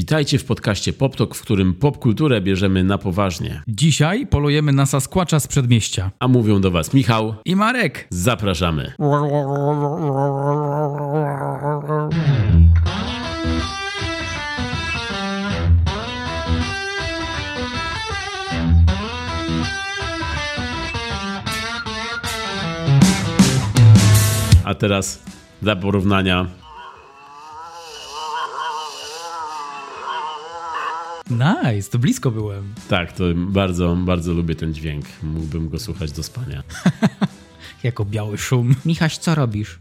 [0.00, 3.62] Witajcie w podcaście PopTok, w którym popkulturę bierzemy na poważnie.
[3.68, 6.10] Dzisiaj polujemy na Sasquatcha z przedmieścia.
[6.18, 7.34] A mówią do Was Michał.
[7.44, 8.06] I Marek.
[8.10, 8.92] Zapraszamy.
[24.64, 25.22] A teraz
[25.62, 26.59] dla porównania
[31.30, 32.74] Nice, to blisko byłem.
[32.88, 35.04] Tak, to bardzo, bardzo lubię ten dźwięk.
[35.22, 36.62] Mógłbym go słuchać do spania.
[37.82, 38.74] jako biały szum.
[38.86, 39.78] Michaś, co robisz?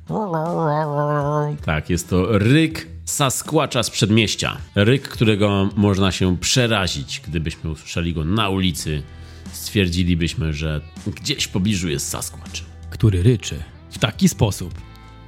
[1.66, 4.58] Tak, jest to ryk Sasquatcha z przedmieścia.
[4.76, 9.04] Ryk, którego można się przerazić, gdybyśmy usłyszeli go na ulicy.
[9.52, 12.62] Stwierdzilibyśmy, że gdzieś w pobliżu jest Sasquatch.
[12.90, 14.74] Który ryczy w taki sposób.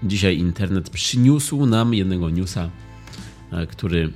[0.03, 2.69] Dzisiaj internet przyniósł nam jednego newsa,
[3.51, 4.13] e, który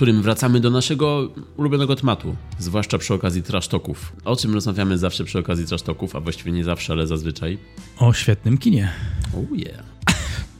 [0.00, 4.12] którym wracamy do naszego ulubionego tematu, zwłaszcza przy okazji trasztoków.
[4.24, 7.58] O czym rozmawiamy zawsze przy okazji trasztoków, a właściwie nie zawsze, ale zazwyczaj.
[7.98, 8.92] O świetnym kinie.
[9.32, 9.84] Oh yeah.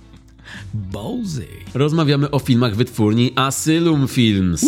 [0.92, 1.47] Bowsy.
[1.75, 4.67] Rozmawiamy o filmach wytwórni Asylum Films.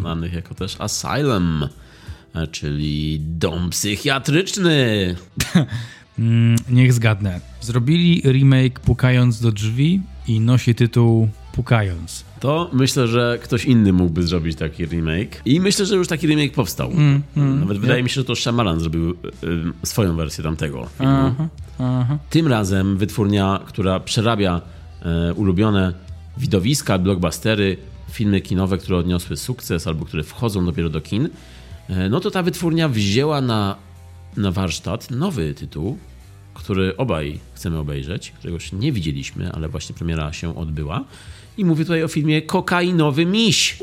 [0.00, 1.68] Znanych jako też Asylum,
[2.34, 5.16] e, czyli dom psychiatryczny.
[6.18, 7.40] mm, niech zgadnę.
[7.60, 14.22] Zrobili remake Pukając do drzwi i nosi tytuł Pukając to myślę, że ktoś inny mógłby
[14.22, 15.42] zrobić taki remake.
[15.44, 16.90] I myślę, że już taki remake powstał.
[16.90, 19.14] Mm, mm, Nawet wydaje mi się, że to Shyamalan zrobił y,
[19.82, 21.12] y, swoją wersję tamtego filmu.
[21.12, 22.18] Aha, aha.
[22.30, 24.60] Tym razem wytwórnia, która przerabia
[25.30, 25.92] y, ulubione
[26.38, 27.76] widowiska, blockbustery,
[28.10, 31.28] filmy kinowe, które odniosły sukces albo które wchodzą dopiero do kin,
[31.88, 33.76] e, no to ta wytwórnia wzięła na,
[34.36, 35.98] na warsztat nowy tytuł,
[36.54, 41.04] który obaj chcemy obejrzeć, którego już nie widzieliśmy, ale właśnie premiera się odbyła.
[41.56, 43.78] I mówię tutaj o filmie Kokainowy Miś.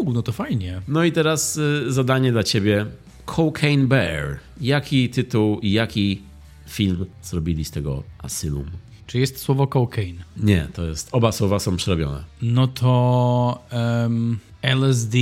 [0.00, 0.82] Uuu, no to fajnie.
[0.88, 2.86] No i teraz y, zadanie dla ciebie.
[3.26, 4.38] Cocaine Bear.
[4.60, 6.22] Jaki tytuł i jaki
[6.68, 8.64] film zrobili z tego asylum?
[9.06, 10.24] Czy jest słowo cocaine?
[10.36, 11.08] Nie, to jest.
[11.12, 12.24] Oba słowa są przerobione.
[12.42, 15.18] No to um, LSD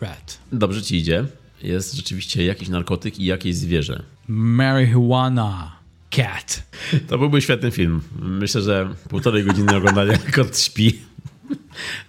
[0.00, 0.38] rat.
[0.52, 1.24] Dobrze ci idzie.
[1.62, 4.02] Jest rzeczywiście jakiś narkotyk i jakieś zwierzę.
[4.28, 5.72] Marijuana.
[6.16, 6.62] Cat.
[7.06, 8.00] To byłby świetny film.
[8.22, 10.98] Myślę, że półtorej godziny oglądania, kot śpi,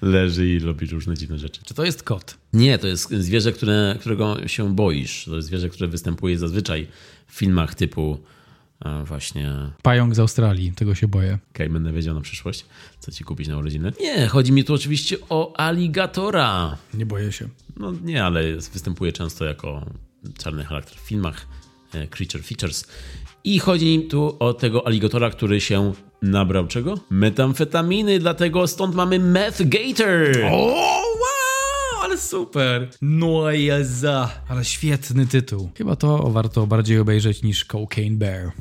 [0.02, 1.62] leży i robi różne dziwne rzeczy.
[1.64, 2.38] Czy to jest kot?
[2.54, 5.26] Nie, to jest zwierzę, które, którego się boisz.
[5.26, 6.88] To jest zwierzę, które występuje zazwyczaj
[7.28, 8.20] w filmach typu
[9.06, 9.54] właśnie...
[9.82, 11.34] Pająk z Australii, tego się boję.
[11.34, 12.66] Okej, okay, będę wiedział na przyszłość,
[13.00, 13.94] co ci kupić na urodziny.
[14.00, 16.78] Nie, chodzi mi tu oczywiście o aligatora.
[16.94, 17.50] Nie boję się.
[17.78, 19.86] No nie, ale występuje często jako
[20.38, 21.48] czarny charakter w filmach.
[21.96, 22.88] E, creature Features.
[23.44, 26.96] I chodzi tu o tego aligatora, który się nabrał czego?
[27.10, 30.46] Metamfetaminy, dlatego stąd mamy Meth Gator.
[30.52, 30.58] O,
[30.96, 32.90] wow, ale super.
[33.02, 35.70] No jeza, ale świetny tytuł.
[35.78, 38.52] Chyba to warto bardziej obejrzeć niż Cocaine Bear.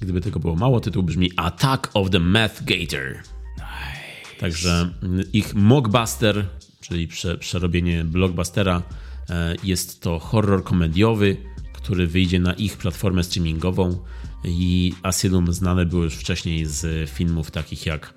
[0.00, 3.14] Gdyby tego było mało, tytuł brzmi Attack of the Meth Gator.
[3.56, 4.40] Nice.
[4.40, 4.90] Także
[5.32, 6.46] ich mockbuster,
[6.80, 8.82] czyli prze, przerobienie blockbustera,
[9.30, 11.36] e, jest to horror komediowy,
[11.84, 14.04] który wyjdzie na ich platformę streamingową
[14.44, 18.14] i Asylum znane było już wcześniej z filmów takich jak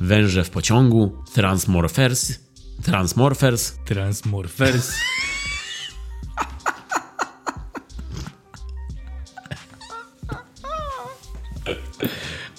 [0.00, 2.38] Węże w pociągu, Transmorphers,
[2.82, 4.90] Transmorphers, Transmorphers.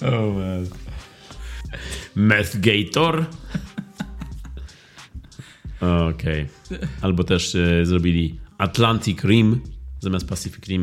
[0.02, 0.66] oh man.
[2.14, 3.26] Methgator.
[5.80, 6.46] Okej.
[6.66, 6.78] Okay.
[7.00, 10.82] Albo też e, zrobili Atlantic Rim zamiast Pacific Rim.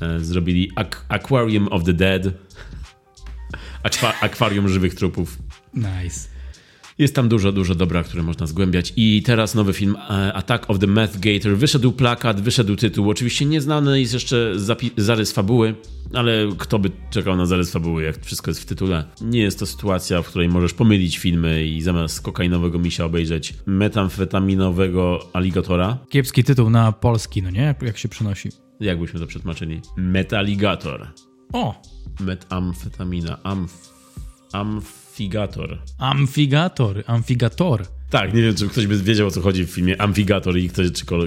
[0.00, 0.70] E, zrobili
[1.08, 2.32] Aquarium of the Dead.
[4.20, 5.38] Akwarium żywych trupów.
[5.74, 6.29] Nice.
[7.00, 8.92] Jest tam dużo, dużo dobra, które można zgłębiać.
[8.96, 11.56] I teraz nowy film e, Attack of the Meth Gator.
[11.56, 13.10] Wyszedł plakat, wyszedł tytuł.
[13.10, 14.52] Oczywiście nieznany jest jeszcze
[14.96, 15.74] zarys fabuły,
[16.14, 19.04] ale kto by czekał na zarys fabuły, jak wszystko jest w tytule.
[19.20, 25.20] Nie jest to sytuacja, w której możesz pomylić filmy i zamiast kokainowego misia obejrzeć metamfetaminowego
[25.32, 25.98] aligatora.
[26.08, 27.74] Kiepski tytuł na polski, no nie?
[27.82, 28.48] Jak się przenosi.
[28.80, 29.80] Jak byśmy to przetłumaczyli?
[29.96, 31.06] Metaligator.
[31.52, 31.82] O!
[32.20, 33.38] Metamfetamina.
[33.42, 33.90] Amf...
[35.20, 35.78] Amfigator.
[35.98, 37.04] Amfigator.
[37.06, 37.86] Amfigator.
[38.10, 40.92] Tak, nie wiem, czy ktoś by wiedział, o co chodzi w filmie Amfigator i ktoś,
[40.92, 41.18] czy, kto,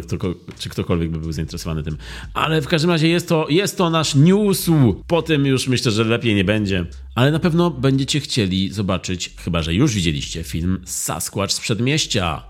[0.60, 1.98] czy ktokolwiek by był zainteresowany tym.
[2.34, 4.70] Ale w każdym razie jest to, jest to nasz news.
[5.08, 6.86] Po tym już myślę, że lepiej nie będzie.
[7.16, 12.44] Ale na pewno będziecie chcieli zobaczyć, chyba że już widzieliście, film Sasquatch z Przedmieścia.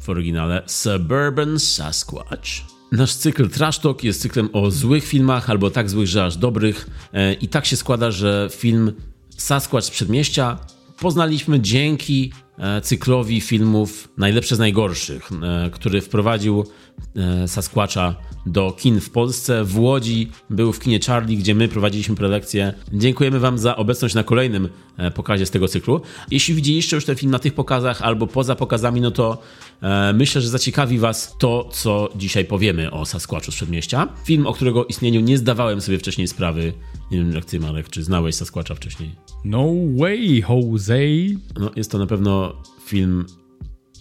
[0.00, 2.48] W oryginale Suburban Sasquatch.
[2.92, 6.90] Nasz cykl Trash Talk jest cyklem o złych filmach, albo tak złych, że aż dobrych.
[7.12, 8.92] E, I tak się składa, że film
[9.38, 10.58] Sasquatch z Przedmieścia
[11.00, 16.64] poznaliśmy dzięki e, cyklowi filmów Najlepsze z najgorszych, e, który wprowadził
[17.16, 18.14] e, Sasquatcha
[18.46, 19.64] do kin w Polsce.
[19.64, 22.74] W Łodzi był w kinie Charlie, gdzie my prowadziliśmy prelekcję.
[22.92, 24.68] Dziękujemy Wam za obecność na kolejnym
[25.14, 26.00] pokazie z tego cyklu.
[26.30, 29.42] Jeśli widzieliście już ten film na tych pokazach albo poza pokazami, no to
[30.14, 34.08] myślę, że zaciekawi Was to, co dzisiaj powiemy o Sasquatchu z Przedmieścia.
[34.24, 36.72] Film, o którego istnieniu nie zdawałem sobie wcześniej sprawy.
[37.10, 39.10] Nie wiem jak Ty, Marek, czy znałeś Sasquatcha wcześniej?
[39.44, 39.66] No
[39.96, 40.98] way, Jose.
[41.60, 43.26] No, jest to na pewno film,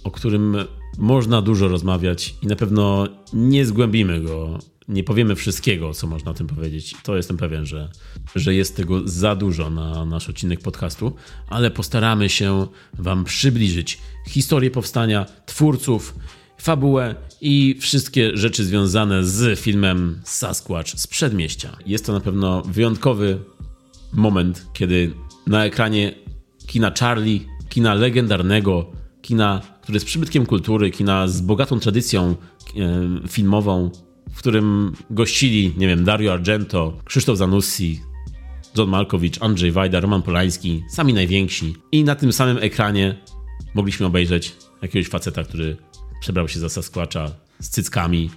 [0.03, 0.57] o którym
[0.97, 6.33] można dużo rozmawiać i na pewno nie zgłębimy go, nie powiemy wszystkiego, co można o
[6.33, 6.95] tym powiedzieć.
[7.03, 7.89] To jestem pewien, że,
[8.35, 11.15] że jest tego za dużo na nasz odcinek podcastu,
[11.49, 16.15] ale postaramy się Wam przybliżyć historię powstania twórców,
[16.57, 21.77] fabułę i wszystkie rzeczy związane z filmem Sasquatch z przedmieścia.
[21.85, 23.39] Jest to na pewno wyjątkowy
[24.13, 25.13] moment, kiedy
[25.47, 26.15] na ekranie
[26.67, 28.91] kina Charlie, kina legendarnego,
[29.21, 33.91] kina, które jest przybytkiem kultury, kina z bogatą tradycją e, filmową,
[34.37, 38.01] w którym gościli, nie wiem, Dario Argento, Krzysztof Zanussi,
[38.77, 41.75] John Malkowicz, Andrzej Wajda, Roman Polański, sami najwięksi.
[41.91, 43.15] I na tym samym ekranie
[43.73, 45.77] mogliśmy obejrzeć jakiegoś faceta, który
[46.21, 48.29] przebrał się za Sasquatcha z cyckami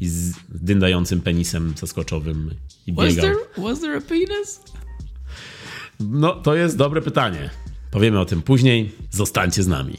[0.00, 2.50] i z dyndającym penisem saskoczowym
[2.86, 3.06] i biegał.
[3.06, 4.60] Was there, was there a penis?
[6.00, 7.50] No, to jest dobre pytanie.
[7.90, 8.92] Powiemy o tym później.
[9.10, 9.96] Zostańcie z nami.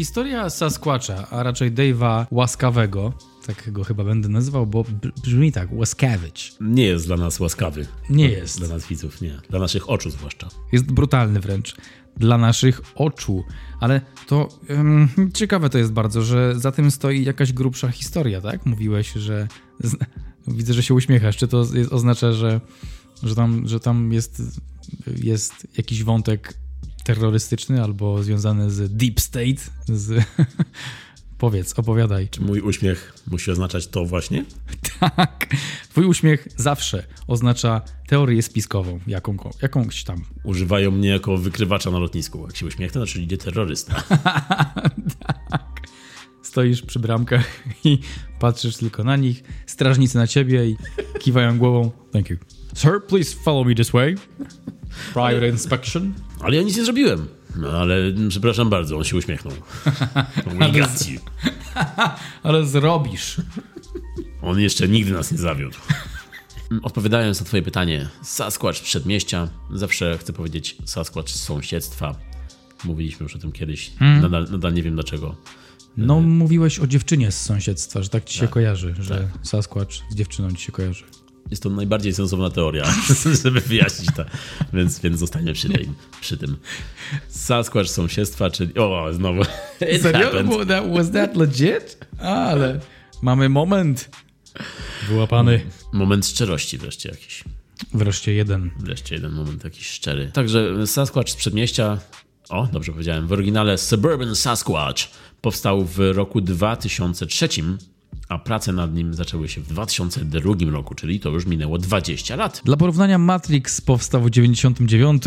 [0.00, 3.12] Historia Sasquatcha, a raczej Dave'a Łaskawego,
[3.46, 4.84] tak go chyba będę nazywał, bo
[5.22, 6.54] brzmi tak, Łaskawicz.
[6.60, 7.86] Nie jest dla nas łaskawy.
[8.10, 8.58] Nie jest.
[8.58, 9.40] Dla nas widzów, nie.
[9.50, 10.48] Dla naszych oczu zwłaszcza.
[10.72, 11.76] Jest brutalny wręcz.
[12.16, 13.44] Dla naszych oczu.
[13.80, 18.66] Ale to um, ciekawe to jest bardzo, że za tym stoi jakaś grubsza historia, tak?
[18.66, 19.48] Mówiłeś, że
[20.48, 21.36] Widzę, że się uśmiechasz.
[21.36, 22.60] Czy to jest, oznacza, że,
[23.22, 24.42] że tam, że tam jest,
[25.22, 26.54] jest jakiś wątek
[27.04, 29.70] terrorystyczny albo związany z Deep State?
[29.88, 30.24] Z...
[31.38, 32.28] Powiedz, opowiadaj.
[32.28, 34.44] Czy mój uśmiech musi oznaczać to właśnie?
[35.00, 35.46] tak.
[35.88, 40.24] Twój uśmiech zawsze oznacza teorię spiskową, jaką, jakąś tam.
[40.44, 42.46] Używają mnie jako wykrywacza na lotnisku.
[42.46, 44.02] Jak się uśmiechnę, to czyli idzie terrorysta.
[45.26, 45.80] tak
[46.50, 47.98] stoisz przy bramkach i
[48.38, 50.76] patrzysz tylko na nich, strażnicy na ciebie i
[51.18, 51.90] kiwają głową.
[52.12, 52.36] Thank you.
[52.74, 54.14] Sir, please follow me this way.
[55.12, 56.14] Private inspection.
[56.40, 57.28] Ale ja nic nie zrobiłem.
[57.56, 57.94] No, ale
[58.28, 59.54] przepraszam bardzo, on się uśmiechnął.
[60.96, 61.08] z...
[62.42, 63.36] ale zrobisz.
[64.42, 65.76] On jeszcze nigdy nas nie zawiódł.
[66.82, 72.14] Odpowiadając na twoje pytanie, Sasquatch przedmieścia, zawsze chcę powiedzieć Sasquatch z sąsiedztwa.
[72.84, 74.22] Mówiliśmy już o tym kiedyś, hmm.
[74.22, 75.36] nadal, nadal nie wiem dlaczego.
[75.96, 79.46] No, mówiłeś o dziewczynie z sąsiedztwa, że tak ci się tak, kojarzy, że tak.
[79.46, 81.04] Sasquatch z dziewczyną ci się kojarzy.
[81.50, 82.84] Jest to najbardziej sensowna teoria,
[83.42, 84.24] żeby wyjaśnić to,
[84.72, 85.88] więc, więc zostańmy przy, tej,
[86.20, 86.56] przy tym.
[87.28, 88.74] Sasquatch sąsiedztwa, czyli...
[88.74, 89.42] O, znowu.
[90.02, 90.30] Serio?
[90.44, 91.98] Was that, was that legit?
[92.18, 92.80] Ale
[93.22, 94.10] mamy moment.
[95.08, 95.60] Wyłapany.
[95.92, 97.44] Moment szczerości wreszcie jakiś.
[97.94, 98.70] Wreszcie jeden.
[98.78, 100.30] Wreszcie jeden moment jakiś szczery.
[100.32, 101.98] Także Sasquatch z przedmieścia,
[102.48, 105.02] o, dobrze powiedziałem, w oryginale Suburban Sasquatch
[105.40, 107.48] Powstał w roku 2003,
[108.30, 112.62] a prace nad nim zaczęły się w 2002 roku, czyli to już minęło 20 lat.
[112.64, 115.22] Dla porównania Matrix powstał w 99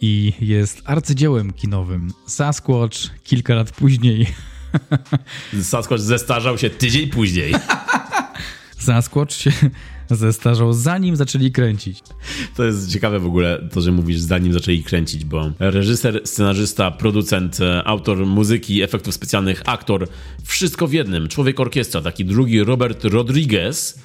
[0.00, 2.12] i jest arcydziełem kinowym.
[2.26, 4.26] Sasquatch kilka lat później.
[5.62, 7.54] Sasquatch zestarzał się tydzień później.
[8.78, 9.52] Sasquatch się
[10.10, 12.02] zestarzał, zanim zaczęli kręcić.
[12.56, 17.60] To jest ciekawe w ogóle to, że mówisz zanim zaczęli kręcić, bo reżyser, scenarzysta, producent,
[17.60, 20.08] e, autor muzyki, efektów specjalnych, aktor,
[20.44, 21.28] wszystko w jednym.
[21.28, 23.98] Człowiek orkiestra, taki drugi Robert Rodriguez,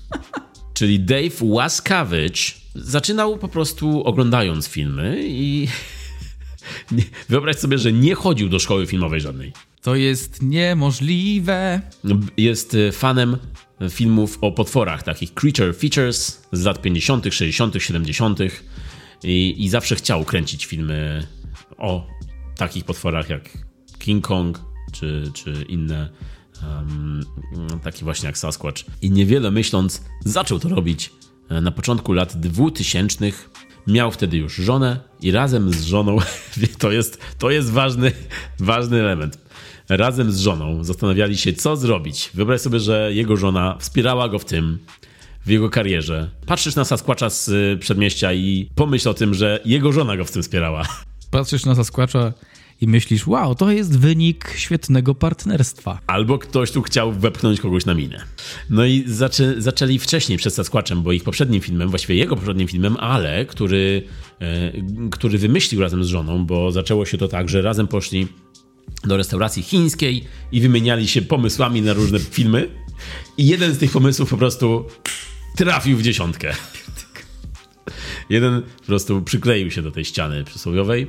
[0.78, 5.68] czyli Dave Łaskawicz, zaczynał po prostu oglądając filmy i
[7.28, 9.52] wyobraź sobie, że nie chodził do szkoły filmowej żadnej.
[9.82, 11.80] To jest niemożliwe.
[12.36, 13.36] Jest e, fanem
[13.90, 18.38] filmów o potworach, takich creature features z lat 50., 60., 70.
[19.24, 21.26] I, i zawsze chciał kręcić filmy
[21.78, 22.06] o
[22.56, 23.48] takich potworach jak
[23.98, 24.60] King Kong
[24.92, 26.08] czy, czy inne
[26.62, 27.20] um,
[27.82, 28.82] takie właśnie jak Sasquatch.
[29.02, 31.10] I niewiele myśląc, zaczął to robić
[31.48, 33.32] e, na początku lat 2000.
[33.86, 36.18] Miał wtedy już żonę i razem z żoną,
[36.78, 38.12] to jest, to jest ważny,
[38.58, 39.38] ważny element
[39.88, 42.30] razem z żoną zastanawiali się, co zrobić.
[42.34, 44.78] Wyobraź sobie, że jego żona wspierała go w tym,
[45.46, 46.30] w jego karierze.
[46.46, 50.30] Patrzysz na Sasquatcha z y, przedmieścia i pomyśl o tym, że jego żona go w
[50.30, 50.86] tym wspierała.
[51.30, 52.32] Patrzysz na Sasquatcha
[52.80, 55.98] i myślisz, wow, to jest wynik świetnego partnerstwa.
[56.06, 58.24] Albo ktoś tu chciał wepchnąć kogoś na minę.
[58.70, 62.96] No i zaczę, zaczęli wcześniej przed Sasquatchem, bo ich poprzednim filmem, właściwie jego poprzednim filmem,
[63.00, 64.02] ale który,
[64.40, 64.72] e,
[65.10, 68.26] który wymyślił razem z żoną, bo zaczęło się to tak, że razem poszli
[69.04, 72.68] do restauracji chińskiej i wymieniali się pomysłami na różne filmy.
[73.38, 74.84] I jeden z tych pomysłów po prostu
[75.56, 76.54] trafił w dziesiątkę.
[78.30, 81.06] Jeden po prostu przykleił się do tej ściany przysłowiowej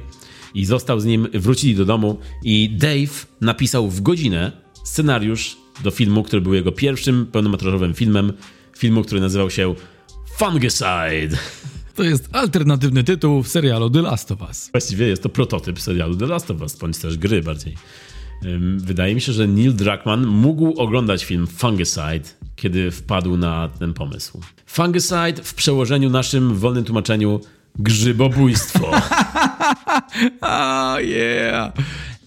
[0.53, 4.51] i został z nim, wrócili do domu i Dave napisał w godzinę
[4.83, 8.33] scenariusz do filmu, który był jego pierwszym pełnometrażowym filmem,
[8.77, 9.75] filmu, który nazywał się
[10.37, 11.37] Fungicide.
[11.95, 14.69] To jest alternatywny tytuł serialu The Last of Us.
[14.71, 17.75] Właściwie jest to prototyp serialu The Last of Us, bądź też gry bardziej.
[18.77, 24.41] Wydaje mi się, że Neil Druckmann mógł oglądać film Fungicide, kiedy wpadł na ten pomysł.
[24.65, 27.39] Fungicide w przełożeniu naszym, w wolnym tłumaczeniu,
[27.79, 28.91] grzybobójstwo.
[30.41, 31.73] oh yeah.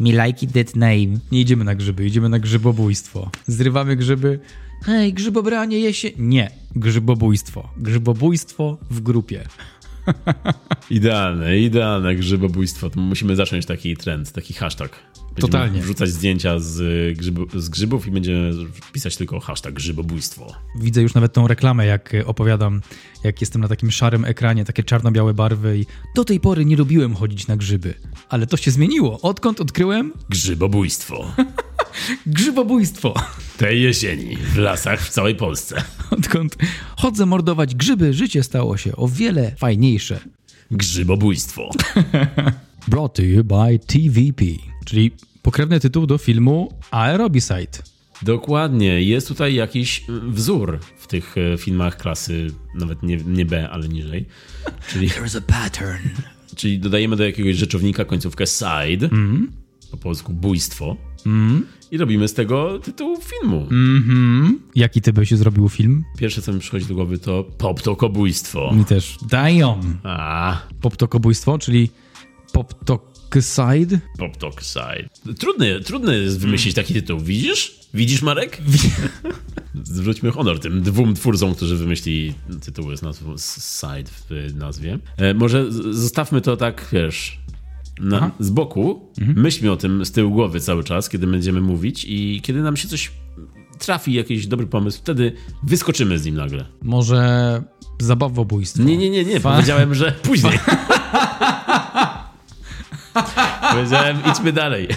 [0.01, 1.19] Me like that name.
[1.33, 3.31] Nie idziemy na grzyby, idziemy na grzybobójstwo.
[3.47, 4.39] Zrywamy grzyby.
[4.87, 6.09] Hej, grzybobranie je się...
[6.19, 7.69] Nie, grzybobójstwo.
[7.77, 9.45] Grzybobójstwo w grupie.
[10.91, 12.91] idealne, idealne grzybobójstwo.
[12.91, 14.91] To musimy zacząć taki trend, taki hashtag.
[15.15, 15.81] Będziemy Totalnie.
[15.81, 16.79] wrzucać zdjęcia z,
[17.19, 18.53] grzybu, z grzybów i będziemy
[18.93, 20.53] pisać tylko hashtag grzybobójstwo.
[20.81, 22.81] Widzę już nawet tą reklamę, jak opowiadam,
[23.25, 27.15] jak jestem na takim szarym ekranie, takie czarno-białe barwy i do tej pory nie lubiłem
[27.15, 27.95] chodzić na grzyby.
[28.29, 29.21] Ale to się zmieniło.
[29.21, 30.13] Odkąd odkryłem?
[30.29, 31.25] Grzybobójstwo.
[32.27, 33.15] Grzybobójstwo.
[33.57, 35.83] Tej jesieni w lasach w całej Polsce.
[36.11, 36.57] Odkąd
[36.97, 40.21] chodzę mordować grzyby, życie stało się o wiele fajniejsze.
[40.71, 41.71] Grzybobójstwo.
[42.89, 44.45] Brought to you by TVP,
[44.85, 45.11] czyli
[45.43, 47.79] pokrewny tytuł do filmu Aerobicide.
[48.23, 49.03] Dokładnie.
[49.03, 54.25] Jest tutaj jakiś wzór w tych e, filmach klasy, nawet nie, nie B, ale niżej.
[54.89, 56.09] Czyli, There's a pattern.
[56.57, 59.53] czyli dodajemy do jakiegoś rzeczownika końcówkę side, Mhm.
[59.91, 60.97] po polsku bójstwo,
[61.91, 63.61] i robimy z tego tytuł filmu.
[63.71, 64.61] Mhm.
[64.75, 66.05] Jaki ty byś zrobił film?
[66.19, 68.73] Pierwsze, co mi przychodzi do głowy, to poptokobójstwo.
[68.75, 69.17] Mi też.
[69.31, 69.81] Dają.
[70.05, 71.91] A, Poptokobójstwo, czyli
[72.53, 73.99] poptokyside.
[74.19, 75.09] poptokside.
[75.39, 77.21] Trudny, trudny jest wymyślić taki tytuł.
[77.21, 77.81] Widzisz?
[77.95, 78.59] Widzisz, Marek?
[79.85, 84.99] Zwróćmy honor tym dwóm twórcom, którzy wymyślili tytuły z nazwą side w nazwie.
[85.17, 87.39] E, może zostawmy to tak, wiesz,
[88.01, 89.13] na, z boku.
[89.19, 92.89] Myślmy o tym z tyłu głowy cały czas, kiedy będziemy mówić i kiedy nam się
[92.89, 93.11] coś
[93.79, 96.65] trafi, jakiś dobry pomysł, wtedy wyskoczymy z nim nagle.
[96.83, 97.63] Może
[98.01, 98.83] zabawobójstwo.
[98.83, 99.41] Nie, nie, nie, nie.
[99.41, 100.59] Fa- Powiedziałem, że później.
[103.73, 104.89] Powiedziałem, idźmy dalej.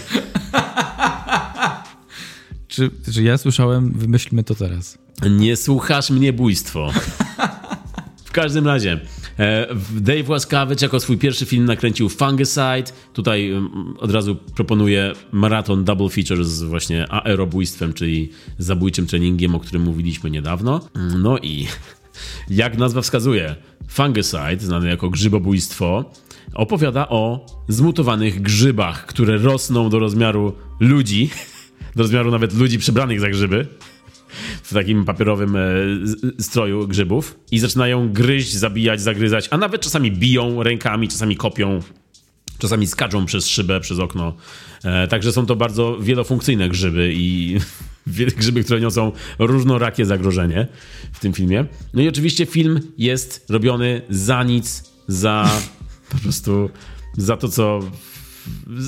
[2.67, 4.97] Czy, czy ja słyszałem, wymyślmy to teraz.
[5.29, 6.91] Nie słuchasz mnie, bójstwo.
[8.25, 8.99] W każdym razie,
[9.99, 12.83] Dave Łaskawicz jako swój pierwszy film nakręcił Fungicide.
[13.13, 19.59] Tutaj mm, od razu proponuję maraton double feature z właśnie aerobójstwem, czyli zabójczym treningiem, o
[19.59, 20.81] którym mówiliśmy niedawno.
[21.17, 21.67] No i
[22.49, 23.55] jak nazwa wskazuje,
[23.87, 26.11] Fungicide, znany jako grzybobójstwo,
[26.53, 31.29] opowiada o zmutowanych grzybach, które rosną do rozmiaru ludzi,
[31.95, 33.67] do rozmiaru nawet ludzi przebranych za grzyby
[34.63, 35.61] w takim papierowym e,
[36.39, 41.79] stroju grzybów i zaczynają gryźć, zabijać, zagryzać, a nawet czasami biją rękami, czasami kopią,
[42.57, 44.35] czasami skaczą przez szybę, przez okno.
[44.83, 47.57] E, także są to bardzo wielofunkcyjne grzyby i
[48.37, 50.67] grzyby, które niosą różnorakie zagrożenie
[51.11, 51.65] w tym filmie.
[51.93, 55.49] No i oczywiście film jest robiony za nic, za
[56.09, 56.69] po prostu
[57.17, 57.79] za to, co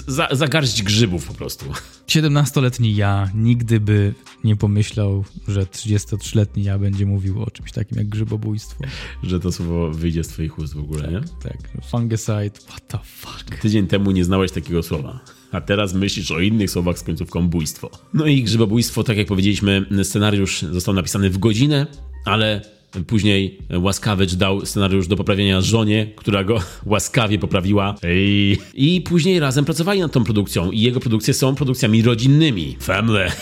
[0.07, 1.65] za, za garść grzybów po prostu.
[2.07, 8.07] 17-letni ja nigdy by nie pomyślał, że 33-letni ja będzie mówił o czymś takim jak
[8.07, 8.83] grzybobójstwo.
[9.23, 11.21] Że to słowo wyjdzie z twoich ust w ogóle, nie?
[11.43, 11.57] Tak,
[11.91, 13.55] fungicide, what the fuck.
[13.61, 15.19] Tydzień temu nie znałeś takiego słowa.
[15.51, 17.89] A teraz myślisz o innych słowach z końcówką bójstwo.
[18.13, 21.87] No i grzybobójstwo, tak jak powiedzieliśmy, scenariusz został napisany w godzinę,
[22.25, 22.61] ale
[23.07, 27.95] później Łaskawicz dał scenariusz do poprawienia żonie, która go łaskawie poprawiła.
[28.07, 30.71] I, I później razem pracowali nad tą produkcją.
[30.71, 32.77] I jego produkcje są produkcjami rodzinnymi.
[32.79, 33.31] Family.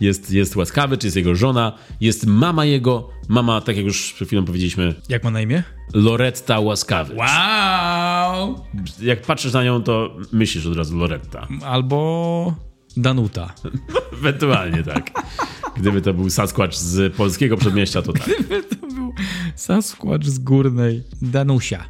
[0.00, 4.44] Jest, jest Łaskawicz, jest jego żona, jest mama jego, mama, tak jak już przed chwilą
[4.44, 5.62] powiedzieliśmy, Jak ma na imię?
[5.94, 7.18] Loretta Łaskawicz.
[7.18, 8.64] Wow!
[9.02, 11.46] Jak patrzysz na nią, to myślisz od razu Loretta.
[11.64, 12.67] Albo
[12.98, 13.54] Danuta.
[14.18, 15.10] Ewentualnie tak.
[15.76, 18.30] Gdyby to był Sasquatch z polskiego przedmieścia, to tak.
[18.80, 19.14] To był
[19.56, 21.02] Sasquatch z górnej.
[21.22, 21.84] Danusia.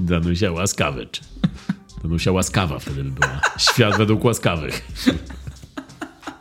[0.00, 1.20] Danusia Łaskawicz.
[2.02, 3.40] Danusia Łaskawa wtedy by była.
[3.58, 4.88] Świat według łaskawych.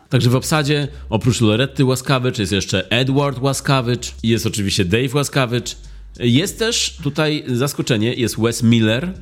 [0.10, 5.77] Także w obsadzie oprócz Loretty Łaskawicz jest jeszcze Edward Łaskawicz i jest oczywiście Dave Łaskawicz.
[6.20, 9.13] Jest też tutaj zaskoczenie, jest Wes Miller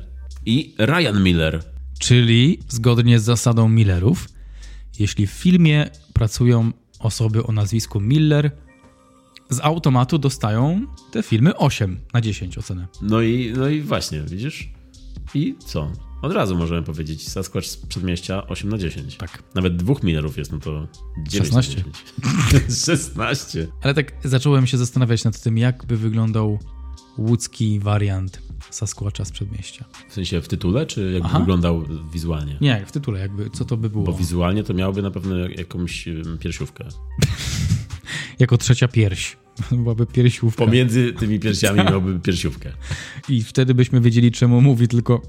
[0.46, 1.62] i Ryan Miller.
[1.98, 4.28] Czyli zgodnie z zasadą Millerów,
[4.98, 8.50] jeśli w filmie pracują osoby o nazwisku Miller,
[9.50, 12.86] z automatu dostają te filmy 8 na 10 ocenę.
[13.02, 14.70] No i, no i właśnie, widzisz?
[15.34, 15.92] I co?
[16.22, 19.16] Od razu możemy powiedzieć Sasquatch z przedmieścia 8 na 10.
[19.16, 19.42] Tak.
[19.54, 20.88] Nawet dwóch millerów jest, no to
[21.28, 21.84] 9 16.
[22.24, 22.78] na 10.
[22.78, 23.66] 16.
[23.82, 26.58] Ale tak zacząłem się zastanawiać nad tym, jak by wyglądał
[27.18, 29.84] łódzki wariant Sasquatcha z przedmieścia.
[30.08, 31.38] W sensie w tytule, czy jakby Aha.
[31.38, 32.56] wyglądał wizualnie?
[32.60, 34.04] Nie, w tytule, jakby, co to by było?
[34.04, 36.08] Bo wizualnie to miałby na pewno jakąś
[36.40, 36.84] piersiówkę.
[38.38, 39.36] Jako trzecia pierś.
[39.82, 40.64] Byłaby piersiówka.
[40.64, 42.72] Pomiędzy tymi piersiami miałby piersiówkę.
[43.28, 45.22] I wtedy byśmy wiedzieli, czemu mówi tylko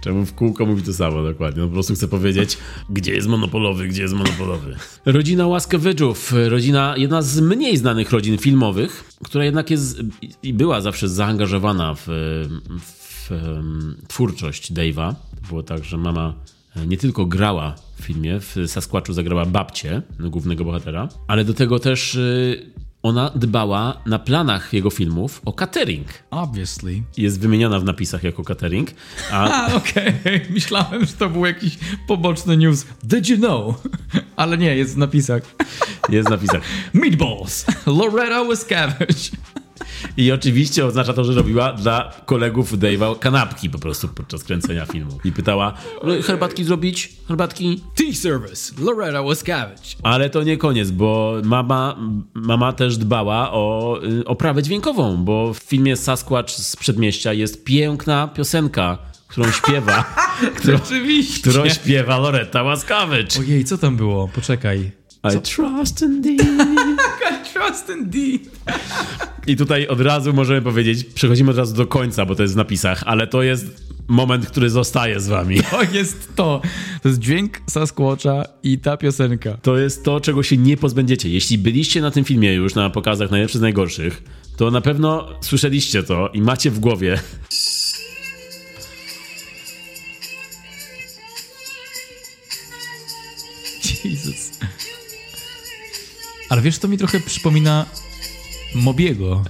[0.00, 1.62] Czemu w kółko mówi to samo dokładnie?
[1.62, 2.58] No po prostu chce powiedzieć,
[2.90, 4.76] gdzie jest monopolowy, gdzie jest monopolowy.
[5.04, 10.02] Rodzina Łaskowyczów, rodzina, jedna z mniej znanych rodzin filmowych, która jednak jest
[10.42, 12.06] i była zawsze zaangażowana w,
[12.80, 15.14] w em, twórczość Dave'a.
[15.48, 16.34] Było tak, że mama
[16.86, 22.14] nie tylko grała w filmie, w Sasquatchu zagrała babcię głównego bohatera, ale do tego też
[22.14, 26.08] y, ona dbała na planach jego filmów o catering.
[26.30, 27.02] Obviously.
[27.16, 28.90] Jest wymieniona w napisach jako catering,
[29.30, 30.12] a A, okej.
[30.50, 32.86] Myślałem, że to był jakiś poboczny news.
[33.04, 33.82] Did you know?
[34.36, 35.42] Ale nie, jest w napisach.
[36.08, 36.62] jest w napisach.
[36.92, 37.66] Meatballs.
[37.86, 39.30] Loretta Wiscavage.
[40.16, 45.18] I oczywiście oznacza to, że robiła dla kolegów Dave'a kanapki po prostu podczas kręcenia filmu.
[45.24, 45.74] I pytała,
[46.04, 47.12] "No, herbatki zrobić?
[47.28, 47.80] Herbatki?
[47.94, 48.72] Tea service.
[48.84, 49.96] Loretta Wiscavage.
[50.02, 51.96] Ale to nie koniec, bo mama,
[52.34, 58.28] mama też dbała o y, oprawę dźwiękową, bo w filmie Sasquatch z Przedmieścia jest piękna
[58.28, 58.98] piosenka,
[59.28, 60.04] którą śpiewa,
[60.58, 61.40] którą, Oczywiście.
[61.50, 63.38] którą śpiewa Loretta Łaskawicz.
[63.38, 64.28] Ojej, co tam było?
[64.28, 64.92] Poczekaj.
[65.24, 66.38] I trust in thee.
[67.30, 68.40] I trust in thee.
[69.46, 72.56] I tutaj od razu możemy powiedzieć, przechodzimy od razu do końca, bo to jest w
[72.56, 75.60] napisach, ale to jest moment, który zostaje z wami.
[75.70, 76.60] To jest to.
[77.02, 79.56] To jest dźwięk Sasquatcha i ta piosenka.
[79.62, 81.28] To jest to, czego się nie pozbędziecie.
[81.28, 84.22] Jeśli byliście na tym filmie już na pokazach najlepszych z najgorszych,
[84.56, 87.18] to na pewno słyszeliście to i macie w głowie.
[94.04, 94.50] Jezus.
[96.52, 97.86] Ale wiesz, to mi trochę przypomina
[98.74, 99.44] Mobiego.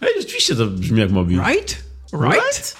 [0.00, 1.34] Ej, rzeczywiście to brzmi jak Mobi.
[1.34, 1.84] Right?
[2.12, 2.76] Right?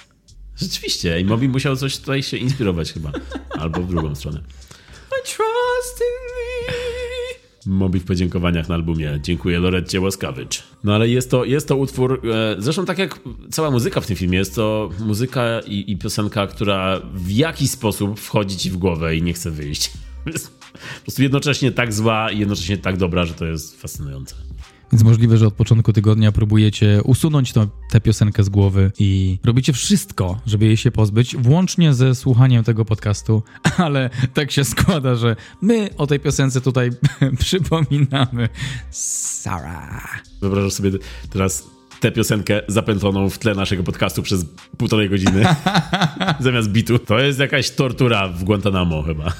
[0.56, 1.20] Rzeczywiście.
[1.20, 3.12] I Mobi musiał coś tutaj się inspirować chyba.
[3.50, 4.40] Albo w drugą stronę.
[5.10, 7.70] I trust in thee.
[7.70, 9.20] Mobi w podziękowaniach na albumie.
[9.22, 10.62] Dziękuję Loretcie Łaskawicz.
[10.84, 14.16] No ale jest to, jest to utwór, e, zresztą tak jak cała muzyka w tym
[14.16, 19.16] filmie, jest to muzyka i, i piosenka, która w jakiś sposób wchodzi ci w głowę
[19.16, 19.90] i nie chce wyjść.
[20.98, 24.34] Po prostu jednocześnie tak zła i jednocześnie tak dobra, że to jest fascynujące.
[24.92, 29.72] Więc możliwe, że od początku tygodnia próbujecie usunąć to, tę piosenkę z głowy i robicie
[29.72, 33.42] wszystko, żeby jej się pozbyć, włącznie ze słuchaniem tego podcastu,
[33.76, 36.90] ale tak się składa, że my o tej piosence tutaj
[37.40, 38.48] przypominamy.
[38.90, 40.22] Sarah.
[40.40, 40.90] Wyobrażasz sobie
[41.30, 41.64] teraz
[42.00, 44.46] tę piosenkę zapętloną w tle naszego podcastu przez
[44.78, 45.44] półtorej godziny
[46.40, 46.98] zamiast bitu.
[46.98, 49.32] To jest jakaś tortura w Guantanamo chyba.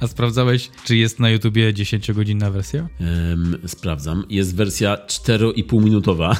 [0.00, 2.88] A, sprawdzałeś, czy jest na YouTubie 10-godzinna wersja?
[3.00, 4.24] Em, sprawdzam.
[4.28, 6.36] Jest wersja 4,5 minutowa,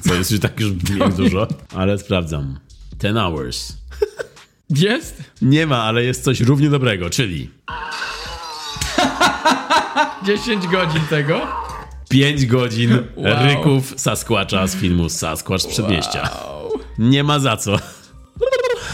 [0.00, 2.58] co jest już tak już brzmi dużo, ale sprawdzam.
[3.02, 3.72] 10 hours.
[4.70, 5.22] Jest?
[5.42, 7.50] Nie ma, ale jest coś równie dobrego, czyli
[10.26, 11.46] 10 godzin tego?
[12.08, 13.46] 5 godzin Wow.
[13.46, 16.30] ryków Sasquatcha z filmu Sasquatch z Przedmieścia.
[16.98, 17.76] Nie ma za co.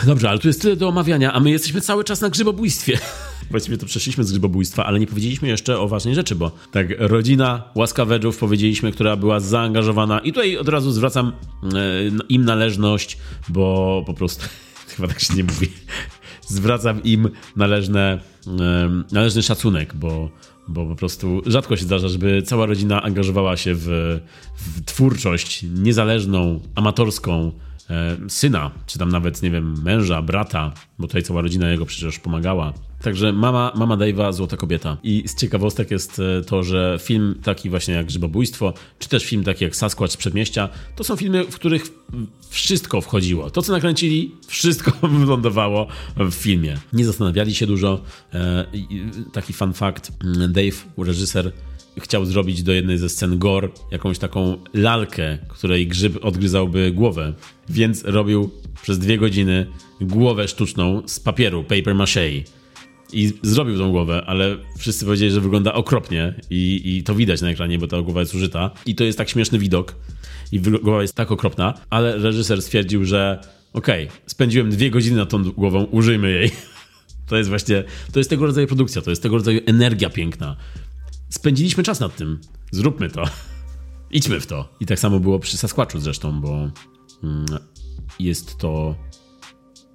[0.07, 2.99] Dobrze, ale tu jest tyle do omawiania, a my jesteśmy cały czas na grzybobójstwie.
[3.51, 7.63] Właściwie to przeszliśmy z grzybobójstwa, ale nie powiedzieliśmy jeszcze o ważnej rzeczy, bo tak rodzina
[7.75, 11.33] łaskawedżów powiedzieliśmy, która była zaangażowana i tutaj od razu zwracam
[11.63, 11.73] e,
[12.29, 14.45] im należność, bo po prostu
[14.97, 15.69] chyba tak się nie mówi.
[16.47, 20.31] Zwracam im należne, em, należny szacunek, bo,
[20.69, 23.87] bo po prostu rzadko się zdarza, żeby cała rodzina angażowała się w,
[24.57, 27.53] w twórczość niezależną, amatorską
[27.91, 32.19] e, syna, czy tam nawet, nie wiem, męża, brata, bo tutaj cała rodzina jego przecież
[32.19, 32.73] pomagała.
[33.03, 34.97] Także mama, mama Dave'a, złota kobieta.
[35.03, 39.45] I z ciekawostek jest e, to, że film taki właśnie jak Grzybobójstwo, czy też film
[39.45, 41.87] taki jak Sasquatch z Przedmieścia, to są filmy, w których
[42.51, 43.51] wszystko wchodziło.
[43.51, 46.77] To, co nakręcili, wszystko wylądowało w filmie.
[46.93, 48.01] Nie zastanawiali się dużo.
[48.35, 48.65] E,
[49.33, 51.53] Taki fun fact, mm, Dave, reżyser,
[52.01, 57.35] chciał zrobić do jednej ze scen gore jakąś taką lalkę, której grzyb odgryzałby głowę,
[57.69, 58.51] więc robił
[58.83, 59.67] przez dwie godziny
[60.01, 62.31] głowę sztuczną z papieru, paper mache.
[63.13, 67.51] I zrobił tą głowę, ale wszyscy powiedzieli, że wygląda okropnie i, i to widać na
[67.51, 68.71] ekranie, bo ta głowa jest użyta.
[68.87, 69.95] I to jest tak śmieszny widok.
[70.53, 73.41] i głowa jest tak okropna, ale reżyser stwierdził, że
[73.73, 76.51] okej, okay, spędziłem dwie godziny nad tą głową, użyjmy jej.
[77.29, 80.57] To jest właśnie, to jest tego rodzaju produkcja, to jest tego rodzaju energia piękna.
[81.29, 82.41] Spędziliśmy czas nad tym,
[82.71, 83.25] zróbmy to.
[84.11, 84.69] Idźmy w to.
[84.81, 86.71] I tak samo było przy Sasquatchu zresztą, bo
[87.23, 87.47] mm,
[88.19, 88.95] jest to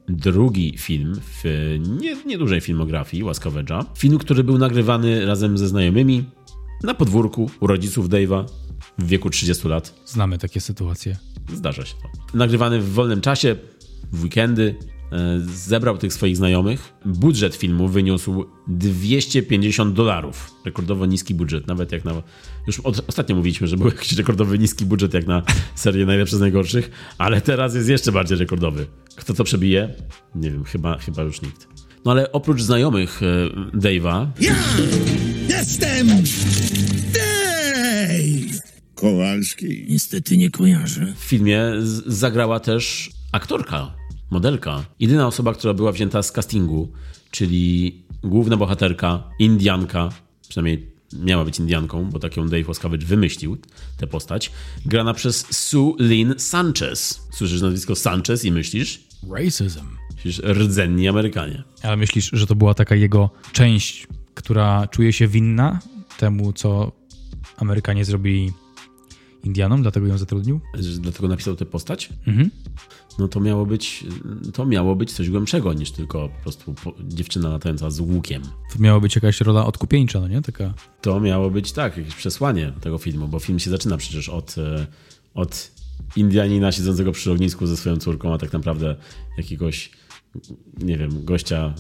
[0.08, 1.44] drugi film w
[1.80, 3.86] nie, niedużej filmografii Łaskowedża.
[3.98, 6.24] Film, który był nagrywany razem ze znajomymi
[6.84, 8.46] na podwórku u rodziców Dave'a
[8.98, 9.94] w wieku 30 lat.
[10.06, 11.18] Znamy takie sytuacje.
[11.54, 12.38] Zdarza się to.
[12.38, 13.56] Nagrywany w wolnym czasie,
[14.12, 14.76] w weekendy,
[15.56, 16.94] zebrał tych swoich znajomych.
[17.06, 20.52] Budżet filmu wyniósł 250 dolarów.
[20.66, 22.24] Rekordowo niski budżet, nawet jak na.
[22.68, 25.44] Już od, ostatnio mówiliśmy, że był jakiś rekordowy niski budżet jak na
[25.76, 28.86] serię najlepsze z najgorszych, ale teraz jest jeszcze bardziej rekordowy.
[29.16, 29.94] Kto to przebije?
[30.36, 31.68] Nie wiem, chyba, chyba już nikt.
[32.06, 34.28] No ale oprócz znajomych e, Dave'a.
[34.40, 34.56] Ja
[35.50, 36.08] jestem
[37.14, 38.60] Dave!
[38.96, 39.86] Kowalski.
[39.90, 41.14] Niestety nie kojarzę.
[41.16, 41.72] W filmie
[42.06, 43.96] zagrała też aktorka,
[44.34, 44.86] modelka.
[45.00, 46.92] Jedyna osoba, która była wzięta z castingu,
[47.32, 50.10] czyli główna bohaterka, Indianka,
[50.50, 53.58] przynajmniej miała być Indianką, bo tak ją Dave Łaskawicz wymyślił,
[53.98, 54.52] tę postać,
[54.86, 57.22] grana przez Sue Lynn Sanchez.
[57.34, 59.04] Słyszysz nazwisko Sanchez i myślisz?
[59.32, 59.86] Racism.
[60.16, 61.64] Myślisz rdzenni Amerykanie.
[61.84, 65.80] Ale myślisz, że to była taka jego część, która czuje się winna
[66.18, 66.92] temu, co
[67.58, 68.52] Amerykanie zrobili
[69.44, 70.60] Indianom, dlatego ją zatrudnił?
[71.00, 72.10] Dlatego napisał tę postać?
[72.28, 72.50] Mhm.
[73.20, 74.06] No to miało być,
[74.54, 78.42] to miało być coś głębszego niż tylko po prostu dziewczyna latająca z łukiem.
[78.74, 80.42] To miało być jakaś rola odkupieńcza, no nie?
[80.42, 80.74] Taka...
[81.02, 84.88] To miało być, tak, jakieś przesłanie tego filmu, bo film się zaczyna przecież od, e,
[85.34, 85.72] od
[86.16, 88.96] Indianina siedzącego przy ognisku ze swoją córką, a tak naprawdę
[89.38, 89.92] jakiegoś
[90.78, 91.74] nie wiem, gościa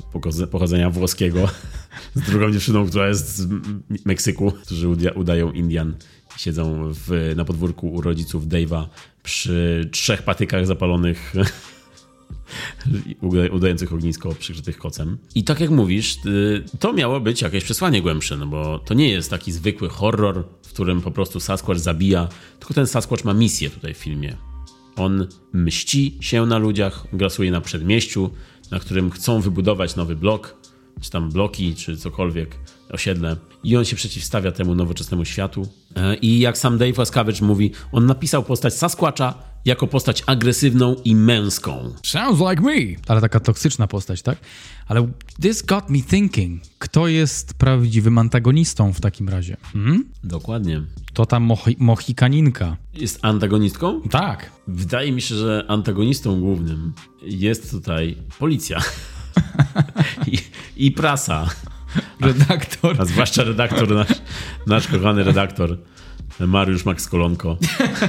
[0.51, 1.49] pochodzenia włoskiego
[2.15, 3.47] z drugą dziewczyną, która jest z
[4.05, 5.95] Meksyku, którzy udają Indian
[6.37, 8.85] siedzą w, na podwórku u rodziców Dave'a
[9.23, 11.33] przy trzech patykach zapalonych
[13.51, 15.17] udających ognisko przykrytych kocem.
[15.35, 19.09] I tak jak mówisz, y, to miało być jakieś przesłanie głębsze, no bo to nie
[19.09, 22.27] jest taki zwykły horror, w którym po prostu Sasquatch zabija,
[22.59, 24.37] tylko ten Sasquatch ma misję tutaj w filmie.
[24.95, 28.29] On mści się na ludziach, grasuje na przedmieściu,
[28.71, 30.55] na którym chcą wybudować nowy blok,
[31.01, 32.57] czy tam bloki, czy cokolwiek,
[32.93, 33.35] osiedle.
[33.63, 35.67] I on się przeciwstawia temu nowoczesnemu światu.
[35.95, 41.15] E, I jak sam Dave Łaskawicz mówi, on napisał postać Sasquatcha jako postać agresywną i
[41.15, 41.93] męską.
[42.03, 42.95] Sounds like me!
[43.07, 44.37] Ale taka toksyczna postać, tak?
[44.87, 45.07] Ale
[45.41, 46.61] this got me thinking.
[46.79, 49.57] Kto jest prawdziwym antagonistą w takim razie?
[49.73, 50.05] Hmm?
[50.23, 50.81] Dokładnie.
[51.13, 52.77] To ta mochi Mohikaninka.
[52.93, 54.01] Jest antagonistką?
[54.01, 54.51] Tak.
[54.67, 58.81] Wydaje mi się, że antagonistą głównym jest tutaj policja.
[60.27, 60.37] I,
[60.75, 61.49] I prasa.
[62.19, 62.95] Redaktor.
[62.99, 64.07] A zwłaszcza redaktor, nasz,
[64.67, 65.77] nasz kochany redaktor,
[66.39, 67.57] Mariusz Max Kolonko.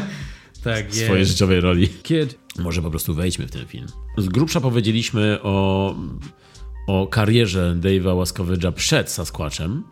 [0.64, 1.88] tak, w swojej życiowej roli.
[1.88, 2.38] Kid.
[2.58, 3.86] Może po prostu wejdźmy w ten film.
[4.18, 5.94] Z grubsza powiedzieliśmy o,
[6.86, 9.84] o karierze Dave'a Łaskowydża przed Sasquatchem.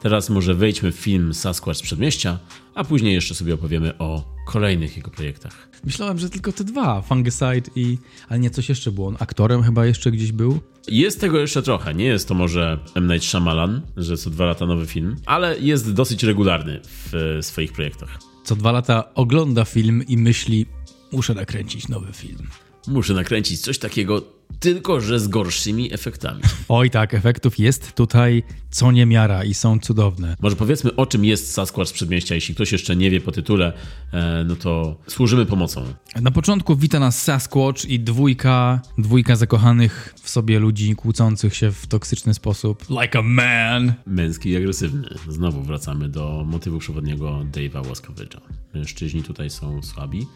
[0.00, 2.38] Teraz może wejdźmy w film Sasquatch z Przedmieścia,
[2.74, 5.69] a później jeszcze sobie opowiemy o kolejnych jego projektach.
[5.84, 7.98] Myślałem, że tylko te dwa, Fungicide i...
[8.28, 9.08] Ale nie, coś jeszcze było.
[9.08, 10.60] On aktorem chyba jeszcze gdzieś był?
[10.88, 11.94] Jest tego jeszcze trochę.
[11.94, 13.12] Nie jest to może M.
[13.12, 18.18] Night Shyamalan, że co dwa lata nowy film, ale jest dosyć regularny w swoich projektach.
[18.44, 20.66] Co dwa lata ogląda film i myśli,
[21.12, 22.46] muszę nakręcić nowy film.
[22.86, 24.22] Muszę nakręcić coś takiego,
[24.60, 26.42] tylko że z gorszymi efektami.
[26.68, 30.36] Oj tak, efektów jest tutaj co niemiara i są cudowne.
[30.40, 32.34] Może powiedzmy o czym jest Sasquatch z Przedmieścia.
[32.34, 33.72] Jeśli ktoś jeszcze nie wie po tytule,
[34.12, 35.84] e, no to służymy pomocą.
[36.20, 41.86] Na początku wita nas Sasquatch i dwójka, dwójka zakochanych w sobie ludzi kłócących się w
[41.86, 42.84] toksyczny sposób.
[43.02, 43.92] Like a man!
[44.06, 45.08] Męski i agresywny.
[45.28, 48.40] Znowu wracamy do motywu przewodniego Dave'a Łaskowicza.
[48.74, 50.26] Mężczyźni tutaj są słabi,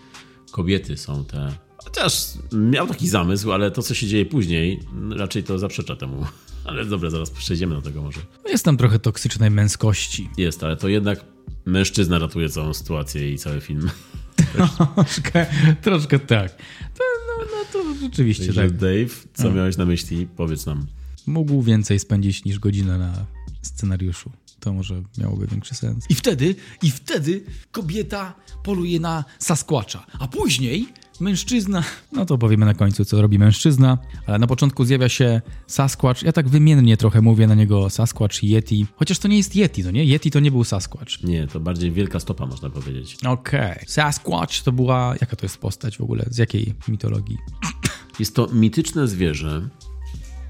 [0.51, 1.53] kobiety są te
[1.85, 6.27] Chociaż miał taki zamysł, ale to, co się dzieje później, raczej to zaprzecza temu.
[6.65, 8.21] Ale dobra, zaraz przejdziemy do tego może.
[8.49, 10.31] Jest tam trochę toksycznej męskości.
[10.37, 11.25] Jest, ale to jednak
[11.65, 13.91] mężczyzna ratuje całą sytuację i cały film.
[14.95, 15.47] troszkę,
[15.83, 16.57] troszkę tak.
[16.95, 18.73] To, no, no to rzeczywiście Także tak.
[18.73, 19.51] Dave, co no.
[19.51, 20.27] miałeś na myśli?
[20.37, 20.87] Powiedz nam.
[21.27, 23.27] Mógł więcej spędzić niż godzinę na
[23.63, 24.31] scenariuszu.
[24.61, 26.05] To może miałoby większy sens.
[26.09, 30.89] I wtedy, i wtedy kobieta poluje na Sasquatcha, a później
[31.21, 36.23] Mężczyzna, no to powiemy na końcu, co robi mężczyzna, ale na początku zjawia się Sasquatch.
[36.23, 38.87] Ja tak wymiennie trochę mówię na niego Sasquatch, Yeti.
[38.97, 40.05] Chociaż to nie jest Yeti, no nie?
[40.05, 41.23] Yeti to nie był Sasquatch.
[41.23, 43.17] Nie, to bardziej wielka stopa, można powiedzieć.
[43.27, 43.73] Okej.
[43.73, 43.85] Okay.
[43.87, 45.15] Sasquatch to była.
[45.21, 46.25] Jaka to jest postać w ogóle?
[46.31, 47.39] Z jakiej mitologii?
[48.19, 49.69] Jest to mityczne zwierzę,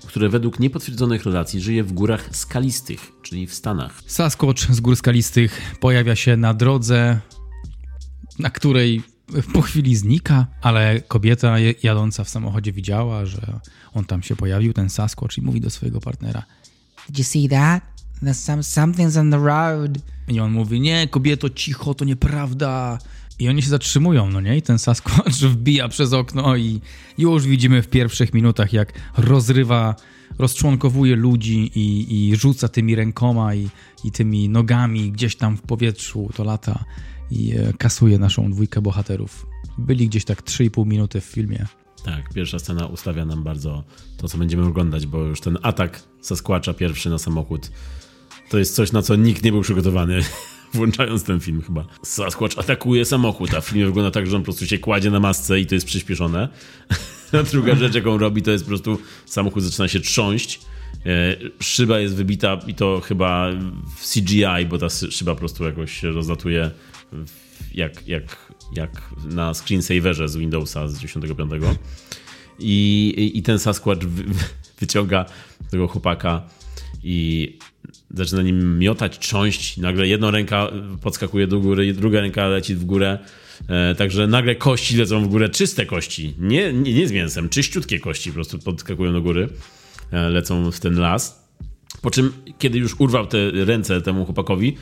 [0.07, 4.03] które według niepotwierdzonych relacji żyje w górach skalistych, czyli w Stanach.
[4.07, 7.20] Sasquatch z gór skalistych pojawia się na drodze,
[8.38, 9.03] na której
[9.52, 13.60] po chwili znika, ale kobieta jadąca w samochodzie widziała, że
[13.94, 16.42] on tam się pojawił, ten Sasquatch, i mówi do swojego partnera:
[17.08, 17.82] Did you see that?
[18.22, 19.98] There's some, something's on the road.
[20.28, 22.98] I on mówi: Nie, kobieto, cicho, to nieprawda.
[23.38, 24.56] I oni się zatrzymują, no nie?
[24.56, 26.80] I ten Sasquatch wbija przez okno i
[27.18, 29.96] już widzimy w pierwszych minutach, jak rozrywa,
[30.38, 33.68] rozczłonkowuje ludzi i, i rzuca tymi rękoma i,
[34.04, 36.84] i tymi nogami gdzieś tam w powietrzu, to lata
[37.30, 39.46] i e, kasuje naszą dwójkę bohaterów.
[39.78, 41.66] Byli gdzieś tak 3,5 minuty w filmie.
[42.04, 43.84] Tak, pierwsza scena ustawia nam bardzo
[44.16, 47.70] to, co będziemy oglądać, bo już ten atak Sasquatcha pierwszy na samochód
[48.48, 50.20] to jest coś, na co nikt nie był przygotowany
[50.74, 51.84] włączając ten film chyba.
[52.02, 55.20] Sasquatch atakuje samochód, a w filmie wygląda tak, że on po prostu się kładzie na
[55.20, 56.48] masce i to jest przyspieszone.
[57.40, 60.60] A druga rzecz, jaką robi, to jest po prostu samochód zaczyna się trząść.
[61.06, 63.50] E, szyba jest wybita i to chyba
[63.96, 66.70] w CGI, bo ta szyba po prostu jakoś się rozlatuje
[67.74, 71.50] jak, jak, jak na screensaverze z Windowsa z 95.
[72.59, 74.07] I, i ten Sasquatch
[74.81, 75.24] wyciąga
[75.70, 76.42] tego chłopaka
[77.03, 77.59] i
[78.11, 79.77] zaczyna nim miotać, trząść.
[79.77, 80.70] Nagle jedna ręka
[81.03, 83.18] podskakuje do góry, druga ręka leci w górę.
[83.68, 88.00] E, także nagle kości lecą w górę, czyste kości, nie, nie, nie z mięsem, czyściutkie
[88.00, 89.48] kości po prostu podskakują do góry,
[90.11, 91.48] e, lecą w ten las.
[92.03, 94.77] Po czym, kiedy już urwał te ręce temu chłopakowi,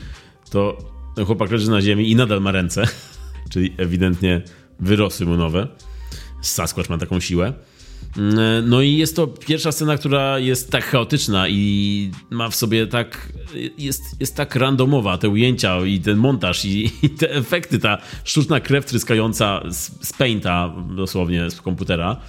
[0.49, 2.83] to ten chłopak leży na ziemi i nadal ma ręce,
[3.51, 4.41] czyli ewidentnie
[4.79, 5.67] wyrosły mu nowe.
[6.41, 7.53] Sasquatch ma taką siłę.
[8.17, 12.87] Mm, no i jest to pierwsza scena, która jest tak chaotyczna i ma w sobie
[12.87, 13.33] tak.
[13.77, 18.59] Jest, jest tak randomowa, te ujęcia i ten montaż i, i te efekty, ta sztuczna
[18.59, 22.21] krew tryskająca z, z painta, dosłownie z komputera.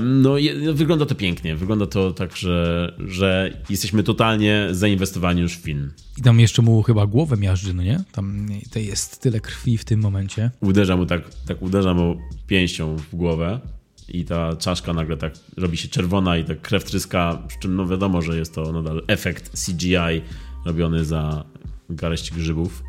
[0.00, 0.34] No,
[0.72, 1.56] wygląda to pięknie.
[1.56, 5.92] Wygląda to tak, że, że jesteśmy totalnie zainwestowani już w film.
[6.18, 8.04] I tam jeszcze mu chyba głowę miażdży, no nie?
[8.12, 10.50] Tam to jest tyle krwi w tym momencie.
[10.60, 13.60] Uderza mu tak, tak uderza mu pięścią w głowę
[14.08, 17.86] i ta czaszka nagle tak robi się czerwona i tak krew tryska, przy czym no
[17.86, 20.22] wiadomo, że jest to nadal efekt CGI
[20.66, 21.44] robiony za
[21.90, 22.82] garść grzybów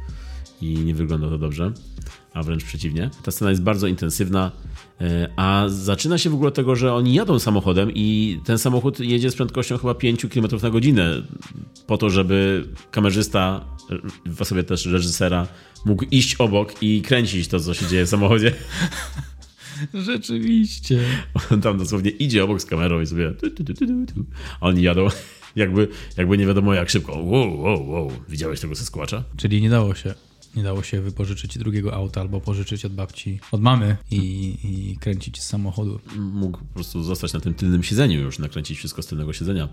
[0.61, 1.71] i nie wygląda to dobrze,
[2.33, 3.09] a wręcz przeciwnie.
[3.23, 4.51] Ta scena jest bardzo intensywna,
[5.35, 9.31] a zaczyna się w ogóle od tego, że oni jadą samochodem i ten samochód jedzie
[9.31, 11.21] z prędkością chyba 5 km na godzinę
[11.87, 13.65] po to, żeby kamerzysta,
[14.25, 15.47] w osobie też reżysera,
[15.85, 18.53] mógł iść obok i kręcić to, co się dzieje w samochodzie.
[19.93, 20.99] Rzeczywiście.
[21.51, 23.31] On tam dosłownie idzie obok z kamerą i sobie.
[23.31, 23.85] Tu, tu, tu,
[24.59, 25.07] a oni jadą
[25.55, 27.11] jakby, jakby nie wiadomo jak szybko.
[27.11, 28.11] Wow, wow, wow.
[28.29, 29.23] Widziałeś tego Sasquatcha?
[29.37, 30.28] Czyli nie dało się.
[30.55, 35.41] Nie dało się wypożyczyć drugiego auta albo pożyczyć od babci, od mamy i, i kręcić
[35.41, 35.99] z samochodu.
[36.15, 39.69] Mógł po prostu zostać na tym tylnym siedzeniu już, nakręcić wszystko z tylnego siedzenia.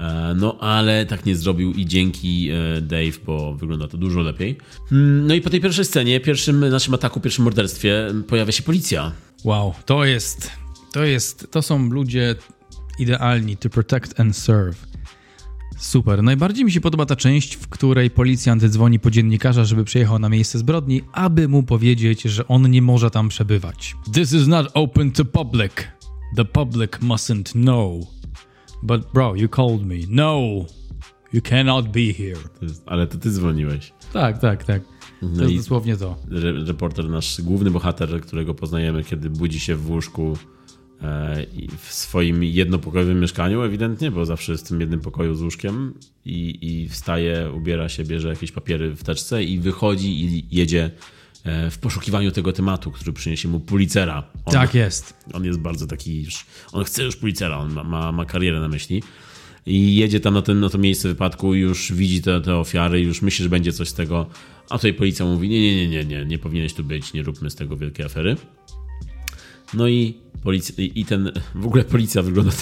[0.00, 4.58] E, no ale tak nie zrobił i dzięki e, Dave, bo wygląda to dużo lepiej.
[4.92, 9.12] Mm, no i po tej pierwszej scenie, pierwszym naszym ataku, pierwszym morderstwie pojawia się policja.
[9.44, 10.50] Wow, to jest,
[10.92, 12.34] to jest, to są ludzie
[12.98, 14.86] idealni to protect and serve.
[15.76, 16.22] Super.
[16.22, 20.28] Najbardziej mi się podoba ta część, w której policjant dzwoni po dziennikarza, żeby przyjechał na
[20.28, 23.94] miejsce zbrodni, aby mu powiedzieć, że on nie może tam przebywać.
[24.12, 25.72] This is not open to public.
[26.36, 28.06] The public mustn't know.
[28.82, 29.96] But bro, you called me.
[30.08, 30.40] No.
[31.32, 32.48] You cannot be here.
[32.60, 33.92] To jest, ale to ty dzwoniłeś.
[34.12, 34.82] Tak, tak, tak.
[35.22, 36.16] No to jest dosłownie to.
[36.30, 40.36] Re reporter, nasz główny bohater, którego poznajemy, kiedy budzi się w łóżku
[41.78, 46.58] w swoim jednopokojowym mieszkaniu, ewidentnie, bo zawsze jest w tym jednym pokoju z łóżkiem i,
[46.62, 50.90] i wstaje, ubiera się, bierze jakieś papiery w teczce i wychodzi i jedzie
[51.44, 54.22] e, w poszukiwaniu tego tematu, który przyniesie mu Pulitzera.
[54.44, 55.14] On, tak jest.
[55.32, 56.26] On jest bardzo taki,
[56.72, 59.02] on chce już Pulitzera, on ma, ma, ma karierę na myśli
[59.66, 63.22] i jedzie tam na, ten, na to miejsce wypadku, już widzi te, te ofiary, już
[63.22, 64.26] myśli, że będzie coś z tego,
[64.70, 67.50] a tutaj policja mówi, nie, nie, nie, nie, nie, nie powinieneś tu być, nie róbmy
[67.50, 68.36] z tego wielkiej afery.
[69.74, 72.52] No i policja, i ten, w ogóle policja wygląda,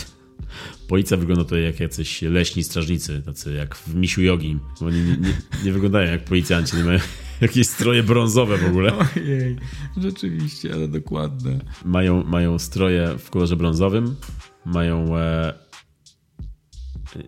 [0.88, 4.59] policja wygląda to jak jacyś leśni strażnicy, tacy jak w Misiu Jogi.
[4.81, 6.99] Oni nie, nie, nie wyglądają jak policjanci, nie mają
[7.40, 8.92] jakieś stroje brązowe w ogóle.
[9.16, 9.57] Ojej,
[9.96, 11.61] rzeczywiście, ale dokładne.
[11.85, 14.16] Mają, mają stroje w kolorze brązowym,
[14.64, 15.55] mają e,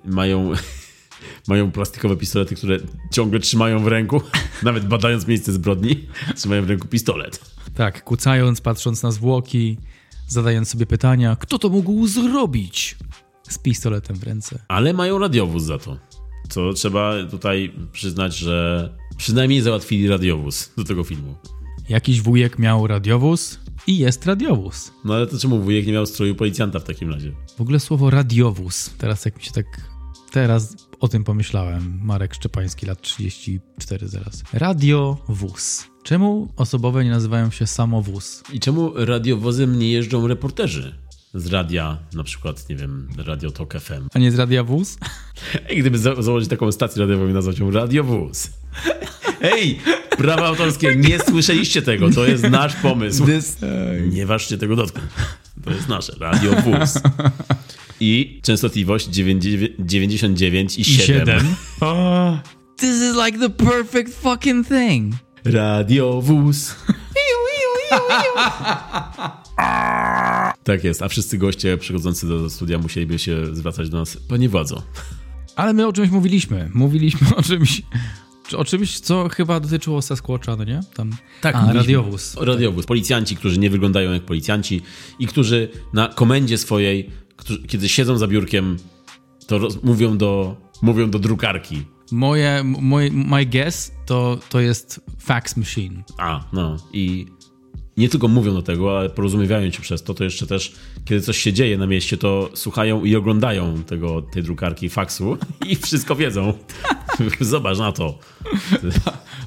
[0.04, 0.52] mają,
[1.48, 2.78] mają plastikowe pistolety, które
[3.10, 4.20] ciągle trzymają w ręku,
[4.62, 6.06] nawet badając miejsce zbrodni,
[6.36, 7.40] trzymają w ręku pistolet.
[7.74, 9.78] Tak, kucając, patrząc na zwłoki,
[10.28, 12.96] zadając sobie pytania, kto to mógł zrobić
[13.48, 14.58] z pistoletem w ręce.
[14.68, 15.98] Ale mają radiowóz za to.
[16.48, 21.34] Co trzeba tutaj przyznać, że przynajmniej załatwili radiowóz do tego filmu.
[21.88, 24.92] Jakiś wujek miał radiowóz i jest radiowóz.
[25.04, 27.32] No ale to czemu wujek nie miał stroju policjanta w takim razie?
[27.56, 29.91] W ogóle słowo radiowóz, teraz jak mi się tak...
[30.32, 32.00] Teraz o tym pomyślałem.
[32.02, 34.42] Marek Szczepański, lat 34 zaraz.
[34.52, 35.86] Radiowóz.
[36.02, 38.42] Czemu osobowe nie nazywają się samowóz?
[38.52, 40.94] I czemu radiowozem nie jeżdżą reporterzy?
[41.34, 44.08] Z radia, na przykład, nie wiem, Radio Tok FM.
[44.14, 44.98] A nie z radia wóz?
[45.68, 48.50] Ej, gdyby za założyć taką stację radiową i nazwać ją Radiowóz.
[49.42, 49.78] Ej,
[50.10, 53.26] prawa autorskie, nie słyszeliście tego, to jest nasz pomysł.
[54.10, 55.10] Nie ważcie tego dotknąć.
[55.64, 57.00] To jest nasze, Radiowóz.
[58.00, 59.06] I częstotliwość
[59.78, 61.44] 99 i 7.
[61.80, 62.40] Oh,
[62.76, 65.14] this is like the perfect fucking thing.
[65.44, 66.74] Radiowóz.
[70.64, 74.82] tak jest, a wszyscy goście przychodzący do studia musieliby się zwracać do nas, panie władzo.
[75.56, 76.70] Ale my o czymś mówiliśmy.
[76.74, 77.82] Mówiliśmy o czymś,
[78.54, 80.80] o czymś, co chyba dotyczyło Sasquatcha, no nie?
[80.94, 81.10] Tam,
[81.40, 82.36] Tak, a, radiowóz.
[82.40, 82.86] Radiowóz.
[82.86, 84.82] Policjanci, którzy nie wyglądają jak policjanci
[85.18, 88.76] i którzy na komendzie swojej, którzy, kiedy siedzą za biurkiem,
[89.46, 91.82] to roz, mówią, do, mówią do drukarki.
[92.12, 96.02] Moje, moje, my guess to, to jest fax machine.
[96.18, 97.26] A, no i
[97.96, 100.72] nie tylko mówią do tego, ale porozumiewają się przez to, to jeszcze też,
[101.04, 105.38] kiedy coś się dzieje na mieście, to słuchają i oglądają tego, tej drukarki faksu
[105.70, 106.52] i wszystko wiedzą.
[107.40, 108.18] Zobacz na to.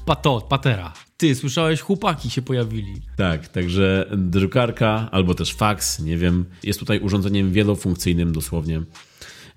[0.06, 0.92] Pato, patera.
[1.16, 2.94] Ty, słyszałeś, chłopaki się pojawili.
[3.16, 8.82] Tak, także drukarka albo też faks, nie wiem, jest tutaj urządzeniem wielofunkcyjnym dosłownie.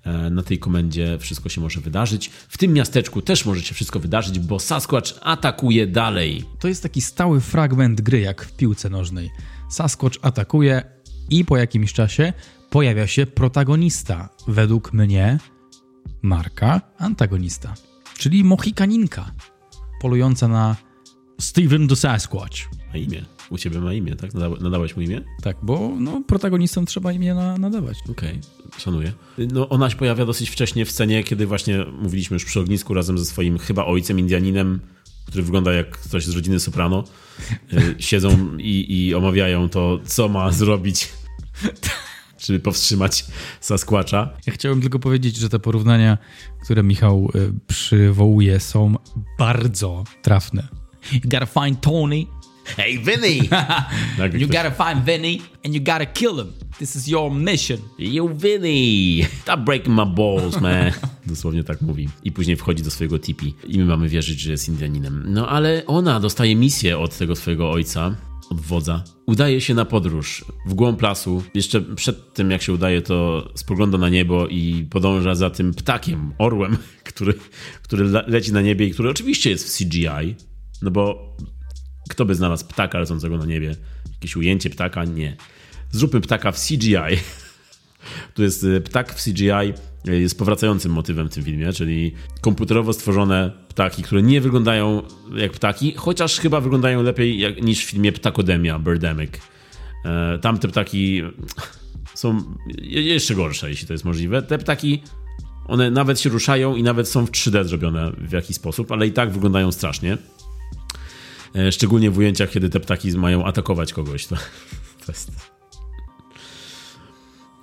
[0.04, 2.28] E, Na tej komendzie wszystko się może wydarzyć.
[2.48, 6.44] W tym miasteczku też może się wszystko wydarzyć, bo Sasquatch atakuje dalej.
[6.58, 9.30] To jest taki stały fragment gry, jak w piłce nożnej.
[9.70, 10.82] Sasquatch atakuje
[11.30, 12.32] i po jakimś czasie
[12.70, 14.28] pojawia się protagonista.
[14.48, 15.38] Według mnie
[16.22, 17.74] Marka antagonista,
[18.18, 19.30] czyli Mohikaninka,
[20.00, 20.76] polująca na
[21.40, 22.56] Steven the Sasquatch.
[22.92, 23.24] Ma imię.
[23.50, 24.34] U ciebie ma imię, tak?
[24.34, 25.20] Nada- Nadałeś mu imię?
[25.42, 27.98] Tak, bo no, protagonistom trzeba imię na, nadawać.
[28.10, 28.40] Okej,
[28.78, 29.12] szanuję.
[29.38, 33.18] No, ona się pojawia dosyć wcześnie w scenie, kiedy właśnie mówiliśmy już przy ognisku razem
[33.18, 34.80] ze swoim chyba ojcem Indianinem,
[35.26, 37.04] który wygląda jak ktoś z rodziny Soprano.
[37.72, 41.08] Y, Siedzą i, i omawiają to, co ma zrobić,
[42.38, 43.24] żeby powstrzymać
[43.60, 44.28] Sasquatcha.
[44.46, 46.18] Ja chciałem tylko powiedzieć, że te porównania,
[46.64, 48.94] które Michał y, przywołuje, są
[49.38, 50.68] bardzo trafne.
[51.12, 52.26] You gotta find Tony,
[52.76, 53.48] Hey, Vinny!
[54.38, 56.52] You gotta find Vinny, and you gotta kill him.
[56.78, 57.78] This is your mission.
[57.98, 59.26] You Vinny!
[59.42, 60.92] Stop breaking my balls, man.
[61.26, 62.08] Dosłownie tak mówi.
[62.24, 63.54] I później wchodzi do swojego tipi.
[63.68, 65.24] I my mamy wierzyć, że jest Indianinem.
[65.28, 68.16] No ale ona dostaje misję od tego swojego ojca,
[68.50, 69.04] od wodza.
[69.26, 71.42] Udaje się na podróż w głąb lasu.
[71.54, 76.32] Jeszcze przed tym, jak się udaje, to spogląda na niebo i podąża za tym ptakiem,
[76.38, 76.76] orłem,
[77.14, 77.34] który,
[77.82, 80.34] który le- leci na niebie i który oczywiście jest w CGI.
[80.82, 81.36] No bo
[82.10, 83.76] kto by znalazł ptaka lecącego na niebie?
[84.12, 85.04] Jakieś ujęcie ptaka?
[85.04, 85.36] Nie.
[85.90, 86.96] Zróbmy ptaka w CGI.
[88.34, 89.50] Tu jest y, ptak w CGI,
[90.08, 95.02] y, jest powracającym motywem w tym filmie, czyli komputerowo stworzone ptaki, które nie wyglądają
[95.36, 99.30] jak ptaki, chociaż chyba wyglądają lepiej jak, niż w filmie Ptakodemia, Birdemic.
[100.04, 101.22] E, Tamte ptaki
[102.14, 102.42] są
[102.78, 104.42] je- jeszcze gorsze, jeśli to jest możliwe.
[104.42, 105.02] Te ptaki,
[105.66, 109.12] one nawet się ruszają i nawet są w 3D zrobione w jakiś sposób, ale i
[109.12, 110.18] tak wyglądają strasznie.
[111.54, 114.26] E, Szczególnie w ujęciach, kiedy te ptaki mają atakować kogoś.
[114.26, 114.36] To,
[115.06, 115.30] to jest...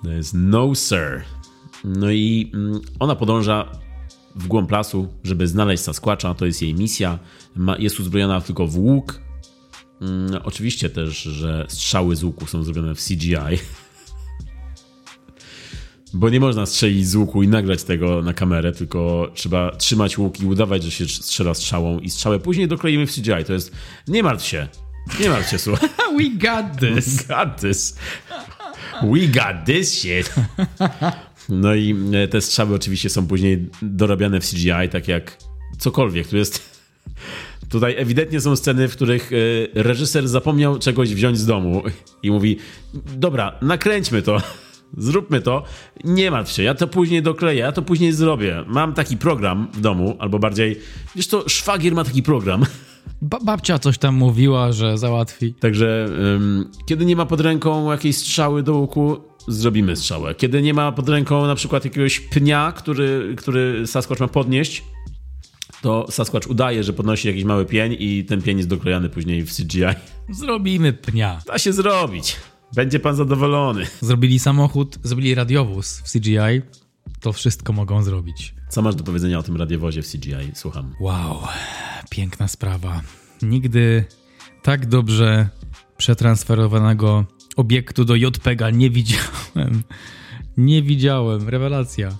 [0.02, 1.22] To jest no sir.
[1.84, 3.72] No i mm, ona podąża
[4.34, 6.34] w głąb lasu, żeby znaleźć Sasquatcha.
[6.34, 7.18] To jest jej misja.
[7.56, 9.20] Ma, jest uzbrojona tylko w łuk.
[10.00, 13.36] Mm, oczywiście też, że strzały z łuku są zrobione w CGI.
[16.14, 20.40] Bo nie można strzelić z łuku i nagrać tego na kamerę, tylko trzeba trzymać łuk
[20.40, 23.44] i udawać, że się strzela strzałą i strzałę później dokleimy w CGI.
[23.46, 23.72] To jest...
[24.08, 24.68] Nie martw się.
[25.20, 25.88] Nie martw się, słuchaj.
[26.18, 27.26] We got this.
[27.26, 27.96] got this.
[29.02, 30.34] We got this shit.
[31.48, 35.38] No i e, te strzały oczywiście są później dorabiane w CGI, tak jak
[35.78, 36.28] cokolwiek.
[36.28, 36.78] Tu jest.
[37.68, 41.82] Tutaj ewidentnie są sceny, w których e, reżyser zapomniał czegoś wziąć z domu
[42.22, 42.58] i mówi:
[42.94, 44.42] Dobra, nakręćmy to.
[44.96, 45.62] Zróbmy to,
[46.04, 48.64] nie martw się, ja to później dokleję, ja to później zrobię.
[48.66, 50.80] Mam taki program w domu, albo bardziej,
[51.16, 52.64] wiesz to, szwagier ma taki program.
[53.22, 55.54] Ba babcia coś tam mówiła, że załatwi.
[55.54, 59.16] Także ym, kiedy nie ma pod ręką jakiejś strzały do łuku,
[59.48, 60.34] zrobimy strzałę.
[60.34, 64.84] Kiedy nie ma pod ręką na przykład jakiegoś pnia, który, który Sasquatch ma podnieść,
[65.82, 69.56] to Sasquatch udaje, że podnosi jakiś mały pień i ten pień jest doklejany później w
[69.56, 69.82] CGI.
[70.30, 71.40] Zrobimy pnia.
[71.46, 72.36] Da się zrobić.
[72.74, 73.86] Będzie pan zadowolony.
[74.00, 76.62] Zrobili samochód, zrobili radiowóz w CGI.
[77.20, 78.54] To wszystko mogą zrobić.
[78.68, 80.52] Co masz do powiedzenia o tym radiowozie w CGI?
[80.54, 80.94] Słucham.
[81.00, 81.38] Wow,
[82.10, 83.00] piękna sprawa.
[83.42, 84.04] Nigdy
[84.62, 85.48] tak dobrze
[85.96, 87.24] przetransferowanego
[87.56, 89.82] obiektu do JPEGa nie widziałem.
[90.56, 92.16] Nie widziałem, rewelacja.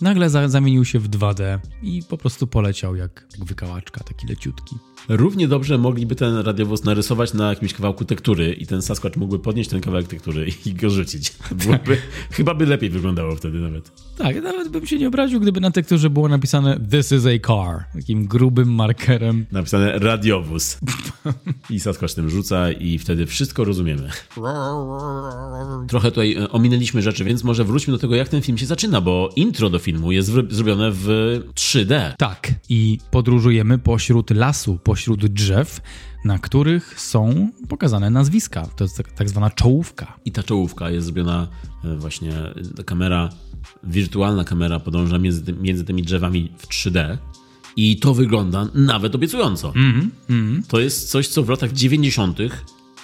[0.00, 4.76] Nagle za zamienił się w 2D i po prostu poleciał jak, jak wykałaczka, taki leciutki.
[5.08, 9.70] Równie dobrze mogliby ten radiowóz narysować na jakimś kawałku tektury i ten Sasquatch mógłby podnieść
[9.70, 11.32] ten kawałek tektury i go rzucić.
[11.64, 11.96] Byłoby,
[12.30, 13.90] chyba by lepiej wyglądało wtedy nawet.
[14.18, 17.84] Tak, nawet bym się nie obraził, gdyby na tekturze było napisane This is a car.
[17.94, 19.46] Takim grubym markerem.
[19.52, 20.78] Napisane radiowóz.
[21.70, 24.08] I Sasquatch tym rzuca i wtedy wszystko rozumiemy.
[25.88, 29.00] Trochę tutaj e, ominęliśmy rzeczy, więc może wróćmy do tego, jak ten film się zaczyna,
[29.00, 31.08] bo intro do filmu jest zrobione w
[31.54, 32.12] 3D.
[32.18, 35.80] Tak, i podróżujemy pośród lasu, pośród drzew,
[36.24, 38.66] na których są pokazane nazwiska.
[38.76, 40.18] To jest tak, tak zwana czołówka.
[40.24, 41.48] I ta czołówka jest zrobiona
[41.84, 43.28] e, właśnie, e, ta kamera,
[43.82, 47.18] wirtualna kamera podąża między, między tymi drzewami w 3D.
[47.76, 49.72] I to wygląda nawet obiecująco.
[50.68, 52.38] To jest coś, co w latach 90.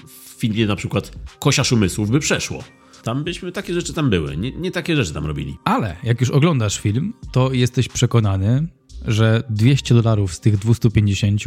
[0.07, 2.64] w filmie na przykład Kosiarz Umysłów by przeszło.
[3.03, 4.36] Tam byśmy, takie rzeczy tam były.
[4.36, 5.57] Nie, nie takie rzeczy tam robili.
[5.64, 8.68] Ale jak już oglądasz film, to jesteś przekonany,
[9.07, 11.42] że 200 dolarów z tych 250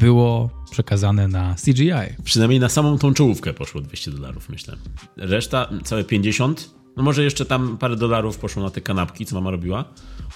[0.00, 1.92] było przekazane na CGI.
[2.24, 4.76] Przynajmniej na samą tą czołówkę poszło 200 dolarów, myślę.
[5.16, 6.70] Reszta, całe 50.
[6.96, 9.84] No może jeszcze tam parę dolarów poszło na te kanapki, co mama robiła.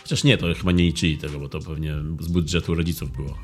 [0.03, 3.39] Chociaż nie, to chyba nie liczyli tego, bo to pewnie z budżetu rodziców było.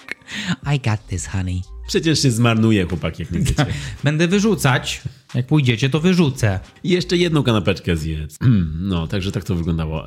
[0.74, 1.62] I got this, honey.
[1.88, 3.66] Przecież się zmarnuje, chłopaki, jak nie chcecie.
[4.04, 5.02] Będę wyrzucać.
[5.34, 6.60] Jak pójdziecie, to wyrzucę.
[6.84, 8.38] I jeszcze jedną kanapeczkę zjedz.
[8.80, 10.04] No, także tak to wyglądało.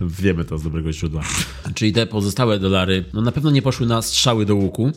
[0.00, 1.22] Wiemy to z dobrego źródła.
[1.74, 4.90] Czyli te pozostałe dolary, no na pewno nie poszły na strzały do łuku,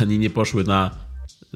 [0.00, 0.90] ani nie poszły na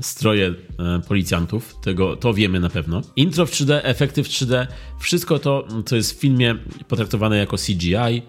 [0.01, 0.47] stroje
[0.79, 1.77] e, policjantów.
[1.83, 3.03] Tego, to wiemy na pewno.
[3.17, 4.67] Intro w 3D, efekty w 3D,
[5.01, 6.55] wszystko to, co jest w filmie
[6.89, 8.23] potraktowane jako CGI,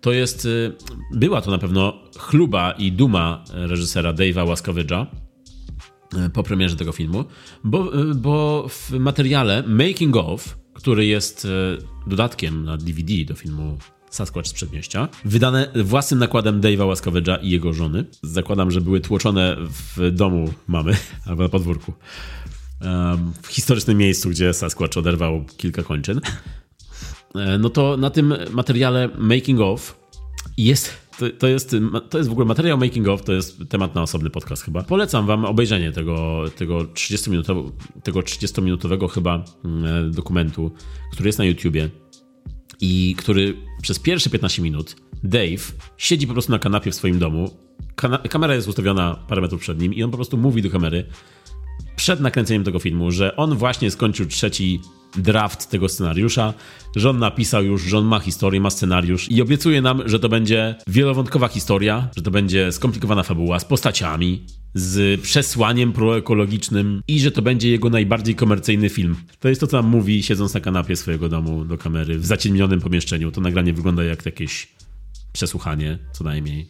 [0.00, 0.72] to jest, y,
[1.12, 5.06] była to na pewno chluba i duma reżysera Dave'a Łaskowydża,
[6.16, 7.24] e, po premierze tego filmu,
[7.64, 11.48] bo, e, bo w materiale Making of, który jest e,
[12.06, 13.78] dodatkiem na DVD do filmu
[14.10, 18.04] Sasquatch z Przedmieścia, wydane własnym nakładem Dave'a Łaskowydża i jego żony.
[18.22, 19.56] Zakładam, że były tłoczone
[19.96, 21.92] w domu mamy albo na podwórku.
[23.42, 26.20] W historycznym miejscu, gdzie Sasquatch oderwał kilka kończyn.
[27.34, 30.00] E, No to na tym materiale Making of
[30.56, 31.07] jest.
[31.18, 31.76] To, to, jest,
[32.10, 34.82] to jest w ogóle materiał making of, to jest temat na osobny podcast chyba.
[34.82, 40.70] Polecam wam obejrzenie tego, tego 30-minutowego, tego 30-minutowego chyba mm, dokumentu,
[41.12, 41.90] który jest na YouTubie
[42.80, 47.50] i który przez pierwsze 15 minut Dave siedzi po prostu na kanapie w swoim domu.
[47.94, 51.06] Kana kamera jest ustawiona parę metrów przed nim i on po prostu mówi do kamery
[51.96, 54.80] przed nakręceniem tego filmu, że on właśnie skończył trzeci
[55.16, 56.54] draft tego scenariusza,
[57.08, 60.74] on napisał już, że on ma historię, ma scenariusz i obiecuje nam, że to będzie
[60.86, 67.42] wielowątkowa historia, że to będzie skomplikowana fabuła z postaciami, z przesłaniem proekologicznym i że to
[67.42, 69.16] będzie jego najbardziej komercyjny film.
[69.40, 72.80] To jest to, co nam mówi, siedząc na kanapie swojego domu do kamery w zaciemnionym
[72.80, 73.30] pomieszczeniu.
[73.30, 74.68] To nagranie wygląda jak jakieś
[75.32, 76.68] przesłuchanie, co najmniej,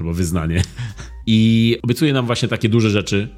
[0.00, 0.62] albo wyznanie.
[1.26, 3.28] I obiecuje nam właśnie takie duże rzeczy,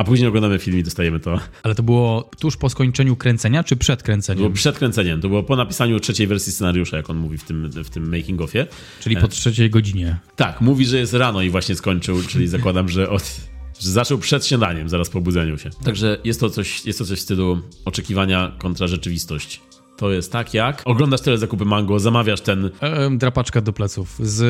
[0.00, 1.40] a później oglądamy film i dostajemy to.
[1.62, 4.38] Ale to było tuż po skończeniu kręcenia, czy przed kręceniem?
[4.38, 7.70] było przed kręceniem, to było po napisaniu trzeciej wersji scenariusza, jak on mówi w tym,
[7.70, 8.66] w tym making offie.
[9.00, 10.18] Czyli po trzeciej godzinie.
[10.36, 13.40] Tak, mówi, że jest rano i właśnie skończył, czyli zakładam, że, od,
[13.80, 15.70] że zaczął przed śniadaniem, zaraz po budzeniu się.
[15.84, 19.60] Także jest to coś, jest to coś w stylu oczekiwania kontra rzeczywistość.
[20.00, 24.40] To jest tak jak oglądasz tyle zakupy mango, zamawiasz ten, E, drapaczka do pleców z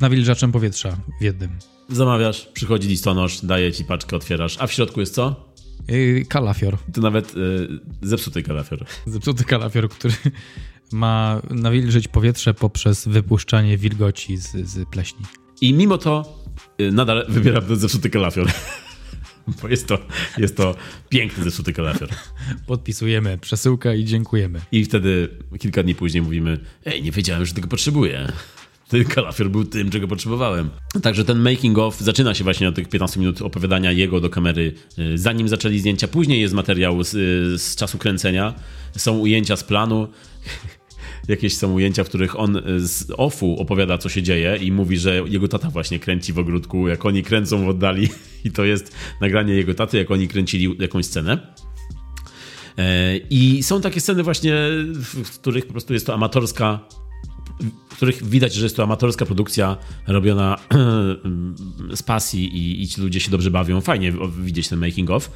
[0.00, 1.50] nawilżaczem powietrza w jednym.
[1.88, 5.50] zamawiasz, przychodzi listonosz, daje ci paczkę, otwierasz, a w środku jest co?
[5.88, 6.78] E, kalafior.
[6.94, 7.68] To nawet y,
[8.02, 8.84] zepsuty kalafior.
[9.06, 10.14] Zepsuty kalafior, który
[10.92, 15.20] ma nawilżyć powietrze poprzez wypuszczanie wilgoci z, z pleśni.
[15.60, 16.42] I mimo to
[16.80, 18.46] y, nadal wybieram ten zepsuty kalafior.
[19.62, 19.98] Bo jest to,
[20.38, 20.74] jest to
[21.08, 22.08] piękny zepsuty kalafior.
[22.66, 24.60] Podpisujemy przesyłkę i dziękujemy.
[24.72, 25.28] I wtedy
[25.60, 28.32] kilka dni później mówimy, ej, nie wiedziałem, że tego potrzebuję.
[28.88, 30.70] Ten kalafior był tym, czego potrzebowałem.
[31.02, 34.74] Także ten making of zaczyna się właśnie od tych 15 minut opowiadania jego do kamery,
[34.98, 36.08] y, zanim zaczęli zdjęcia.
[36.08, 38.54] Później jest materiał z, y, z czasu kręcenia.
[38.96, 40.08] Są ujęcia z planu.
[41.28, 44.98] Jakieś są ujęcia, w których on y, z offu opowiada, co się dzieje i mówi,
[44.98, 48.08] że jego tata właśnie kręci w ogródku, jak oni kręcą w oddali.
[48.44, 51.54] I to jest nagranie jego taty, jak oni kręcili jakąś scenę.
[52.78, 54.54] E, I są takie sceny właśnie,
[55.24, 56.88] w których po prostu jest to amatorska,
[57.88, 59.76] w których widać, że jest to amatorska produkcja
[60.06, 60.58] robiona
[61.94, 63.80] z pasji i, i ci ludzie się dobrze bawią.
[63.80, 65.30] Fajnie widzieć ten making of,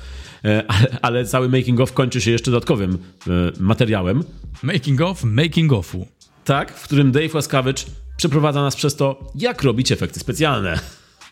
[0.45, 4.25] E, ale, ale cały making of kończy się jeszcze dodatkowym e, materiałem,
[4.63, 6.07] Making of, making ofu.
[6.45, 10.79] tak, w którym Dave Łaskawicz przeprowadza nas przez to, jak robić efekty specjalne.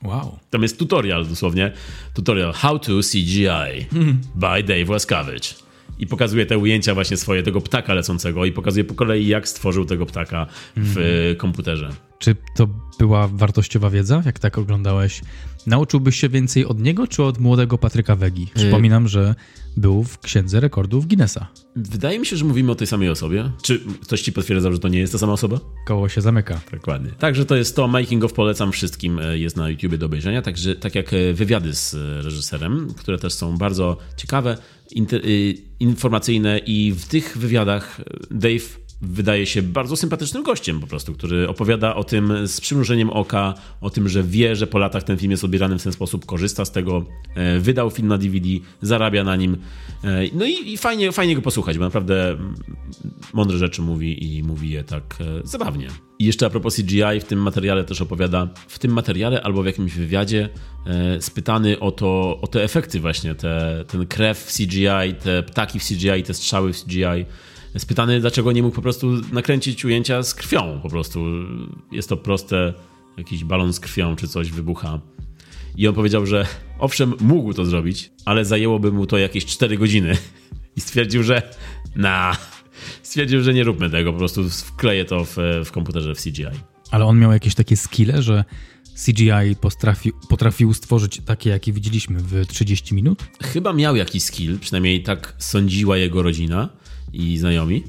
[0.03, 0.39] Wow.
[0.51, 1.73] Tam jest tutorial dosłownie.
[2.15, 3.87] Tutorial How to CGI
[4.35, 5.55] by Dave Łaskawicz.
[5.99, 9.85] I pokazuje te ujęcia właśnie swoje, tego ptaka lecącego i pokazuje po kolei, jak stworzył
[9.85, 10.47] tego ptaka
[10.77, 10.99] w
[11.33, 11.89] e, komputerze.
[12.19, 12.69] Czy to
[12.99, 15.21] była wartościowa wiedza, jak tak oglądałeś?
[15.67, 18.47] Nauczyłbyś się więcej od niego, czy od młodego Patryka Wegi?
[18.55, 19.35] Przypominam, że
[19.77, 21.47] był w Księdze Rekordów Guinnessa.
[21.77, 23.51] Wydaje mi się, że mówimy o tej samej osobie.
[23.63, 25.61] Czy ktoś ci potwierdzał, że to nie jest ta sama osoba?
[25.87, 26.61] Koło się zamyka.
[26.73, 27.11] Dokładnie.
[27.11, 27.89] Także to jest to.
[27.89, 29.19] Making of polecam wszystkim.
[29.19, 30.43] e, Jest na YouTubie do obejrzenia.
[30.43, 31.95] Także tak jak wywiady z
[32.25, 34.59] reżyserem, które też są bardzo ciekawe, y,
[35.81, 41.49] informacyjne i w tych wywiadach e, Dave wydaje się bardzo sympatycznym gościem po prostu, który
[41.49, 45.31] opowiada o tym z przymrużeniem oka, o tym, że wie, że po latach ten film
[45.31, 48.49] jest odbierany w ten sposób, korzysta z tego, e, wydał film na DVD,
[48.83, 49.57] zarabia na nim.
[50.05, 52.37] E, No i, i fajnie, fajnie go posłuchać, bo naprawdę
[53.33, 55.89] mądre rzeczy mówi i mówi je tak e, zabawnie.
[56.19, 59.67] I jeszcze a propos CGI, w tym materiale też opowiada, w tym materiale albo w
[59.67, 60.49] jakimś wywiadzie
[61.21, 65.85] spytany o to, o te efekty właśnie, te, ten krew w CGI, te ptaki w
[65.85, 67.25] CGI, te strzały w CGI.
[67.79, 71.25] Spytany, dlaczego nie mógł po prostu nakręcić ujęcia z krwią po prostu.
[71.93, 72.75] Jest to proste,
[73.19, 75.01] jakiś balon z krwią czy coś wybucha.
[75.77, 76.47] I on powiedział, że
[76.79, 80.17] owszem, mógł to zrobić, ale zajęłoby mu to jakieś 4 godziny.
[80.77, 81.43] I stwierdził, że
[81.97, 82.37] na.
[83.03, 86.47] Stwierdził, że nie róbmy tego, po prostu wkleję to w, w komputerze w CGI.
[86.91, 88.45] Ale on miał jakieś takie skille, że
[89.07, 93.25] CGI potrafi, potrafił stworzyć takie, jakie widzieliśmy w 30 minut?
[93.43, 96.69] Chyba miał jakiś skill, przynajmniej tak sądziła jego rodzina
[97.13, 97.85] i znajomi,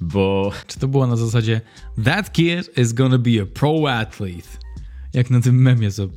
[0.00, 1.60] bo Czy to było na zasadzie
[2.04, 4.48] That kid is gonna be a pro athlete?
[5.14, 6.08] Jak na tym memie, co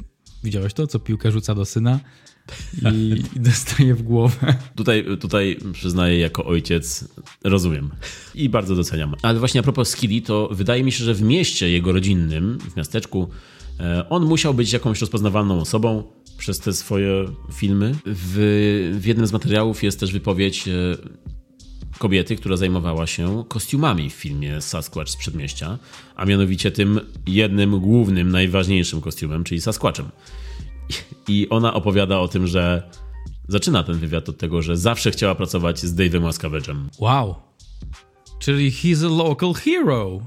[0.43, 1.99] widziałeś to, co piłkę rzuca do syna
[2.91, 4.55] i, i dostaje w głowę.
[4.75, 7.07] Tutaj, tutaj przyznaję jako ojciec,
[7.43, 7.89] rozumiem
[8.35, 9.15] i bardzo doceniam.
[9.21, 12.75] Ale właśnie a propos skilli, to wydaje mi się, że w mieście jego rodzinnym, w
[12.75, 13.29] miasteczku,
[13.79, 16.03] e, on musiał być jakąś rozpoznawalną osobą
[16.37, 17.95] przez te swoje filmy.
[18.05, 20.71] W, w jednym z materiałów jest też wypowiedź e,
[21.97, 25.77] kobiety, która zajmowała się kostiumami w filmie Sasquatch z Przedmieścia,
[26.15, 30.09] a mianowicie tym jednym głównym, najważniejszym kostiumem, czyli Sasquatchem.
[31.27, 32.89] I ona opowiada o tym, że
[33.47, 36.89] zaczyna ten wywiad od tego, że zawsze chciała pracować z Dave'em Łaskaweczem.
[36.99, 37.35] Wow.
[38.39, 40.21] Czyli he's a local hero.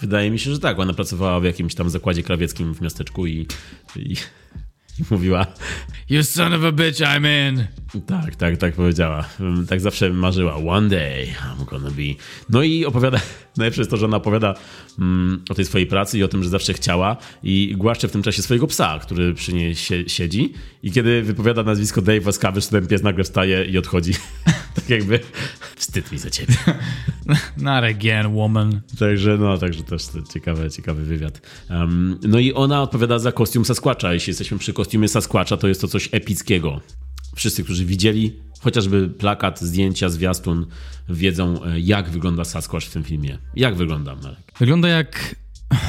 [0.00, 0.78] Wydaje mi się, że tak.
[0.78, 3.46] Ona pracowała w jakimś tam zakładzie krawieckim w miasteczku i,
[3.96, 4.16] i,
[5.00, 5.46] i mówiła,
[6.10, 7.66] You son of a bitch, I'm in.
[8.06, 9.28] tak, tak, tak powiedziała.
[9.68, 10.54] Tak zawsze marzyła.
[10.56, 12.02] One day I'm gonna be.
[12.50, 13.20] No i opowiada,
[13.56, 14.54] najlepsze jest to, że ona opowiada
[14.98, 18.22] mm, o tej swojej pracy i o tym, że zawsze chciała i głaszcze w tym
[18.22, 22.70] czasie swojego psa, który przy niej sie, siedzi i kiedy wypowiada nazwisko Dave Łaskawy, to
[22.70, 24.12] ten pies nagle wstaje i odchodzi.
[24.74, 25.20] tak jakby
[25.76, 26.54] wstyd mi za ciebie.
[27.56, 28.80] Not again, woman.
[28.98, 30.02] Także, no, także też
[30.34, 31.40] ciekawy, ciekawy wywiad.
[31.70, 34.12] Um, no i ona odpowiada za kostium Sasquatcha.
[34.12, 36.80] Jeśli jesteśmy przy kostiumie Sasquatcha, to jest to coś epickiego.
[37.36, 40.66] Wszyscy, którzy widzieli chociażby plakat, zdjęcia, zwiastun,
[41.08, 43.38] wiedzą, e, jak wygląda Sasquatch w tym filmie.
[43.56, 44.52] Jak wygląda, Marek?
[44.58, 45.34] Wygląda jak...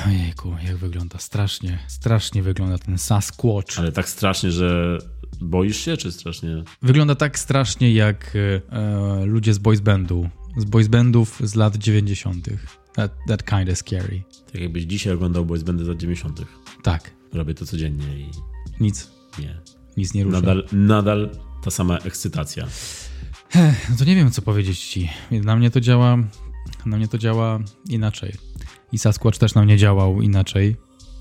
[0.08, 1.20] Ojejku, jak wygląda?
[1.20, 3.80] Strasznie, strasznie wygląda ten Sasquatch.
[3.80, 4.98] Ale tak strasznie, że
[5.42, 6.64] boisz się, czy strasznie...
[6.82, 8.38] Wygląda tak strasznie jak
[8.72, 10.30] e, ludzie z boys bandu.
[10.58, 12.50] Z boys bandów z lat 90.
[12.94, 14.24] That, that kind of scary.
[14.52, 16.42] Tak jakbyś dzisiaj oglądał Boys Bandy z lat 90.
[16.84, 18.30] Tak, Robię to codziennie i
[18.80, 19.62] nic, nie.
[19.98, 20.38] nic nie rusza.
[20.38, 21.30] Nadal, nadal
[21.64, 22.68] ta sama ekscytacja.
[23.90, 25.10] No to nie wiem, co powiedzieć ci.
[25.32, 26.18] Na mnie to działa,
[26.86, 28.34] na mnie to działa inaczej.
[28.92, 30.76] I Sasquatch też na mnie działał inaczej.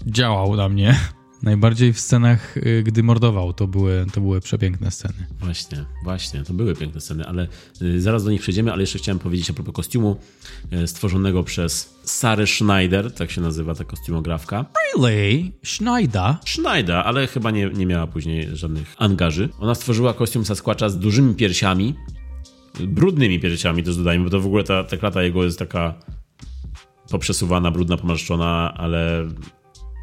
[0.06, 0.96] Działał na mnie.
[1.42, 5.26] Najbardziej w scenach, y, gdy mordował, to były, to były przepiękne sceny.
[5.40, 7.48] Właśnie, właśnie, to były piękne sceny, ale
[7.82, 10.16] y, zaraz do nich przejdziemy, ale jeszcze chciałem powiedzieć a propos kostiumu
[10.72, 14.64] y, stworzonego przez Sarę Schneider, tak się nazywa ta kostiumografka.
[14.96, 15.52] Really?
[15.64, 16.34] Schneider?
[16.46, 19.48] Schneider, ale chyba nie, nie miała później żadnych angaży.
[19.58, 21.94] Ona stworzyła kostium Sasquatcha z dużymi piersiami,
[22.80, 25.94] brudnymi piersiami też dodajmy, bo to w ogóle ta, ta klata jego jest taka
[27.10, 29.28] poprzesuwana, brudna, pomarszczona, ale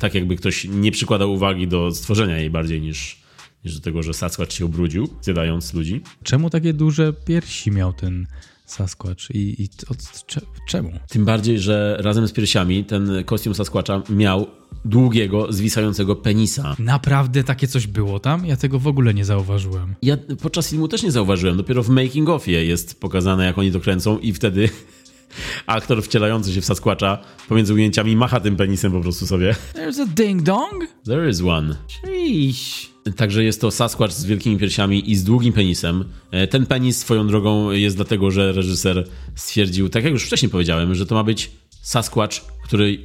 [0.05, 3.17] tak jakby ktoś nie przykładał uwagi do stworzenia jej bardziej niż,
[3.65, 6.01] niż do tego, że Sasquatch się ubrudził, zjadając ludzi.
[6.23, 8.27] Czemu takie duże piersi miał ten
[8.65, 9.31] Sasquatch?
[9.33, 10.91] I, i od, cze, czemu?
[11.09, 14.47] Tym bardziej, że razem z piersiami ten kostium Sasquatcha miał
[14.85, 16.75] długiego, zwisającego penisa.
[16.79, 18.45] Naprawdę takie coś było tam?
[18.45, 19.95] Ja tego w ogóle nie zauważyłem.
[20.01, 23.79] Ja podczas filmu też nie zauważyłem, dopiero w making offie jest pokazane, jak oni to
[23.79, 24.69] kręcą i wtedy
[25.65, 27.17] aktor wcielający się w Sasquatcha
[27.49, 29.55] pomiędzy ujęciami macha tym penisem po prostu sobie.
[29.73, 30.87] There's a ding dong?
[31.05, 31.75] There is one.
[31.87, 32.95] Sheesh.
[33.15, 36.05] Także jest to Sasquatch z wielkimi piersiami i z długim penisem.
[36.31, 40.95] E, Ten penis swoją drogą jest dlatego, że reżyser stwierdził, tak jak już wcześniej powiedziałem,
[40.95, 42.99] że to ma być Sasquatch, który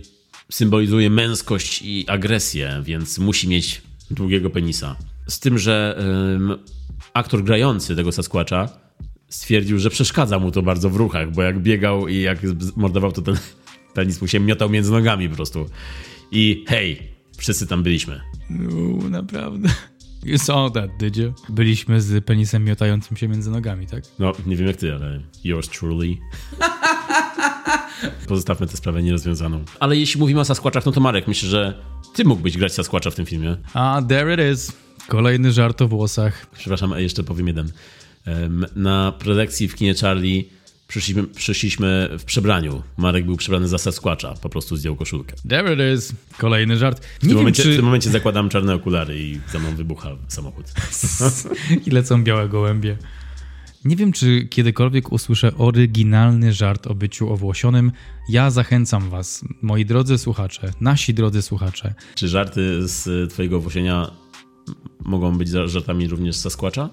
[0.53, 4.97] symbolizuje męskość i agresję, więc musi mieć długiego penisa.
[5.27, 5.97] Z tym, że
[6.37, 6.59] em,
[7.15, 8.69] aktor grający tego Sasquatcha
[9.31, 12.39] stwierdził, że przeszkadza mu to bardzo w ruchach, bo jak biegał i jak
[12.77, 13.37] mordował, to ten
[13.95, 15.67] penis mu się miotał między nogami po prostu.
[16.33, 17.11] I hej,
[17.41, 18.21] Wszyscy tam byliśmy.
[18.51, 19.69] No, naprawdę.
[20.25, 21.33] You saw that, did you?
[21.49, 24.05] Byliśmy z penisem miotającym się między nogami, tak?
[24.19, 26.17] No, nie wiem jak ty, ale yours truly.
[28.29, 29.65] Pozostawmy tę sprawę nierozwiązaną.
[29.81, 31.83] Ale jeśli mówimy o Sasquatchach, no to Marek, myślę, że
[32.15, 33.57] ty mógłbyś grać Sasquatcha w tym filmie.
[33.75, 34.73] A, there it is.
[35.09, 36.47] Kolejny żart o włosach.
[36.55, 37.73] Przepraszam, a jeszcze powiem jeden.
[38.77, 40.45] Na prelekcji w kinie Charlie
[40.89, 42.83] przyszliśmy, przyszliśmy w przebraniu.
[42.97, 45.35] Marek był przebrany za Sasquatcha, po prostu zdjął koszulkę.
[45.49, 46.13] There it is.
[46.39, 47.05] Kolejny żart.
[47.05, 47.77] W Nie tym, wiem, momencie, w czy...
[47.77, 50.67] tym momencie zakładam czarne okulary i za mną wybucha samochód.
[51.87, 52.97] I lecą białe gołębie.
[53.85, 57.93] Nie wiem, czy kiedykolwiek usłyszę oryginalny żart o byciu owłosionym.
[58.29, 61.95] Ja zachęcam was, moi drodzy słuchacze, nasi drodzy słuchacze.
[62.15, 64.11] Czy żarty z twojego włosienia
[65.05, 66.89] mogą być żartami również z Sasquatcha?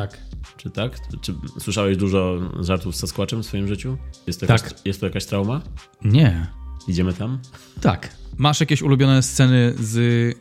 [0.00, 0.18] Tak.
[0.56, 0.98] Czy tak?
[1.20, 3.96] Czy słyszałeś dużo żartów z Sasquatchem w swoim życiu?
[4.26, 4.86] Jest to jakaś, Tak.
[4.86, 5.60] jest to jakaś trauma?
[6.04, 6.46] Nie.
[6.88, 7.38] Idziemy tam?
[7.80, 8.16] Tak.
[8.38, 9.98] Masz jakieś ulubione sceny z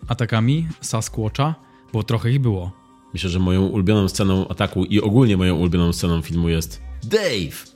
[0.07, 1.55] atakami Sasquatcha?
[1.93, 2.71] Bo trochę ich było.
[3.13, 7.68] Myślę, że moją ulubioną sceną ataku i ogólnie moją ulubioną sceną filmu jest Dave!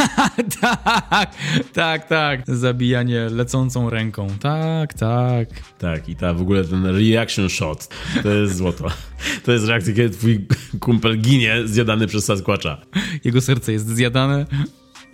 [0.60, 1.34] tak,
[1.72, 2.42] tak, tak.
[2.46, 4.26] Zabijanie lecącą ręką.
[4.40, 5.48] Tak, tak.
[5.78, 7.88] Tak, i ta w ogóle ten reaction shot
[8.22, 8.88] to jest złoto.
[9.44, 10.46] To jest reakcja, kiedy twój
[10.80, 12.80] kumpel ginie zjadany przez Sasquatcha.
[13.24, 14.46] Jego serce jest zjadane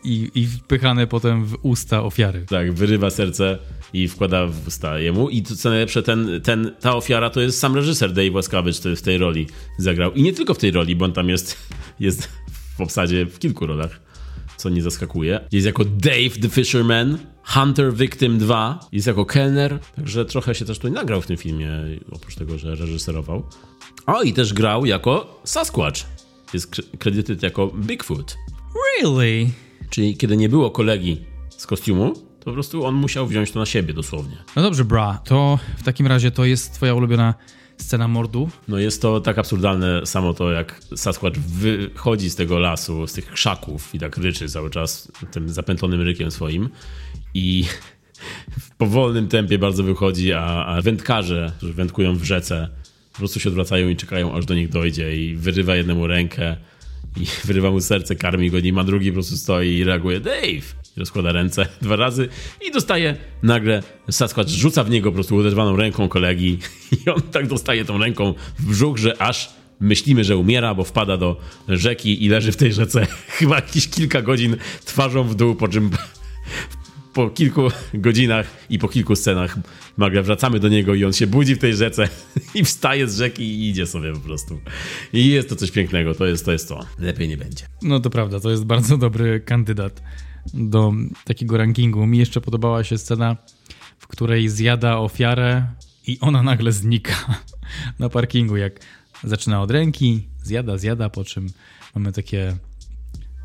[0.05, 2.47] i, i wpychane potem w usta ofiary.
[2.49, 3.59] Tak, wyrywa serce
[3.93, 5.29] i wkłada w usta jemu.
[5.29, 8.97] I to, co najlepsze, ten, ten, ta ofiara to jest sam reżyser Dave Łaskawicz, który
[8.97, 9.47] w tej roli
[9.79, 10.13] zagrał.
[10.13, 11.57] I nie tylko w tej roli, bo on tam jest,
[12.01, 12.29] jest
[12.77, 14.01] w obsadzie w kilku rolach,
[14.59, 15.41] co nie zaskakuje.
[15.53, 20.79] Jest jako Dave the Fisherman, Hunter Victim 2, jest jako kelner, także trochę się też
[20.79, 21.71] tu nagrał w tym filmie,
[22.11, 23.43] oprócz tego, że reżyserował.
[24.07, 26.01] O, i też grał jako Sasquatch.
[26.55, 28.37] Jest kre- kredyty jako Bigfoot.
[29.03, 29.51] Really?
[29.91, 33.67] Czyli kiedy nie było kolegi z kostiumu, to po prostu on musiał wziąć to na
[33.67, 34.37] siebie dosłownie.
[34.57, 37.35] No dobrze, bra, to w takim razie to jest twoja ulubiona
[37.79, 38.51] scena mordu?
[38.69, 43.27] No jest to tak absurdalne samo to, jak Sasquatch wychodzi z tego lasu, z tych
[43.27, 46.69] krzaków i tak ryczy cały czas tym zapętlonym rykiem swoim
[47.35, 47.65] i
[48.61, 52.69] w powolnym tempie bardzo wychodzi, a, a wędkarze, którzy wędkują w rzece,
[53.13, 56.57] po prostu się odwracają i czekają, aż do nich dojdzie i wyrywa jednemu rękę
[57.17, 60.78] i wyrywa mu serce, karmi go nim, a drugi po prostu stoi i reaguje Dave!
[60.99, 62.29] Rozkłada ręce dwa razy
[62.69, 66.59] i dostaje nagle Sasquatch rzuca w niego po prostu uderwaną ręką kolegi
[67.07, 71.17] i on tak dostaje tą ręką w brzuch, że aż myślimy, że umiera, bo wpada
[71.17, 73.07] do rzeki i leży w tej rzece
[73.39, 75.91] chyba jakieś kilka godzin twarzą w dół, po czym
[77.15, 79.59] po kilku godzinach i po kilku scenach
[79.99, 82.09] nagle wracamy do niego i on się budzi w tej rzece
[82.55, 84.61] i wstaje z rzeki i idzie sobie po prostu.
[85.13, 86.53] I jest to coś pięknego, to jest to.
[86.53, 86.87] Jest to.
[86.99, 87.67] Lepiej nie będzie.
[87.83, 90.03] No to prawda, to jest bardzo dobry kandydat
[90.55, 90.93] do
[91.25, 92.07] takiego rankingu.
[92.07, 93.37] Mi jeszcze podobała się scena,
[93.99, 95.67] w której zjada ofiarę
[96.07, 97.35] i ona nagle znika
[97.99, 98.81] na parkingu, jak
[99.25, 101.47] zaczyna od ręki, zjada, zjada, po czym
[101.95, 102.57] mamy takie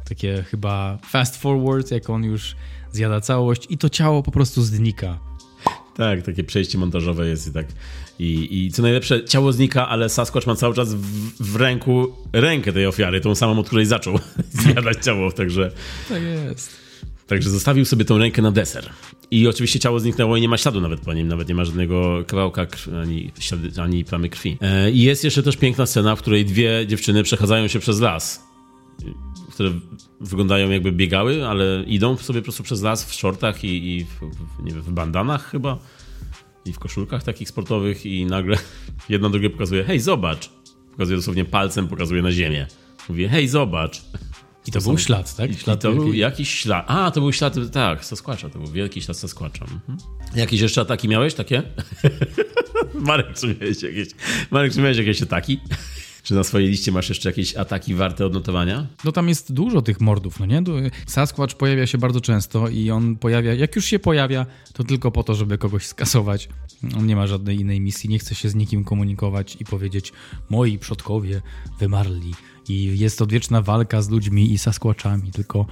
[0.09, 2.55] takie chyba fast forward, jak on już
[2.91, 5.19] zjada całość i to ciało po prostu znika.
[5.95, 7.65] Tak, takie przejście montażowe jest i tak.
[8.19, 11.03] I, I co najlepsze, ciało znika, ale Sasquatch ma cały czas w,
[11.39, 14.19] w ręku rękę tej ofiary, tą samą, od której zaczął
[14.63, 15.71] zjadać ciało, także,
[16.09, 16.82] Tak jest.
[17.27, 18.89] Także zostawił sobie tą rękę na deser.
[19.31, 22.23] I oczywiście ciało zniknęło i nie ma śladu nawet po nim, nawet nie ma żadnego
[22.27, 24.57] kawałka krwi, ani, ślady, ani plamy krwi.
[24.61, 28.43] E, I jest jeszcze też piękna scena, w której dwie dziewczyny przechadzają się przez las,
[29.53, 29.71] które
[30.21, 34.63] wyglądają jakby biegały, ale idą sobie po prostu przez las w shortach i, i w,
[34.63, 35.79] nie wiem, w bandanach chyba
[36.65, 38.57] i w koszulkach takich sportowych i nagle
[39.09, 40.49] jedna drugie pokazuje, hej zobacz,
[40.91, 42.67] pokazuje dosłownie palcem, pokazuje na ziemię.
[43.09, 44.01] Mówi, hej zobacz.
[44.67, 45.53] I to był ślad, tak?
[45.53, 46.85] Ślad I to był wielkiej- jakiś ślad.
[46.87, 49.65] A, to był ślad, tak, Sasquatcha, to był wielki ślad Sasquatcha.
[49.65, 49.97] Mhm.
[50.35, 51.63] Jakieś jeszcze ataki miałeś takie?
[52.93, 54.07] Marek, czy miałeś jakieś,
[54.51, 55.59] Marek, czy miałeś jakieś ataki?
[56.23, 58.87] Czy na swojej liście masz jeszcze jakieś ataki warte odnotowania?
[59.03, 60.63] No tam jest dużo tych mordów, no nie?
[61.07, 65.23] Sasquatch pojawia się bardzo często i on pojawia, jak już się pojawia, to tylko po
[65.23, 66.49] to, żeby kogoś skasować.
[66.97, 70.13] On nie ma żadnej innej misji, nie chce się z nikim komunikować i powiedzieć,
[70.49, 71.41] moi przodkowie
[71.79, 72.33] wymarli
[72.69, 75.65] i jest odwieczna walka z ludźmi i Sasquatchami, tylko...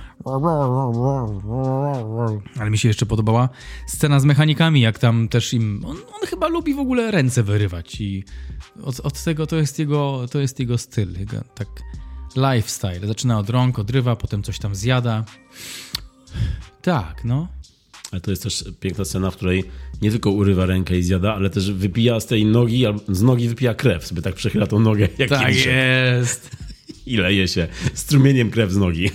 [2.60, 3.50] Ale mi się jeszcze podobała
[3.88, 5.84] scena z mechanikami, jak tam też im...
[5.86, 8.24] On, on chyba lubi w ogóle ręce wyrywać i
[8.84, 11.68] od, od tego to jest jego, to jest jego styl, jego, tak
[12.36, 13.08] lifestyle.
[13.08, 15.26] Zaczyna od rąk, odrywa, potem coś tam zjada.
[16.82, 17.48] Tak, no.
[18.12, 19.64] Ale to jest też piękna scena, w której
[20.02, 23.74] nie tylko urywa rękę i zjada, ale też wypija z tej nogi, z nogi wypija
[23.74, 26.52] krew, sobie tak przechyla tą nogę, jak Tak jest.
[27.14, 29.10] I leje się strumieniem krew z nogi.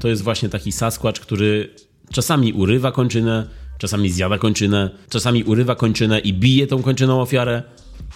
[0.00, 1.74] To jest właśnie taki Sasquatch, który
[2.10, 3.48] czasami urywa kończynę,
[3.78, 7.62] Czasami zjada kończynę, czasami urywa kończynę i bije tą kończyną ofiarę.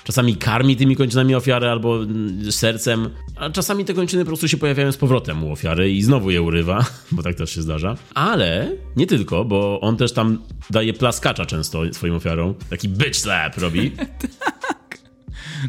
[0.04, 4.56] Czasami karmi tymi kończynami ofiarę albo mm, sercem, a czasami te kończyny po prostu się
[4.56, 7.96] pojawiają z powrotem u ofiary i znowu je urywa, bo tak też się zdarza.
[8.14, 10.38] Ale nie tylko, bo on też tam
[10.70, 12.54] daje plaskacza często swoim ofiarom.
[12.70, 13.90] Taki bitch slap robi.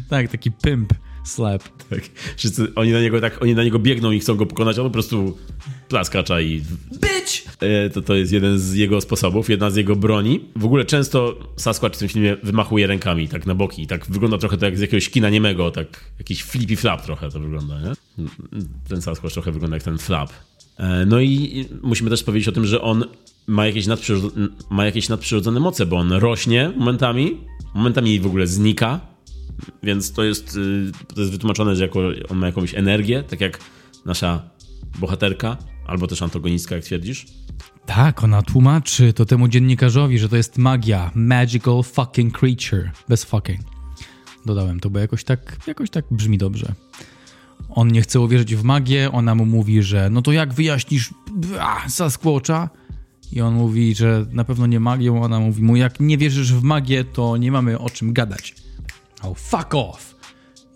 [0.08, 1.62] Tak, taki pimp slap.
[1.90, 2.00] Tak.
[2.36, 4.86] Wszyscy, oni na niego tak, oni na niego biegną i chcą go pokonać, a on
[4.86, 5.38] po prostu
[5.88, 6.62] plaskacza i...
[6.92, 7.46] Bitch!
[7.60, 10.40] E, To, to jest jeden z jego sposobów, jedna z jego broni.
[10.56, 13.86] W ogóle często Sasquatch w tym filmie wymachuje rękami tak na boki.
[13.86, 15.86] Tak wygląda trochę to jak z jakiegoś kina niemego, tak
[16.18, 18.26] jakiś flippy flap trochę to wygląda, nie?
[18.88, 20.30] Ten Sasquatch trochę wygląda jak ten flap.
[20.78, 23.04] E, No i musimy też powiedzieć o tym, że on
[23.46, 27.36] ma jakieś, nadprzyrodzone, ma jakieś nadprzyrodzone moce, bo on rośnie momentami,
[27.74, 29.00] momentami w ogóle znika,
[29.82, 33.58] więc to jest, y, to jest wytłumaczone, że jako, on ma jakąś energię, tak jak
[34.04, 34.50] nasza
[34.98, 37.26] bohaterka, albo też antagonistka, jak twierdzisz.
[37.86, 41.10] Tak, ona tłumaczy to temu dziennikarzowi, że to jest magia.
[41.14, 42.90] Magical fucking creature.
[43.08, 43.60] Bez fucking.
[44.46, 46.74] Dodałem to, bo jakoś tak, jakoś tak brzmi dobrze.
[47.68, 51.14] On nie chce uwierzyć w magię, ona mu mówi, że no to jak wyjaśnisz
[51.60, 52.68] a, Sasquatcha?
[53.32, 55.22] I on mówi, że na pewno nie magią.
[55.22, 58.54] Ona mówi mu, jak nie wierzysz w magię, to nie mamy o czym gadać.
[59.24, 60.14] Oh, fuck off!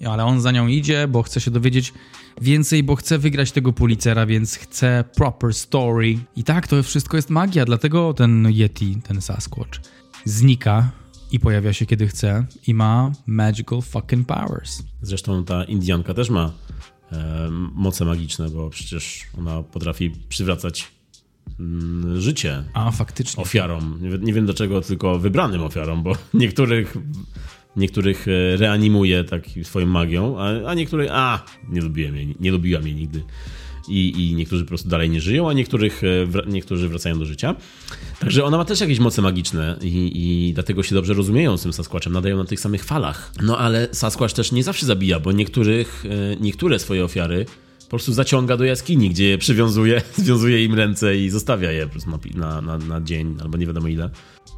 [0.06, 1.92] Ale on za nią idzie, bo chce się dowiedzieć
[2.40, 6.18] więcej, bo chce wygrać tego Pulitzera, więc chce proper story.
[6.36, 9.80] I tak, to wszystko jest magia, dlatego ten Yeti, ten Sasquatch,
[10.24, 10.90] znika
[11.32, 14.82] i pojawia się kiedy chce i ma magical fucking powers.
[15.02, 16.52] Zresztą ta Indianka też ma
[17.12, 20.88] e, moce magiczne, bo przecież ona potrafi przywracać
[21.60, 23.42] mm, życie A, faktycznie.
[23.42, 23.98] ofiarom.
[24.00, 26.96] Nie, nie wiem dlaczego, tylko wybranym ofiarom, bo niektórych,
[27.78, 32.86] niektórych e, reanimuje tak swoją magią, a, a niektórych, a, nie lubiłem jej, nie lubiłam
[32.86, 33.22] jej nigdy.
[33.88, 37.54] I, I niektórzy po prostu dalej nie żyją, a niektórych, e, niektórzy wracają do życia.
[38.20, 41.72] Także ona ma też jakieś moce magiczne i, i dlatego się dobrze rozumieją z tym
[41.72, 43.32] Sasquatchem, nadają na tych samych falach.
[43.42, 47.46] No ale Sasquatch też nie zawsze zabija, bo niektórych, e, niektóre swoje ofiary
[47.88, 51.92] po prostu zaciąga do jaskini, gdzie je przywiązuje, związuje im ręce i zostawia je po
[51.92, 54.10] prostu na, na, na dzień albo nie wiadomo ile.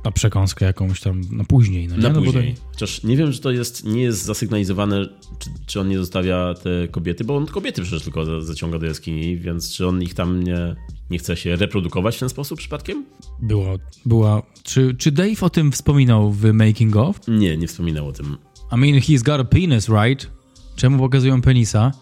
[0.05, 2.03] Na przekąskę jakąś tam na później, no nie?
[2.03, 2.55] Na no bo później.
[2.55, 5.07] to- Chociaż nie wiem, czy to jest, nie jest zasygnalizowane,
[5.39, 8.87] czy, czy on nie zostawia te kobiety, bo on kobiety przecież tylko za- zaciąga do
[8.87, 10.77] jaskini, więc czy on ich tam nie,
[11.11, 13.05] nie chce się reprodukować w ten sposób przypadkiem?
[13.43, 14.43] Było, była...
[14.63, 17.21] Czy, czy Dave o tym wspominał w Making of?
[17.29, 18.37] Nie, nie wspominał o tym.
[18.73, 20.31] I mean, he's got a penis, right?
[20.77, 21.93] Czemu pokazują penisa?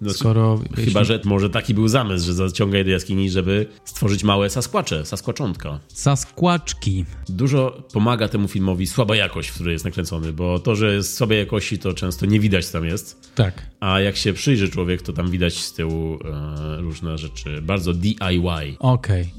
[0.00, 0.58] Znaczy, Skoro...
[0.58, 4.50] Chyba, jeśli- że może taki był zamysł, że zaciąga je do jaskini, żeby stworzyć małe
[4.50, 5.80] saskłacze, saskłaczątka.
[5.88, 7.04] Saskłaczki.
[7.28, 11.38] Dużo pomaga temu filmowi słaba jakość, w której jest nakręcony, bo to, że jest słabej
[11.38, 13.32] jakości, to często nie widać, co tam jest.
[13.34, 13.62] Tak.
[13.80, 17.62] A jak się przyjrzy człowiek, to tam widać z tyłu e, różne rzeczy.
[17.62, 18.76] Bardzo DIY.
[18.78, 19.30] Okej.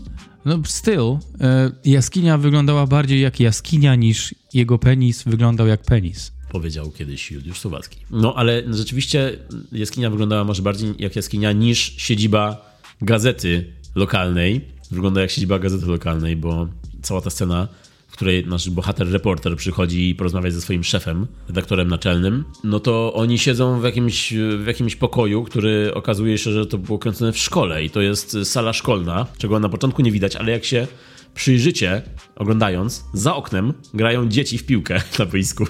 [0.46, 6.32] No still, e, jaskinia wyglądała bardziej jak jaskinia niż jego penis wyglądał jak penis.
[6.50, 7.98] Powiedział kiedyś Juliusz Słowacki.
[8.12, 9.38] No ale rzeczywiście
[9.72, 14.62] jaskinia wyglądała może bardziej jak jaskinia niż siedziba gazety lokalnej.
[14.92, 16.68] Wygląda jak siedziba gazety lokalnej, bo
[17.02, 17.68] cała ta scena,
[18.08, 23.40] w której nasz bohater, reporter przychodzi porozmawiać ze swoim szefem, redaktorem naczelnym, no to oni
[23.40, 27.84] siedzą w jakimś, w jakimś pokoju, który okazuje się, że to było kręcone w szkole
[27.84, 30.88] i to jest sala szkolna, czego na początku nie widać, ale jak się
[31.36, 32.02] przyjrzycie,
[32.36, 35.66] oglądając, za oknem grają dzieci w piłkę na boisku.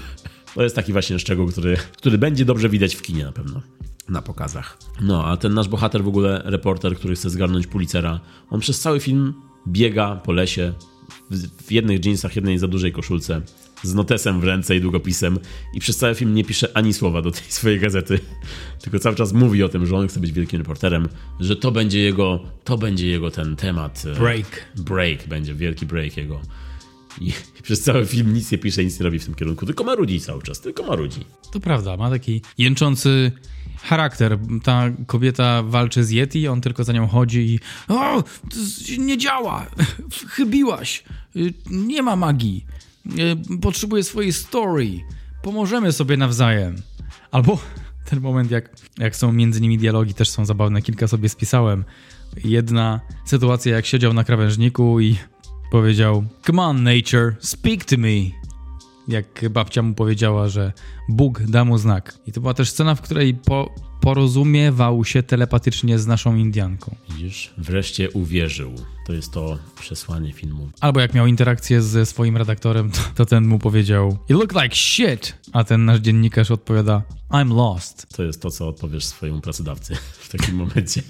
[0.56, 3.62] To jest taki właśnie szczegół, który, który będzie dobrze widać w kinie na pewno.
[4.10, 4.78] Na pokazach.
[5.01, 8.99] No, a ten nasz bohater w ogóle, reporter, który chce zgarnąć Pulitzera, on przez cały
[8.99, 9.34] film
[9.68, 10.74] biega po lesie
[11.32, 13.41] w, jednych jeansach, jednej za dużej koszulce,
[13.84, 15.39] z notesem w ręce i długopisem
[15.74, 18.20] i przez cały film nie pisze ani słowa do tej swojej gazety,
[18.84, 21.08] tylko cały czas mówi o tym, że on chce być wielkim reporterem,
[21.39, 24.03] że to będzie jego, to będzie jego ten temat.
[24.16, 24.66] e, Break.
[24.76, 26.41] Break będzie, wielki break jego.
[27.22, 27.32] I
[27.63, 30.41] przez cały film nic nie pisze, nic nie robi w tym kierunku, tylko marudzi cały
[30.41, 31.26] czas, tylko marudzi.
[31.51, 33.32] To prawda, ma taki jęczący
[33.82, 34.38] charakter.
[34.63, 38.24] Ta kobieta walczy z Yeti, on tylko za nią chodzi i o,
[38.97, 39.66] nie działa,
[40.36, 41.03] chybiłaś,
[41.70, 42.66] nie ma magii,
[43.05, 44.88] Y, potrzebuję swojej story,
[45.41, 46.76] pomożemy sobie nawzajem.
[47.32, 47.59] Albo
[48.09, 51.84] ten moment, jak, jak są między nimi dialogi, też są zabawne, kilka sobie spisałem.
[52.43, 55.16] Jedna sytuacja, jak siedział na krawężniku i
[55.72, 58.45] powiedział Come on, nature, speak to me
[59.07, 60.74] jak babcia mu powiedziała, że
[61.09, 62.20] Bóg da mu znak.
[62.28, 66.95] I to była też scena, w której po, porozumiewał się telepatycznie z naszą Indianką.
[67.09, 67.53] Widzisz?
[67.57, 68.76] Wreszcie uwierzył.
[69.07, 70.70] To jest to przesłanie filmu.
[70.80, 74.76] Albo jak miał interakcję ze swoim redaktorem, to, to ten mu powiedział You look like
[74.76, 75.38] shit!
[75.53, 77.01] A ten nasz dziennikarz odpowiada
[77.32, 78.07] I'm lost.
[78.16, 81.01] To jest to, co odpowiesz swojemu pracodawcy w takim momencie.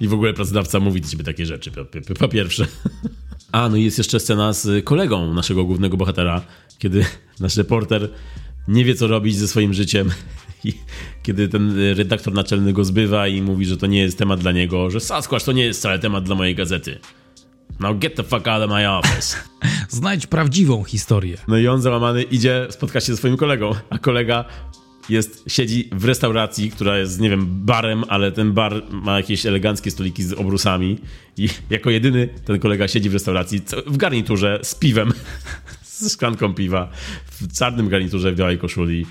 [0.00, 2.66] I w ogóle pracodawca mówi do ciebie takie rzeczy, po, po, po pierwsze.
[3.52, 6.42] A, no i jest jeszcze scena z kolegą naszego głównego bohatera,
[6.78, 7.04] kiedy
[7.40, 8.10] nasz reporter
[8.68, 10.10] nie wie, co robić ze swoim życiem.
[10.64, 10.72] I
[11.22, 14.90] kiedy ten redaktor naczelny go zbywa i mówi, że to nie jest temat dla niego,
[14.90, 16.98] że Sasquatch to nie jest wcale temat dla mojej gazety.
[17.80, 19.36] Now get the fuck out of my office.
[19.88, 21.38] Znajdź prawdziwą historię.
[21.48, 24.44] No i on załamany idzie spotkać się ze swoim kolegą, a kolega
[25.08, 29.90] jest, siedzi w restauracji, która jest, nie wiem, barem, ale ten bar ma jakieś eleganckie
[29.90, 30.98] stoliki z obrusami
[31.36, 35.12] i jako jedyny ten kolega siedzi w restauracji w garniturze z piwem,
[35.82, 36.90] z szklanką piwa,
[37.30, 39.06] w czarnym garniturze w białej koszuli.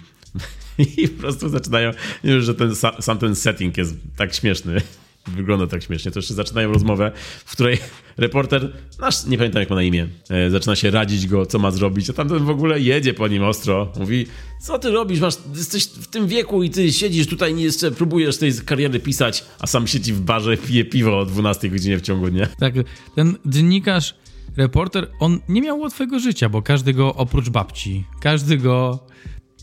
[0.97, 1.91] I po prostu zaczynają,
[2.23, 4.81] wiem, że ten, sam ten setting jest tak śmieszny
[5.27, 6.11] wygląda tak śmiesznie.
[6.11, 7.11] To jeszcze zaczynają rozmowę,
[7.45, 7.77] w której
[8.17, 11.71] reporter, nasz, nie pamiętam jak ma na imię, e, zaczyna się radzić go, co ma
[11.71, 13.91] zrobić, a tamten w ogóle jedzie po nim ostro.
[13.99, 14.25] Mówi,
[14.61, 18.37] co ty robisz, masz, jesteś w tym wieku i ty siedzisz tutaj i jeszcze próbujesz
[18.37, 22.29] tej kariery pisać, a sam siedzi w barze, pije piwo o 12 godzinie w ciągu
[22.29, 22.47] dnia.
[22.59, 22.73] Tak,
[23.15, 24.15] ten dziennikarz,
[24.57, 28.99] reporter, on nie miał łatwego życia, bo każdy go, oprócz babci, każdy go,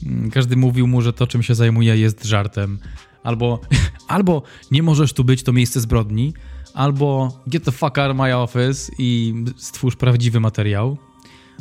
[0.07, 2.79] mm, każdy mówił mu, że to, czym się zajmuje jest żartem
[3.25, 3.61] albo,
[4.09, 6.35] albo nie możesz tu być, to miejsce zbrodni,
[6.75, 10.97] albo get the fuck out of my office i stwórz prawdziwy materiał,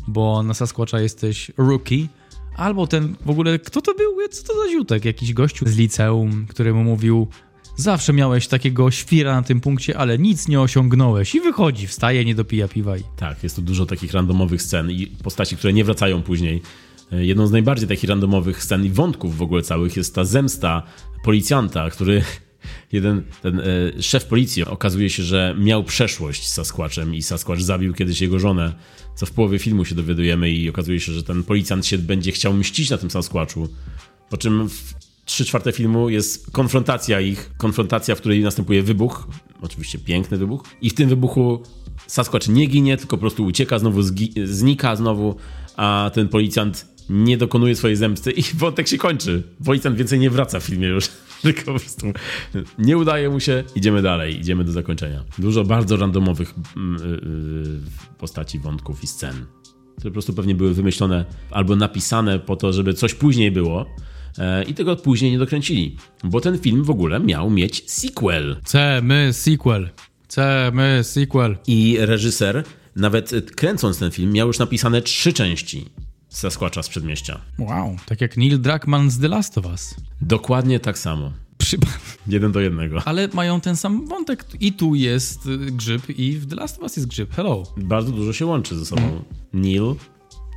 [0.08, 2.08] bo na Sasquatcha jesteś rookie,
[2.56, 4.14] albo ten w ogóle, kto to był?
[4.32, 5.06] Co to za ziutek?
[5.06, 7.28] Jakiś gościu z liceum, który mu mówił
[7.76, 12.36] zawsze miałeś takiego świra na tym punkcie, ale nic nie osiągnąłeś i wychodzi, wstaje, nie
[12.36, 13.02] dopija piwa i...
[13.18, 16.62] Tak, jest tu dużo takich randomowych scen i postaci, które nie wracają później.
[17.12, 20.84] E, jedną z najbardziej takich randomowych scen i wątków w ogóle całych jest ta zemsta
[21.24, 22.24] policjanta, który
[22.92, 23.64] jeden, ten e,
[24.02, 28.74] szef policji okazuje się, że miał przeszłość z Sasquatchem i Sasquatch zabił kiedyś jego żonę,
[29.16, 32.54] co w połowie filmu się dowiadujemy i okazuje się, że ten policjant się będzie chciał
[32.54, 33.68] mścić na tym Sasquatchu.
[34.30, 34.94] Po czym w
[35.26, 39.28] trzy czwarte filmu jest konfrontacja ich, konfrontacja, w której następuje wybuch,
[39.62, 41.64] oczywiście piękny wybuch i w tym wybuchu
[42.08, 44.02] Sasquatch nie ginie, tylko po prostu ucieka, znowu
[44.44, 45.36] znika znowu,
[45.76, 49.44] a ten policjant nie dokonuje swojej zemsty i wątek się kończy.
[49.66, 51.10] Policjant więcej nie wraca w filmie już.
[51.42, 52.14] Tylko po prostu
[52.78, 55.24] nie udaje mu się, idziemy dalej, idziemy do zakończenia.
[55.38, 57.80] Dużo bardzo randomowych yy,
[58.18, 59.46] postaci, wątków i scen,
[59.98, 63.86] które po prostu pewnie były wymyślone albo napisane po to, żeby coś później było,
[64.38, 65.98] e, i tego później nie dokręcili.
[66.24, 68.58] Bo ten film w ogóle miał mieć sequel.
[68.64, 69.90] Chcemy sequel.
[70.24, 71.58] Chcemy sequel.
[71.68, 72.64] I reżyser,
[72.96, 75.86] nawet kręcąc ten film, miał już napisane trzy części.
[76.34, 77.42] Sasquatcha z przedmieścia.
[77.60, 79.96] Wow, tak jak Neil Druckmann z The Last of Us.
[80.22, 81.32] Dokładnie tak samo.
[81.58, 81.78] Przy...
[82.28, 83.02] Jeden do jednego.
[83.06, 84.46] Ale mają ten sam wątek.
[84.60, 87.34] I tu jest y, grzyb, i w The Last of Us jest grzyb.
[87.34, 87.64] Hello.
[87.78, 89.02] Bardzo dużo się łączy ze sobą.
[89.02, 89.24] Mm.
[89.54, 89.96] Neil,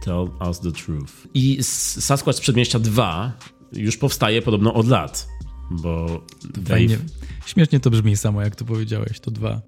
[0.04, 1.12] tell us the truth.
[1.34, 3.32] I Sasquatch z Przedmieścia 2
[3.72, 5.28] już powstaje podobno od lat,
[5.70, 6.24] bo
[6.54, 6.98] Dave...
[7.46, 9.60] Śmiesznie to brzmi samo, jak to powiedziałeś, to dwa.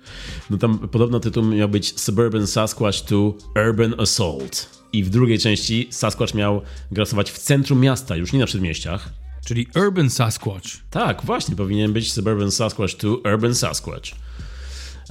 [0.50, 3.16] No tam podobno tytuł miał być Suburban Sasquatch 2
[3.68, 4.77] Urban Assault.
[4.92, 6.62] I w drugiej części Sasquatch miał
[6.92, 9.12] grasować w centrum miasta, już nie na przedmieściach.
[9.46, 10.68] Czyli Urban Sasquatch.
[10.90, 14.10] Tak, właśnie, powinien być Suburban Sasquatch 2 Urban Sasquatch.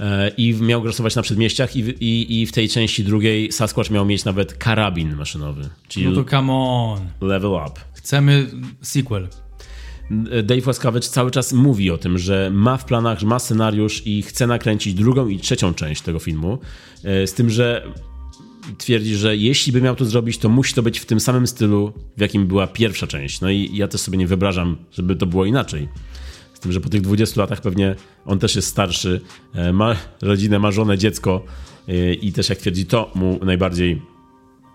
[0.00, 4.06] E, I miał grasować na przedmieściach, i, i, i w tej części drugiej Sasquatch miał
[4.06, 5.68] mieć nawet karabin maszynowy.
[5.88, 7.28] Czyli no to come on.
[7.28, 7.80] Level up.
[7.94, 8.46] Chcemy
[8.82, 9.28] sequel.
[10.42, 14.22] Dave Łaskawicz cały czas mówi o tym, że ma w planach, że ma scenariusz i
[14.22, 16.58] chce nakręcić drugą i trzecią część tego filmu.
[17.04, 17.92] E, z tym, że
[18.78, 21.92] twierdzi, że jeśli by miał to zrobić, to musi to być w tym samym stylu,
[22.16, 23.40] w jakim była pierwsza część.
[23.40, 25.88] No i ja też sobie nie wyobrażam, żeby to było inaczej.
[26.54, 27.96] Z tym, że po tych 20 latach pewnie
[28.26, 29.20] on też jest starszy,
[29.54, 31.44] e, ma rodzinę, ma żonę, dziecko
[31.88, 34.02] e, i też jak twierdzi, to mu najbardziej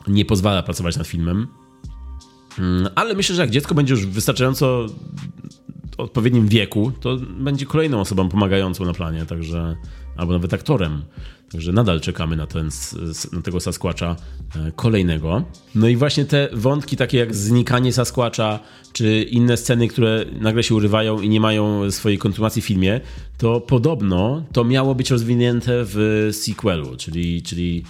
[0.08, 1.48] nie pozwala pracować nad filmem.
[2.60, 4.86] Mm, ale myślę, że jak dziecko będzie już wystarczająco
[5.98, 9.76] odpowiednim wieku, to będzie kolejną osobą pomagającą na planie, także
[10.18, 11.02] albo nawet aktorem.
[11.52, 12.70] Także nadal czekamy na, ten,
[13.32, 14.16] na tego Sasquatcha
[14.56, 15.44] e, kolejnego.
[15.76, 18.60] No i właśnie te wątki takie jak znikanie Sasquatcha,
[18.94, 23.02] czy inne sceny, które nagle się urywają i nie mają swojej kontynuacji w filmie,
[23.38, 27.84] to podobno to miało być rozwinięte w sequelu, czyli, czyli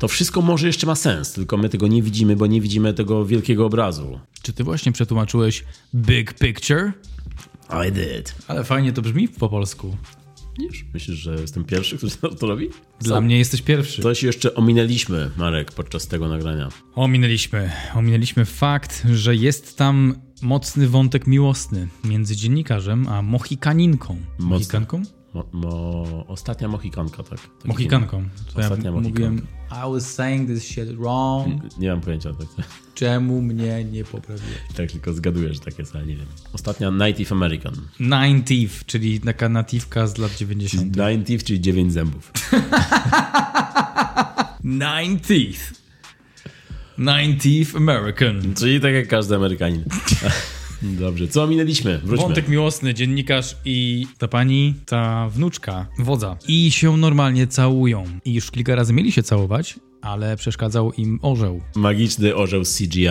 [0.00, 3.24] to wszystko może jeszcze ma sens, tylko my tego nie widzimy, bo nie widzimy tego
[3.24, 4.20] wielkiego obrazu.
[4.42, 5.64] Czy ty właśnie przetłumaczyłeś
[5.94, 6.92] Big Picture?
[7.88, 8.34] I did.
[8.48, 9.96] Ale fajnie to brzmi po polsku.
[10.58, 10.84] Widzisz?
[10.94, 12.68] Myślisz, że jestem pierwszy, który to robi?
[13.00, 14.02] Dla mnie jesteś pierwszy.
[14.02, 16.68] Coś jeszcze ominęliśmy, Marek, podczas tego nagrania.
[16.94, 17.72] Ominęliśmy.
[17.94, 24.16] Ominęliśmy fakt, że jest tam mocny wątek miłosny między dziennikarzem a Mohikaninką.
[24.38, 25.02] Mohikanką?
[25.36, 27.38] Mo, mo, ostatnia Mohikanka, tak.
[27.64, 28.24] Mohikanką.
[28.54, 31.62] To ostatnia ja mówiłem I was saying this shit wrong.
[31.62, 32.32] Nie, nie mam pojęcia.
[32.32, 32.66] Tak.
[32.94, 34.58] Czemu mnie nie poprawiłeś?
[34.76, 36.26] Tak tylko zgaduję, że tak jest, ale nie wiem.
[36.52, 37.74] Ostatnia Native American.
[38.00, 40.96] Native, czyli taka natiwka z lat 90.
[40.96, 42.32] Native, czyli 9 zębów.
[44.64, 45.72] Nine Teeth.
[46.98, 48.54] Nine Teeth American.
[48.54, 49.84] Czyli tak jak każdy Amerykanin.
[50.82, 51.98] Dobrze, co ominęliśmy?
[51.98, 52.26] Wróćmy.
[52.26, 56.36] Wątek miłosny, dziennikarz i ta pani, ta wnuczka, wodza.
[56.48, 58.04] I się normalnie całują.
[58.24, 61.60] I już kilka razy mieli się całować, ale przeszkadzał im orzeł.
[61.76, 63.06] Magiczny orzeł z CGI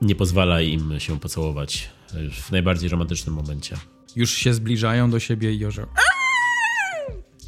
[0.00, 1.88] nie pozwala im się pocałować
[2.32, 3.76] w najbardziej romantycznym momencie.
[4.16, 5.86] Już się zbliżają do siebie i orzeł.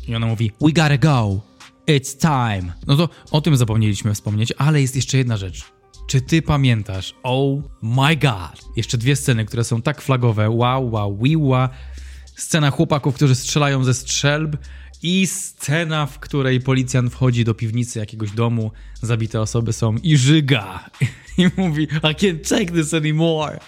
[0.09, 1.41] I ona mówi: We gotta go.
[1.87, 2.73] It's time.
[2.87, 5.65] No to o tym zapomnieliśmy wspomnieć, ale jest jeszcze jedna rzecz.
[6.07, 7.15] Czy ty pamiętasz?
[7.23, 8.77] Oh my god.
[8.77, 10.51] Jeszcze dwie sceny, które są tak flagowe.
[10.51, 11.69] Wow, wow, wiła.
[12.37, 14.57] Scena chłopaków, którzy strzelają ze strzelb
[15.03, 18.71] i scena, w której policjant wchodzi do piwnicy jakiegoś domu,
[19.03, 20.91] zabite osoby są i żyga.
[21.39, 23.61] I mówi, I can't take this anymore.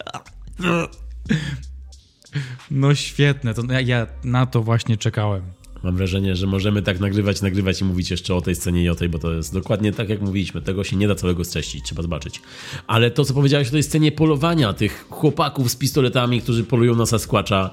[2.71, 5.43] No świetne, to ja, ja na to właśnie czekałem.
[5.83, 8.95] Mam wrażenie, że możemy tak nagrywać, nagrywać i mówić jeszcze o tej scenie i o
[8.95, 10.63] tej, bo to jest dokładnie tak, jak mówiliśmy.
[10.63, 12.41] Tego się nie da całego streścić, trzeba zobaczyć.
[12.87, 17.07] Ale to, co powiedziałeś o tej scenie polowania, tych chłopaków z pistoletami, którzy polują na
[17.07, 17.71] Sasquatcha,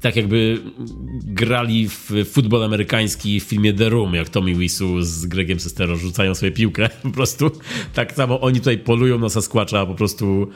[0.00, 0.62] tak jakby
[1.24, 6.34] grali w futbol amerykański w filmie The Room, jak Tommy Wiseau z Gregiem Sestero rzucają
[6.34, 7.50] sobie piłkę, po prostu
[7.94, 10.48] tak samo oni tutaj polują na Sasquatcha, po prostu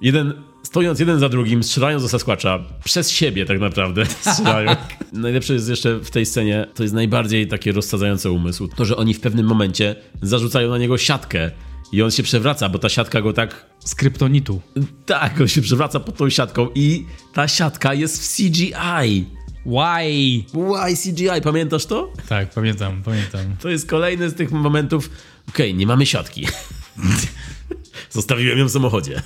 [0.00, 0.32] jeden,
[0.64, 4.76] stojąc jeden za drugim, strzelają do Sasquatcha przez siebie tak naprawdę strzelają.
[5.12, 9.14] Najlepsze jest jeszcze w tej scenie, to jest najbardziej takie rozsadzające umysł, to, że oni
[9.14, 11.50] w pewnym momencie zarzucają na niego siatkę
[11.92, 13.66] i on się przewraca, bo ta siatka go tak...
[13.84, 14.60] Z kryptonitu.
[15.06, 19.24] Tak, on się przewraca pod tą siatką i ta siatka jest w CGI.
[19.66, 20.44] Why?
[20.52, 21.42] Why CGI?
[21.42, 22.12] Pamiętasz to?
[22.28, 23.56] Tak, pamiętam, pamiętam.
[23.60, 25.10] To jest kolejny z tych momentów.
[25.48, 26.46] Okej, okay, nie mamy siatki.
[28.10, 29.22] Zostawiłem ją w samochodzie.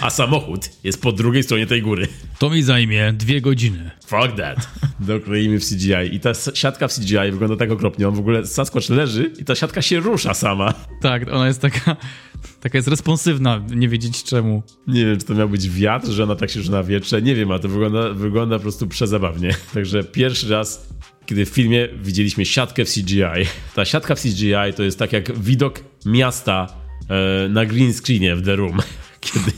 [0.00, 2.08] A samochód jest po drugiej stronie tej góry.
[2.38, 3.90] To mi zajmie dwie godziny.
[4.06, 4.68] Fuck that.
[5.00, 6.14] Dokleimy w CGI.
[6.14, 8.08] I ta siatka w CGI wygląda tak okropnie.
[8.08, 10.74] On w ogóle Sasquatch leży i ta siatka się rusza sama.
[11.00, 11.96] Tak, ona jest taka,
[12.60, 14.62] taka jest responsywna, nie wiedzieć czemu.
[14.86, 17.22] Nie wiem, czy to miał być wiatr, że ona tak się na wietrze.
[17.22, 19.54] Nie wiem, a to wygląda, wygląda po prostu przezabawnie.
[19.74, 20.88] Także pierwszy raz
[21.26, 23.46] kiedy w filmie widzieliśmy siatkę w CGI.
[23.74, 26.83] Ta siatka w CGI to jest tak jak widok miasta
[27.48, 28.78] na green screenie w The Room,
[29.20, 29.52] kiedy,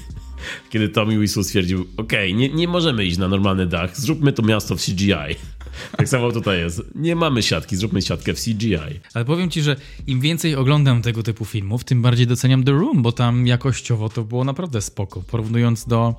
[0.71, 4.43] kiedy Tommy Wiseau stwierdził, okej, okay, nie, nie możemy iść na normalny dach, zróbmy to
[4.43, 5.37] miasto w CGI.
[5.97, 6.83] Tak samo tutaj jest.
[6.95, 9.01] Nie mamy siatki, zróbmy siatkę w CGI.
[9.15, 9.77] Ale powiem ci, że
[10.07, 14.25] im więcej oglądam tego typu filmów, tym bardziej doceniam The Room, bo tam jakościowo to
[14.25, 15.23] było naprawdę spoko.
[15.23, 16.15] Porównując do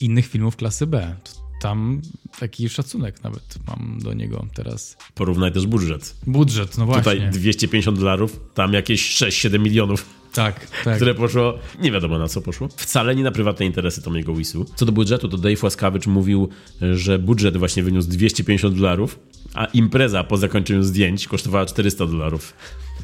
[0.00, 1.16] innych filmów klasy B.
[1.60, 2.02] Tam
[2.38, 4.96] taki szacunek nawet mam do niego teraz.
[5.14, 6.16] Porównaj też budżet.
[6.26, 7.12] Budżet, no właśnie.
[7.12, 10.06] Tutaj 250 dolarów, tam jakieś 6-7 milionów.
[10.36, 10.96] Tak, tak.
[10.96, 12.68] Które poszło, nie wiadomo na co poszło.
[12.76, 14.66] Wcale nie na prywatne interesy Tomiego Wisu.
[14.74, 16.48] Co do budżetu, to Dave Łaskawicz mówił,
[16.92, 19.18] że budżet właśnie wyniósł 250 dolarów,
[19.54, 22.54] a impreza po zakończeniu zdjęć kosztowała 400 dolarów.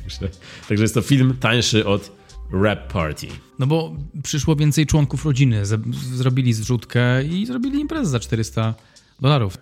[0.03, 0.29] Także,
[0.69, 2.13] także jest to film tańszy od
[2.53, 3.27] Rap Party.
[3.59, 5.63] No bo przyszło więcej członków rodziny,
[6.15, 8.92] zrobili zrzutkę i zrobili imprezę za 400 dolarów.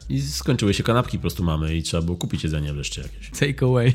[0.08, 3.30] I skończyły się kanapki po prostu mamy i trzeba było kupić jedzenie wreszcie jakieś.
[3.30, 3.92] Take away.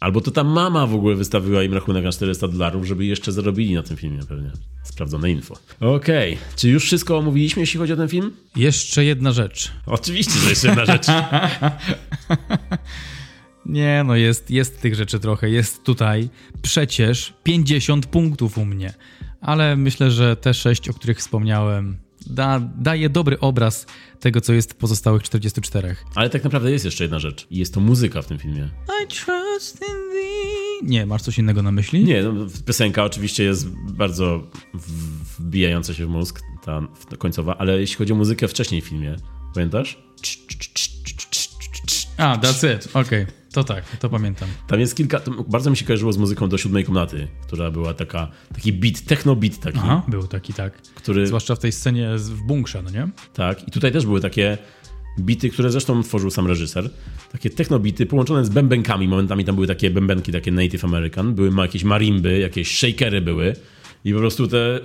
[0.00, 3.74] Albo to ta mama w ogóle wystawiła im rachunek na 400 dolarów, żeby jeszcze zarobili
[3.74, 4.50] na tym filmie pewnie.
[4.82, 5.54] Sprawdzone info.
[5.80, 6.56] Okej, okay.
[6.56, 8.32] czy już wszystko omówiliśmy, jeśli chodzi o ten film?
[8.56, 9.72] Jeszcze jedna rzecz.
[9.86, 11.06] Oczywiście, że jeszcze jedna rzecz.
[13.66, 15.50] Nie, no jest, jest tych rzeczy trochę.
[15.50, 16.28] Jest tutaj
[16.62, 18.94] przecież 50 punktów u mnie.
[19.40, 23.86] Ale myślę, że te 6, o których wspomniałem, da, daje dobry obraz
[24.20, 25.96] tego, co jest w pozostałych 44.
[26.14, 27.46] Ale tak naprawdę jest jeszcze jedna rzecz.
[27.50, 28.70] I jest to muzyka w tym filmie.
[29.04, 30.90] I trust in thee.
[30.90, 32.04] Nie, masz coś innego na myśli?
[32.04, 34.50] Nie, no, piosenka oczywiście jest bardzo
[35.38, 39.16] wbijająca się w mózg, ta końcowa, ale jeśli chodzi o muzykę wcześniej w filmie,
[39.54, 39.98] pamiętasz?
[42.16, 43.22] A, that's it, okej.
[43.22, 43.43] Okay.
[43.54, 44.48] To tak, to pamiętam.
[44.66, 48.30] Tam jest kilka, bardzo mi się kojarzyło z muzyką do siódmej komnaty, która była taka,
[48.54, 49.78] taki beat, techno beat taki.
[49.78, 50.82] Aha, był taki, tak.
[50.82, 51.26] Który...
[51.26, 53.08] Zwłaszcza w tej scenie w bunkrze, no nie?
[53.34, 54.58] Tak, i tutaj też były takie
[55.20, 56.90] bity, które zresztą tworzył sam reżyser.
[57.32, 59.08] Takie technobity połączone z bębenkami.
[59.08, 61.34] Momentami tam były takie bębenki, takie Native American.
[61.34, 63.56] Były jakieś marimby, jakieś shakery były.
[64.04, 64.80] I po prostu te...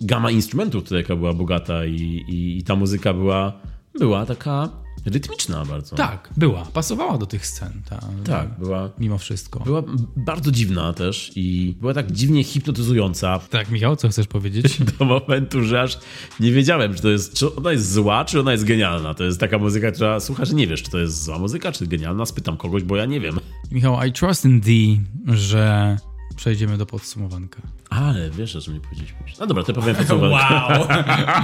[0.00, 3.60] Gama instrumentów tutaj jaka była bogata i, i, i ta muzyka była,
[3.98, 4.68] była taka
[5.06, 5.96] rytmiczna bardzo.
[5.96, 6.64] Tak, była.
[6.64, 7.82] Pasowała do tych scen.
[7.88, 8.90] Ta, tak, była.
[8.98, 9.60] Mimo wszystko.
[9.60, 9.82] Była
[10.16, 13.40] bardzo dziwna też i była tak dziwnie hipnotyzująca.
[13.50, 14.78] Tak, Michał, co chcesz powiedzieć?
[14.98, 15.98] Do momentu, że aż
[16.40, 19.14] nie wiedziałem, czy to jest, czy ona jest zła, czy ona jest genialna.
[19.14, 22.26] To jest taka muzyka, która słuchasz, nie wiesz, czy to jest zła muzyka, czy genialna.
[22.26, 23.40] Spytam kogoś, bo ja nie wiem.
[23.70, 25.96] Michał, I trust in thee, że
[26.36, 27.62] przejdziemy do podsumowanka.
[27.90, 29.18] Ale wiesz, o czym nie powiedzieliśmy.
[29.40, 30.54] No dobra, to powiem podsumowankę.
[30.54, 30.88] Wow!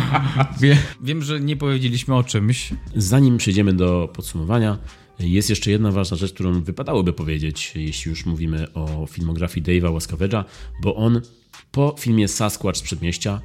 [0.61, 2.72] Wie, wiem, że nie powiedzieliśmy o czymś.
[2.97, 4.78] Zanim przejdziemy do podsumowania,
[5.20, 10.45] Jest jeszcze jedna ważna rzecz, którą wypadałoby powiedzieć, jeśli już mówimy o filmografii Dave'a Łaskavedża,
[10.82, 11.20] bo on
[11.72, 13.41] po filmie Sasquatch z Przedmieścia,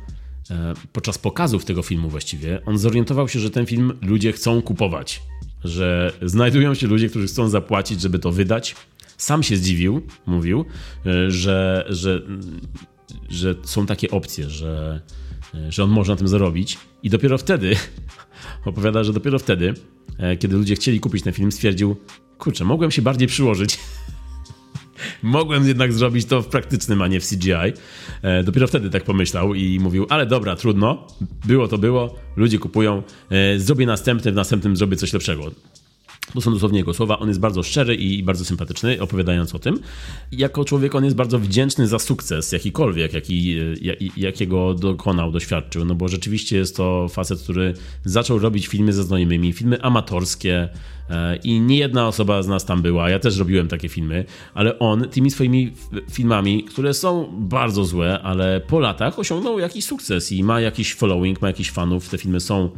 [0.49, 5.21] e, podczas pokazów tego filmu właściwie, on zorientował się, że ten film ludzie chcą kupować,
[5.63, 8.75] że znajdują się ludzie, którzy chcą zapłacić, żeby to wydać.
[9.17, 10.65] Sam się zdziwił, mówił,
[11.05, 12.21] e, że, że,
[13.29, 15.01] że są takie opcje, że,
[15.69, 16.77] że on może na tym zarobić.
[17.03, 17.75] I dopiero wtedy,
[18.65, 19.73] opowiada, że dopiero wtedy,
[20.17, 21.95] e, kiedy ludzie chcieli kupić ten film, stwierdził,
[22.37, 23.79] kurczę, mogłem się bardziej przyłożyć.
[25.23, 27.73] Mogłem jednak zrobić to w praktycznym, a nie w CGI.
[28.21, 31.07] E, dopiero wtedy tak pomyślał i mówił, ale dobra, trudno,
[31.45, 35.51] było to było, ludzie kupują, e, zrobię następny, w następnym zrobię coś lepszego.
[36.33, 37.19] To są dosłownie jego słowa.
[37.19, 39.79] On jest bardzo szczery i bardzo sympatyczny, opowiadając o tym.
[40.31, 43.57] Jako człowiek on jest bardzo wdzięczny za sukces jakikolwiek, jaki,
[44.17, 45.85] jakiego dokonał, doświadczył.
[45.85, 47.73] No bo rzeczywiście jest to facet, który
[48.05, 50.69] zaczął robić filmy ze znajomymi, filmy amatorskie
[51.09, 53.09] e, i nie jedna osoba z nas tam była.
[53.09, 55.73] Ja też robiłem takie filmy, ale on tymi swoimi
[56.11, 61.41] filmami, które są bardzo złe, ale po latach osiągnął jakiś sukces i ma jakiś following,
[61.41, 62.09] ma jakiś fanów.
[62.09, 62.69] Te filmy są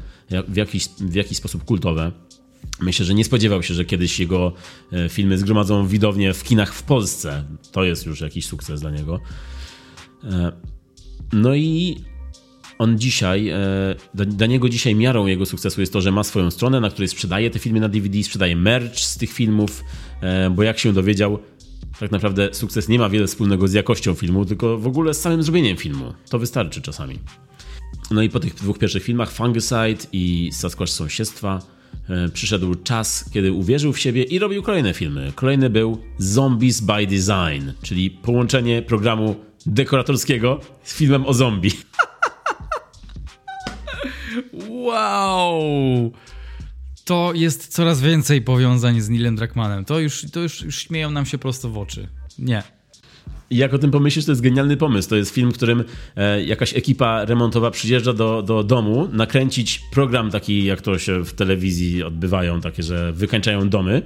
[0.47, 2.11] w jakiś, w jakiś sposób kultowe.
[2.79, 4.53] Myślę, że nie spodziewał się, że kiedyś jego
[4.91, 7.43] e, filmy zgromadzą widownię w kinach w Polsce.
[7.71, 9.19] To jest już jakiś sukces dla niego.
[10.23, 10.51] E,
[11.33, 11.97] no i
[12.77, 13.57] on dzisiaj, e,
[14.13, 17.49] dla niego dzisiaj miarą jego sukcesu jest to, że ma swoją stronę, na której sprzedaje
[17.49, 19.83] te filmy na DVD, sprzedaje merch z tych filmów,
[20.51, 21.39] bo jak się dowiedział,
[21.99, 25.43] tak naprawdę sukces nie ma wiele wspólnego z jakością filmu, tylko w ogóle z samym
[25.43, 26.13] zrobieniem filmu.
[26.29, 27.19] To wystarczy czasami.
[28.11, 31.76] No i po tych dwóch pierwszych filmach, Fungicide i Sasquatch Sąsiedztwa,
[32.33, 35.31] przyszedł czas, kiedy uwierzył w siebie i robił kolejne filmy.
[35.35, 39.35] Kolejny był Zombies by Design, czyli połączenie programu
[39.65, 41.71] dekoratorskiego z filmem o zombie.
[44.87, 46.11] wow!
[47.05, 49.85] To jest coraz więcej powiązań z Nilem Druckmannem.
[49.85, 52.07] To już, to już, już śmieją nam się prosto w oczy.
[52.39, 52.76] Nie.
[53.49, 55.09] I jak o tym pomyślisz, to jest genialny pomysł.
[55.09, 55.83] To jest film, w którym
[56.15, 61.33] e, jakaś ekipa remontowa przyjeżdża do, do domu, nakręcić program taki, jak to się w
[61.33, 64.01] telewizji odbywają, takie, że wykańczają domy.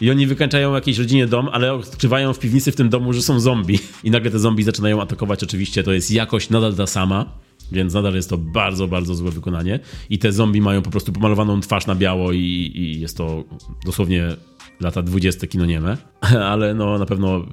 [0.00, 3.40] I oni wykańczają jakiejś rodzinie dom, ale odkrywają w piwnicy w tym domu, że są
[3.40, 3.78] zombie.
[4.04, 5.42] I nagle te zombie zaczynają atakować.
[5.42, 7.26] Oczywiście to jest jakość nadal ta sama,
[7.72, 9.80] więc nadal jest to bardzo, bardzo złe wykonanie.
[10.10, 13.44] I te zombie mają po prostu pomalowaną twarz na biało i, i jest to
[13.84, 14.36] dosłownie
[14.80, 15.96] lata 20 kino nieme.
[16.52, 17.46] Ale no na pewno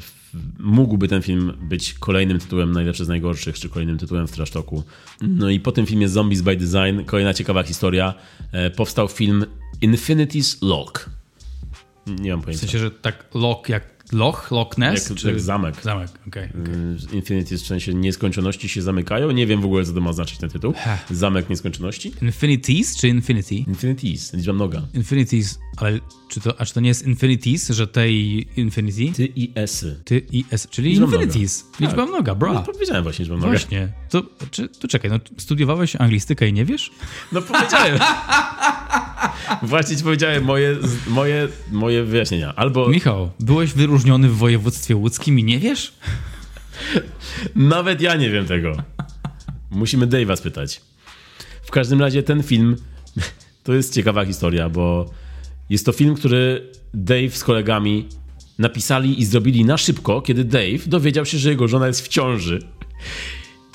[0.60, 4.84] mógłby ten film być kolejnym tytułem najlepszy z najgorszych, czy kolejnym tytułem w Trasztoku.
[5.22, 8.14] No i po tym filmie Zombies by Design, kolejna ciekawa historia,
[8.52, 9.46] e, powstał film
[9.82, 11.10] Infinity's Lock.
[12.08, 12.68] Nie mam pojęcia.
[12.68, 15.10] W sensie, że tak lock jak Loch, Loch Ness?
[15.10, 15.28] Jak, czy...
[15.28, 15.76] jak zamek.
[15.84, 16.50] Zamek, okej.
[16.50, 17.16] Okay, okay.
[17.16, 19.32] Infinity w sensie nieskończoności się zamykają.
[19.32, 20.74] Nie wiem w ogóle, co to ma znaczyć ten tytuł.
[21.12, 22.14] Zamek nieskończoności.
[22.22, 23.56] Infinities czy Infinity?
[23.56, 24.82] Infinities, liczba mnoga.
[24.94, 26.00] Infinities, ale
[26.30, 29.14] czy to, a czy to nie jest Infinities, że tej Infinity?
[29.14, 29.86] Ty i S.
[30.06, 31.64] Ty i S, czyli liczba Infinities.
[31.64, 31.78] Mnoga.
[31.80, 32.10] Liczba tak.
[32.10, 32.54] mnoga, bra.
[32.54, 33.52] No, powiedziałem właśnie liczba mnoga.
[33.52, 33.94] Właśnie.
[34.10, 36.92] To, czy, to czekaj, no studiowałeś anglistykę i nie wiesz?
[37.32, 38.00] No powiedziałem.
[39.64, 40.78] właśnie ci powiedziałem moje,
[41.08, 42.56] moje, moje wyjaśnienia.
[42.56, 42.90] Albo...
[42.90, 45.94] Michał, byłeś wyróżniony w województwie łódzkim i nie wiesz?
[47.56, 48.78] Nawet ja nie wiem tego.
[49.72, 50.82] Musimy Dave'a spytać.
[51.64, 52.76] W każdym razie ten film
[53.64, 55.10] to jest ciekawa historia, bo
[55.70, 58.08] jest to film, który Dave z kolegami
[58.60, 62.60] napisali i zrobili na szybko, kiedy Dave dowiedział się, że jego żona jest w ciąży.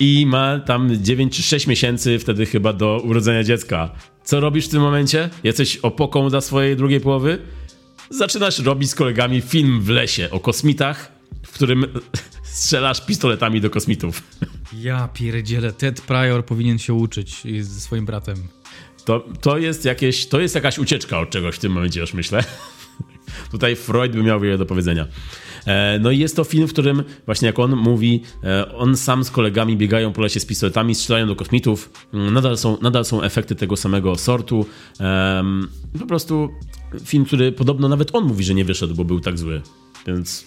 [0.00, 3.90] I ma tam 9 czy 6 miesięcy wtedy chyba do urodzenia dziecka.
[4.24, 5.30] Co robisz w tym momencie?
[5.44, 7.38] Jesteś opoką dla swojej drugiej połowy?
[8.12, 11.12] zaczynasz robić z kolegami film w lesie o kosmitach,
[11.46, 11.86] w którym
[12.42, 14.22] strzelasz pistoletami do kosmitów.
[14.78, 18.36] Ja pierdzielę, Ted Pryor powinien się uczyć ze swoim bratem.
[19.04, 22.44] To, to jest jakieś, to jest jakaś ucieczka od czegoś w tym momencie już myślę.
[23.50, 25.06] Tutaj Freud by miał wiele do powiedzenia.
[25.66, 29.24] E, no i jest to film, w którym właśnie jak on mówi, e, on sam
[29.24, 31.90] z kolegami biegają po lesie z pistoletami, strzelają do kosmitów.
[32.14, 34.66] Mm, nadal są, nadal są efekty tego samego sortu.
[36.00, 36.48] Po prostu
[37.04, 39.62] film, który podobno nawet on mówi, że nie wyszedł, bo był tak zły.
[40.06, 40.44] Więc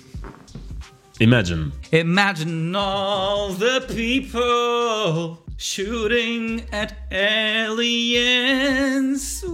[1.20, 1.66] imagine.
[1.92, 6.94] Imagine all the people shooting at
[7.70, 9.46] aliens.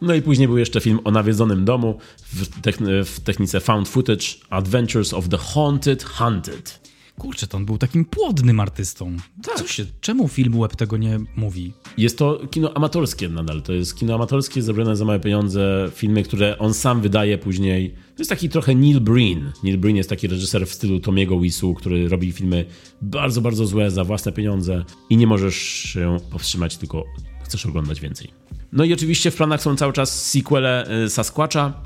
[0.00, 4.26] No i później był jeszcze film o nawiedzonym domu w, techn w technice found footage
[4.50, 6.82] Adventures of the Haunted Hunted.
[7.18, 9.16] Kurczę, to on był takim płodnym artystą.
[9.42, 9.54] Tak.
[9.56, 11.72] Co się, czemu film web tego nie mówi?
[11.98, 13.62] Jest to kino amatorskie nadal.
[13.62, 15.90] To jest kino amatorskie zrobione za małe pieniądze.
[15.94, 17.90] Filmy, które on sam wydaje później.
[17.90, 19.52] To jest taki trochę Neil Breen.
[19.64, 22.64] Neil Breen jest taki reżyser w stylu Tomiego Wisu, który robi filmy
[23.02, 27.04] bardzo, bardzo złe za własne pieniądze i nie możesz się powstrzymać, tylko
[27.52, 28.30] chcesz oglądać więcej.
[28.72, 31.82] No i oczywiście w planach są cały czas sequele e, Sasquatcha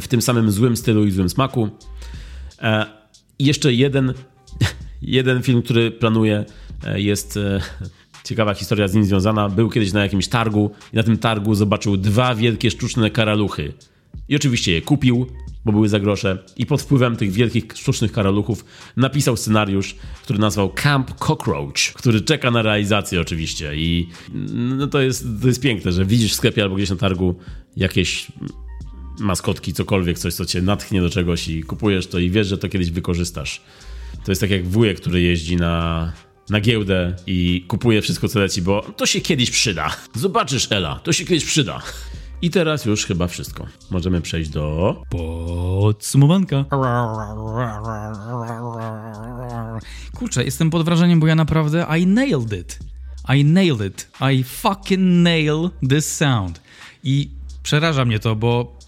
[0.00, 1.68] w tym samym złym stylu i złym smaku.
[3.38, 4.14] I jeszcze jeden,
[5.02, 6.44] jeden film, który planuję,
[6.94, 7.38] jest
[8.28, 9.48] ciekawa historia z nim związana.
[9.48, 13.72] Był kiedyś na jakimś targu i na tym targu zobaczył dwa wielkie sztuczne karaluchy.
[14.28, 15.26] I oczywiście je kupił,
[15.64, 16.38] bo były za grosze.
[16.56, 18.64] I pod wpływem tych wielkich sztucznych karaluchów
[18.96, 23.76] napisał scenariusz, który nazwał Camp Cockroach, który czeka na realizację oczywiście.
[23.76, 24.08] I
[24.54, 27.34] no to, jest, to jest piękne, że widzisz w sklepie albo gdzieś na targu
[27.76, 28.26] jakieś
[29.20, 32.68] maskotki, cokolwiek, coś, co cię natchnie do czegoś i kupujesz to i wiesz, że to
[32.68, 33.62] kiedyś wykorzystasz.
[34.24, 36.12] To jest tak jak wujek, który jeździ na
[36.50, 39.96] na giełdę i kupuje wszystko, co leci, bo to się kiedyś przyda.
[40.14, 41.82] Zobaczysz, Ela, to się kiedyś przyda.
[42.42, 43.66] I teraz już chyba wszystko.
[43.90, 45.02] Możemy przejść do.
[45.10, 46.64] Podsumowanka.
[50.14, 51.86] Kurczę, jestem pod wrażeniem, bo ja naprawdę.
[52.00, 52.78] I nailed it.
[53.36, 54.10] I nailed it.
[54.32, 56.60] I fucking nail this sound.
[57.04, 57.30] I
[57.62, 58.78] przeraża mnie to, bo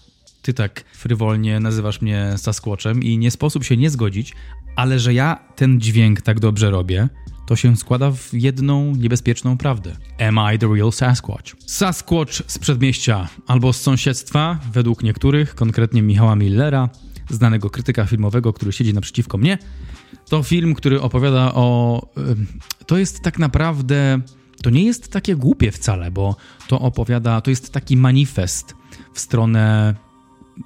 [0.41, 4.33] ty tak frywolnie nazywasz mnie Sasquatchem i nie sposób się nie zgodzić,
[4.75, 7.09] ale że ja ten dźwięk tak dobrze robię,
[7.51, 9.95] to się składa w jedną niebezpieczną prawdę.
[10.19, 11.55] Am I the real Sasquatch?
[11.65, 16.89] Sasquatch z przedmieścia albo z sąsiedztwa, według niektórych, konkretnie Michała Millera,
[17.29, 19.57] znanego krytyka filmowego, który siedzi naprzeciwko mnie,
[20.29, 22.01] to film, który opowiada o.
[22.85, 24.21] To jest tak naprawdę.
[24.63, 26.35] To nie jest takie głupie wcale, bo
[26.67, 27.41] to opowiada.
[27.41, 28.75] To jest taki manifest
[29.13, 29.95] w stronę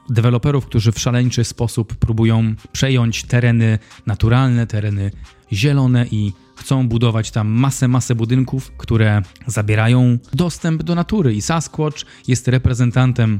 [0.10, 5.12] deweloperów, którzy w szaleńczy sposób próbują przejąć tereny naturalne, tereny
[5.54, 12.06] zielone i chcą budować tam masę, masę budynków, które zabierają dostęp do natury i Sasquatch
[12.28, 13.40] jest reprezentantem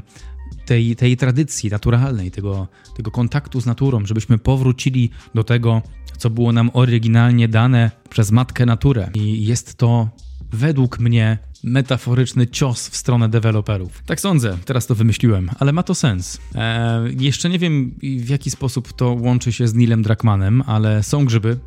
[0.66, 5.82] tej, tej tradycji naturalnej, tego, tego kontaktu z naturą, żebyśmy powrócili do tego,
[6.18, 9.10] co było nam oryginalnie dane przez Matkę Naturę.
[9.14, 10.08] I jest to
[10.52, 14.02] według mnie metaforyczny cios w stronę deweloperów.
[14.06, 16.40] Tak sądzę, teraz to wymyśliłem, ale ma to sens.
[16.54, 21.24] Eee, jeszcze nie wiem, w jaki sposób to łączy się z Nilem Drakmanem, ale są
[21.24, 21.58] grzyby,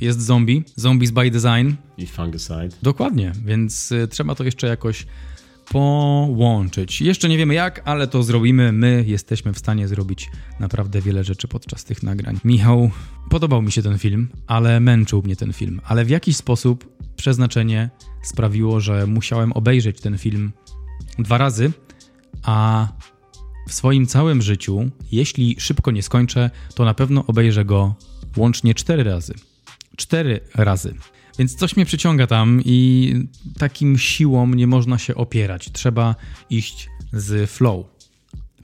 [0.00, 1.74] jest zombie, zombies by design.
[1.98, 2.68] I fungicide.
[2.82, 5.06] Dokładnie, więc y, trzeba to jeszcze jakoś
[5.70, 7.00] połączyć.
[7.00, 8.72] Jeszcze nie wiemy jak, ale to zrobimy.
[8.72, 10.30] My jesteśmy w stanie zrobić
[10.60, 12.38] naprawdę wiele rzeczy podczas tych nagrań.
[12.44, 12.90] Michał,
[13.30, 15.80] podobał mi się ten film, ale męczył mnie ten film.
[15.84, 17.90] Ale w jakiś sposób przeznaczenie
[18.22, 20.52] sprawiło, że musiałem obejrzeć ten film
[21.18, 21.72] dwa razy,
[22.42, 22.88] a
[23.68, 27.94] w swoim całym życiu, jeśli szybko nie skończę, to na pewno obejrzę go
[28.36, 29.34] łącznie cztery razy
[29.98, 30.94] cztery razy.
[31.38, 33.14] Więc coś mnie przyciąga tam i
[33.58, 35.72] takim siłom nie można się opierać.
[35.72, 36.14] Trzeba
[36.50, 37.86] iść z flow.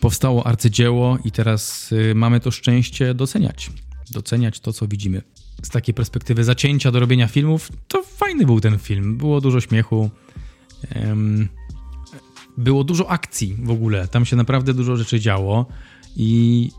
[0.01, 3.71] Powstało arcydzieło i teraz y, mamy to szczęście doceniać.
[4.11, 5.23] Doceniać to, co widzimy.
[5.63, 9.17] Z takiej perspektywy zacięcia do robienia filmów, to fajny był ten film.
[9.17, 10.11] Było dużo śmiechu.
[12.59, 14.09] Było dużo akcji w ogóle.
[14.09, 15.67] Tam się naprawdę dużo rzeczy działo
[16.17, 16.71] i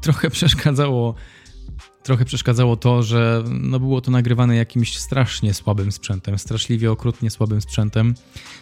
[0.00, 1.14] trochę przeszkadzało
[2.02, 7.60] trochę przeszkadzało to, że no było to nagrywane jakimś strasznie słabym sprzętem, straszliwie okrutnie słabym
[7.60, 8.14] sprzętem.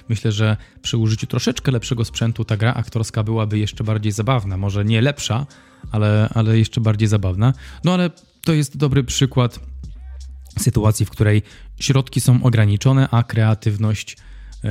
[0.09, 4.57] Myślę, że przy użyciu troszeczkę lepszego sprzętu ta gra aktorska byłaby jeszcze bardziej zabawna.
[4.57, 5.47] Może nie lepsza,
[5.91, 7.53] ale, ale jeszcze bardziej zabawna.
[7.85, 8.11] No ale
[8.45, 9.61] to jest dobry przykład
[10.59, 11.43] sytuacji, w której
[11.81, 14.17] środki są ograniczone, a kreatywność
[14.63, 14.71] yy,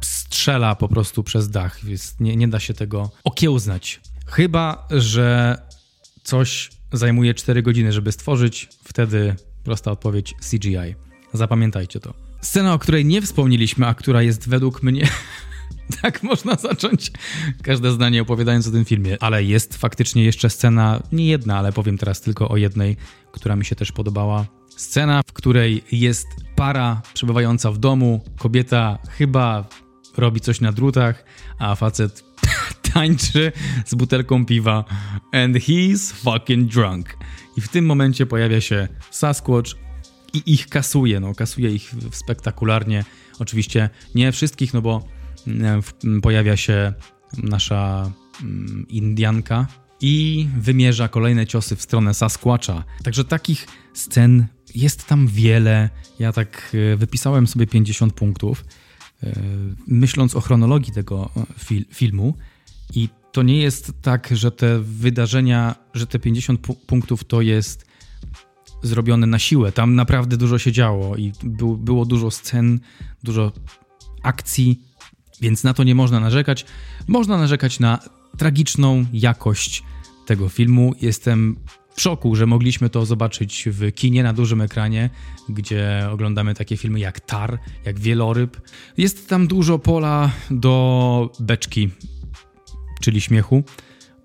[0.00, 1.84] strzela po prostu przez dach.
[1.84, 4.00] Więc nie, nie da się tego okiełznać.
[4.26, 5.58] Chyba, że
[6.22, 10.94] coś zajmuje 4 godziny, żeby stworzyć, wtedy prosta odpowiedź CGI.
[11.32, 12.14] Zapamiętajcie to.
[12.40, 15.08] Scena, o której nie wspomnieliśmy, a która jest według mnie.
[16.02, 17.12] tak można zacząć
[17.62, 19.16] każde zdanie opowiadając o tym filmie.
[19.20, 22.96] Ale jest faktycznie jeszcze scena, nie jedna, ale powiem teraz tylko o jednej,
[23.32, 24.46] która mi się też podobała.
[24.76, 29.64] Scena, w której jest para przebywająca w domu, kobieta chyba
[30.16, 31.24] robi coś na drutach,
[31.58, 32.24] a facet
[32.94, 33.52] tańczy
[33.84, 34.84] z butelką piwa
[35.32, 37.16] and he's fucking drunk.
[37.56, 39.70] I w tym momencie pojawia się Sasquatch
[40.34, 43.04] i ich kasuje, no kasuje ich spektakularnie.
[43.38, 45.04] Oczywiście nie wszystkich, no bo
[45.46, 46.92] mm, pojawia się
[47.42, 48.10] nasza
[48.42, 49.66] mm, Indianka
[50.00, 52.84] i wymierza kolejne ciosy w stronę Sasquatcha.
[53.02, 55.90] Także takich scen jest tam wiele.
[56.18, 58.64] Ja tak e, wypisałem sobie 50 punktów,
[59.22, 59.32] e,
[59.86, 62.34] myśląc o chronologii tego e, fil filmu.
[62.94, 67.86] I to nie jest tak, że te wydarzenia, że te 50 pu punktów to jest
[68.82, 69.72] zrobione na siłę.
[69.72, 72.80] Tam naprawdę dużo się działo i był, było dużo scen,
[73.22, 73.52] dużo
[74.22, 74.82] akcji,
[75.40, 76.66] więc na to nie można narzekać.
[77.08, 77.98] Można narzekać na
[78.38, 79.82] tragiczną jakość
[80.26, 80.94] tego filmu.
[81.00, 81.56] Jestem
[81.94, 85.10] w szoku, że mogliśmy to zobaczyć w kinie na dużym ekranie,
[85.48, 88.60] gdzie oglądamy takie filmy jak Tar, jak Wieloryb.
[88.96, 91.90] Jest tam dużo pola do beczki,
[93.02, 93.64] czyli śmiechu.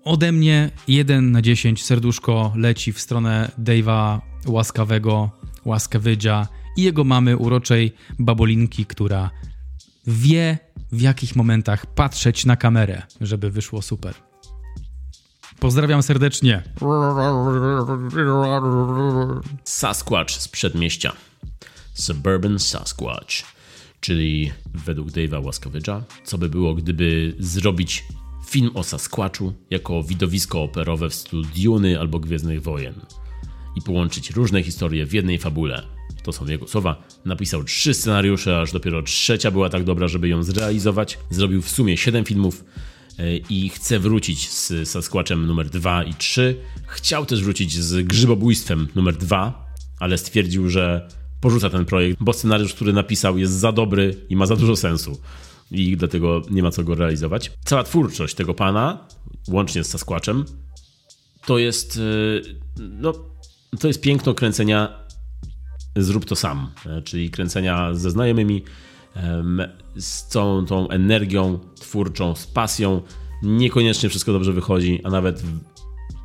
[0.04, 5.30] Ode mnie 1 na 10 serduszko leci w stronę Dave'a łaskawego,
[5.64, 9.30] łaskawydża i jego mamy uroczej babolinki, która
[10.06, 10.58] wie
[10.92, 14.14] w jakich momentach patrzeć na kamerę, żeby wyszło super.
[15.60, 16.62] Pozdrawiam serdecznie.
[19.64, 21.12] Sasquatch z przedmieścia.
[21.94, 23.34] Suburban Sasquatch.
[24.00, 28.04] Czyli według Dave'a Łaskowicza, co by było, gdyby zrobić
[28.48, 32.94] film o Sasquatchu jako widowisko operowe w stylu Duny albo Gwiezdnych Wojen
[33.76, 35.82] i połączyć różne historie w jednej fabule.
[36.22, 37.02] To są jego słowa.
[37.24, 41.18] Napisał trzy scenariusze, aż dopiero trzecia była tak dobra, żeby ją zrealizować.
[41.30, 42.64] Zrobił w sumie siedem filmów
[43.18, 46.56] e, i chce wrócić z Sasquatchem numer 2 i 3.
[46.86, 49.66] Chciał też wrócić z Grzybobójstwem numer 2,
[50.00, 51.08] ale stwierdził, że
[51.40, 55.20] porzuca ten projekt, bo scenariusz, który napisał jest za dobry i ma za dużo sensu
[55.70, 57.52] i dlatego nie ma co go realizować.
[57.64, 59.08] Cała twórczość tego pana,
[59.48, 60.44] łącznie z Sasquatchem,
[61.46, 63.12] to jest e, no,
[63.80, 65.06] to jest piękno kręcenia
[65.96, 68.62] zrób to sam, e, czyli kręcenia ze znajomymi,
[69.96, 73.02] z całą tą energią twórczą, z pasją.
[73.42, 75.42] Niekoniecznie wszystko dobrze wychodzi, a nawet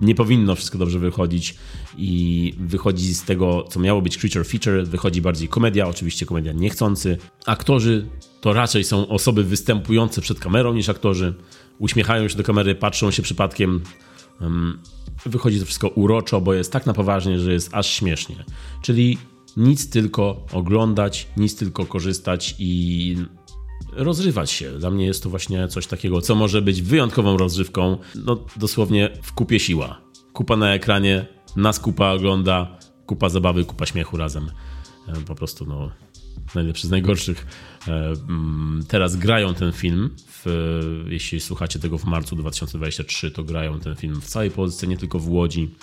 [0.02, 1.56] nie powinno wszystko dobrze wychodzić
[1.98, 7.18] i wychodzi z tego, co miało być creature feature, wychodzi bardziej komedia, oczywiście komedia niechcący.
[7.46, 8.08] Aktorzy
[8.44, 11.34] to raczej są osoby występujące przed kamerą niż aktorzy.
[11.80, 13.82] Uśmiechają się do kamery, patrzą się przypadkiem.
[15.26, 18.36] Wychodzi to wszystko uroczo, bo jest tak na poważnie, że jest aż śmiesznie.
[18.82, 19.18] Czyli
[19.58, 23.16] nic tylko oglądać, nic tylko korzystać i
[23.92, 24.80] rozrywać się.
[24.80, 27.98] Dla mnie jest to właśnie coś takiego, co może być wyjątkową rozrywką.
[28.16, 30.02] No dosłownie w kupie siła.
[30.34, 31.26] Kupa na ekranie,
[31.56, 34.52] nas kupa ogląda, kupa zabawy, kupa śmiechu razem.
[35.08, 35.92] E, po prostu no
[36.56, 37.48] najlepszy z najgorszych.
[37.88, 40.10] E, mm, teraz grają ten film.
[40.46, 44.98] W, jeśli słuchacie tego w marcu 2023, to grają ten film w całej Polsce, nie
[44.98, 45.76] tylko w Łodzi.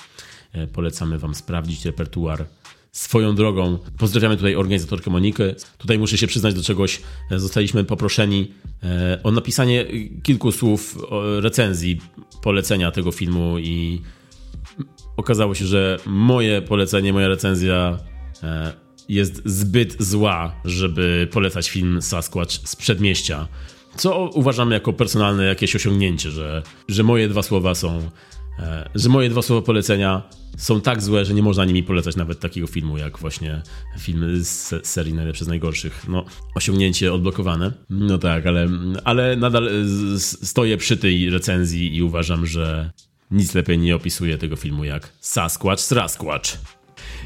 [0.53, 2.47] E, polecamy Wam sprawdzić repertuar
[2.93, 5.55] Swoją drogą pozdrawiamy tutaj organizatorkę Monikę.
[5.79, 7.01] Tutaj muszę się przyznać do czegoś.
[7.37, 8.53] Zostaliśmy poproszeni
[8.83, 9.87] e, o napisanie
[10.23, 10.99] kilku słów
[11.41, 12.01] recenzji,
[12.43, 14.03] polecenia tego filmu i
[15.17, 17.99] okazało się, że moje polecenie, moja recenzja
[18.43, 18.73] e,
[19.09, 23.49] jest zbyt zła, żeby polecać film Sasquatch z przedmieścia.
[23.97, 28.11] Co uważam jako personalne jakieś osiągnięcie, że, że moje dwa słowa są
[28.61, 30.23] E, że moje dwa słowa polecenia
[30.57, 33.63] są tak złe, że nie można nimi polecać nawet takiego filmu, jak właśnie
[33.99, 36.09] film z serii Najlepsze z Najgorszych.
[36.09, 36.25] No,
[36.55, 37.73] osiągnięcie odblokowane.
[37.91, 38.69] No tak, ale,
[39.05, 39.71] ale nadal
[40.19, 42.91] stoję przy tej recenzji i uważam, że
[43.31, 46.51] nic lepiej nie opisuje tego filmu jak Sasquatch Sasquatch.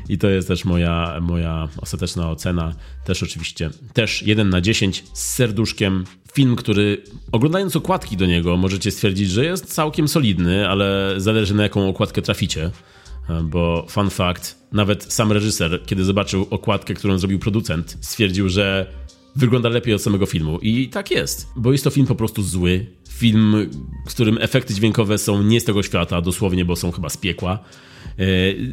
[0.08, 2.74] I to jest też moja, moja ostateczna ocena.
[3.04, 6.04] Też oczywiście, też 1 na 10 z serduszkiem.
[6.32, 7.02] Film, który
[7.32, 12.22] oglądając okładki do niego możecie stwierdzić, że jest całkiem solidny, ale zależy na jaką okładkę
[12.22, 12.70] traficie.
[13.42, 18.86] Bo fun fact, nawet sam reżyser, kiedy zobaczył okładkę, którą zrobił producent, stwierdził, że
[19.36, 20.58] wygląda lepiej od samego filmu.
[20.58, 22.86] I tak jest, bo jest to film po prostu zły.
[23.08, 23.70] Film,
[24.06, 27.58] w którym efekty dźwiękowe są nie z tego świata, dosłownie, bo są chyba z piekła.
[28.18, 28.24] E,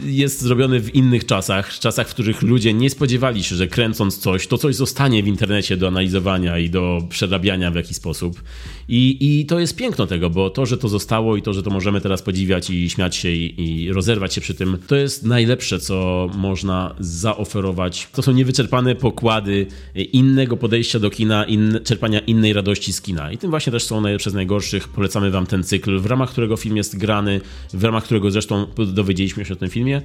[0.05, 4.47] jest zrobiony w innych czasach, czasach, w których ludzie nie spodziewali się, że kręcąc coś,
[4.47, 8.41] to coś zostanie w internecie do analizowania i do przerabiania w jakiś sposób.
[8.87, 11.69] I, I to jest piękno tego, bo to, że to zostało i to, że to
[11.69, 15.79] możemy teraz podziwiać i śmiać się i, i rozerwać się przy tym, to jest najlepsze,
[15.79, 18.07] co można zaoferować.
[18.13, 23.31] To są niewyczerpane pokłady innego podejścia do kina, in, czerpania innej radości z kina.
[23.31, 24.87] I tym właśnie też są najlepsze z najgorszych.
[24.87, 27.41] Polecamy wam ten cykl, w ramach którego film jest grany,
[27.73, 30.02] w ramach którego zresztą dowiedzieliśmy się o tym filmie.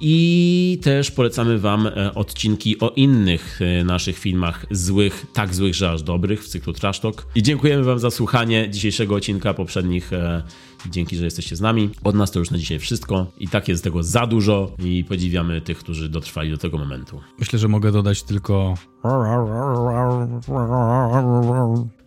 [0.00, 5.90] I też polecamy wam e, odcinki o innych e, naszych filmach złych, tak złych, że
[5.90, 7.26] aż dobrych w cyklu Trash Talk.
[7.34, 10.12] I dziękujemy wam za słuchanie dzisiejszego odcinka, poprzednich.
[10.12, 10.42] E,
[10.86, 11.90] dzięki, że jesteście z nami.
[12.04, 13.26] Od nas to już na dzisiaj wszystko.
[13.38, 17.20] I tak jest tego za dużo i podziwiamy tych, którzy dotrwali do tego momentu.
[17.38, 18.74] Myślę, że mogę dodać tylko.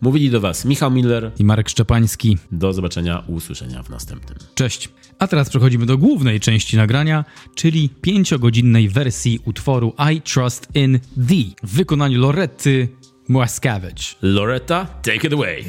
[0.00, 2.38] Mówili do Was Michał Miller i Marek Szczepański.
[2.52, 4.38] Do zobaczenia, usłyszenia w następnym.
[4.54, 4.88] Cześć.
[5.18, 7.24] A teraz przechodzimy do głównej części nagrania,
[7.82, 12.88] czyli pięciogodzinnej wersji utworu I Trust in Thee w wykonaniu Loretty
[13.28, 14.16] Młaskawicz.
[14.22, 15.64] Loretta, take it away.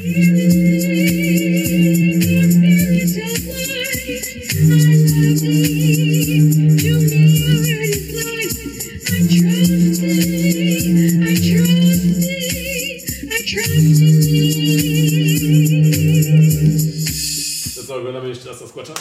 [17.76, 18.94] To co, oglądamy jeszcze raz Sasquatcha?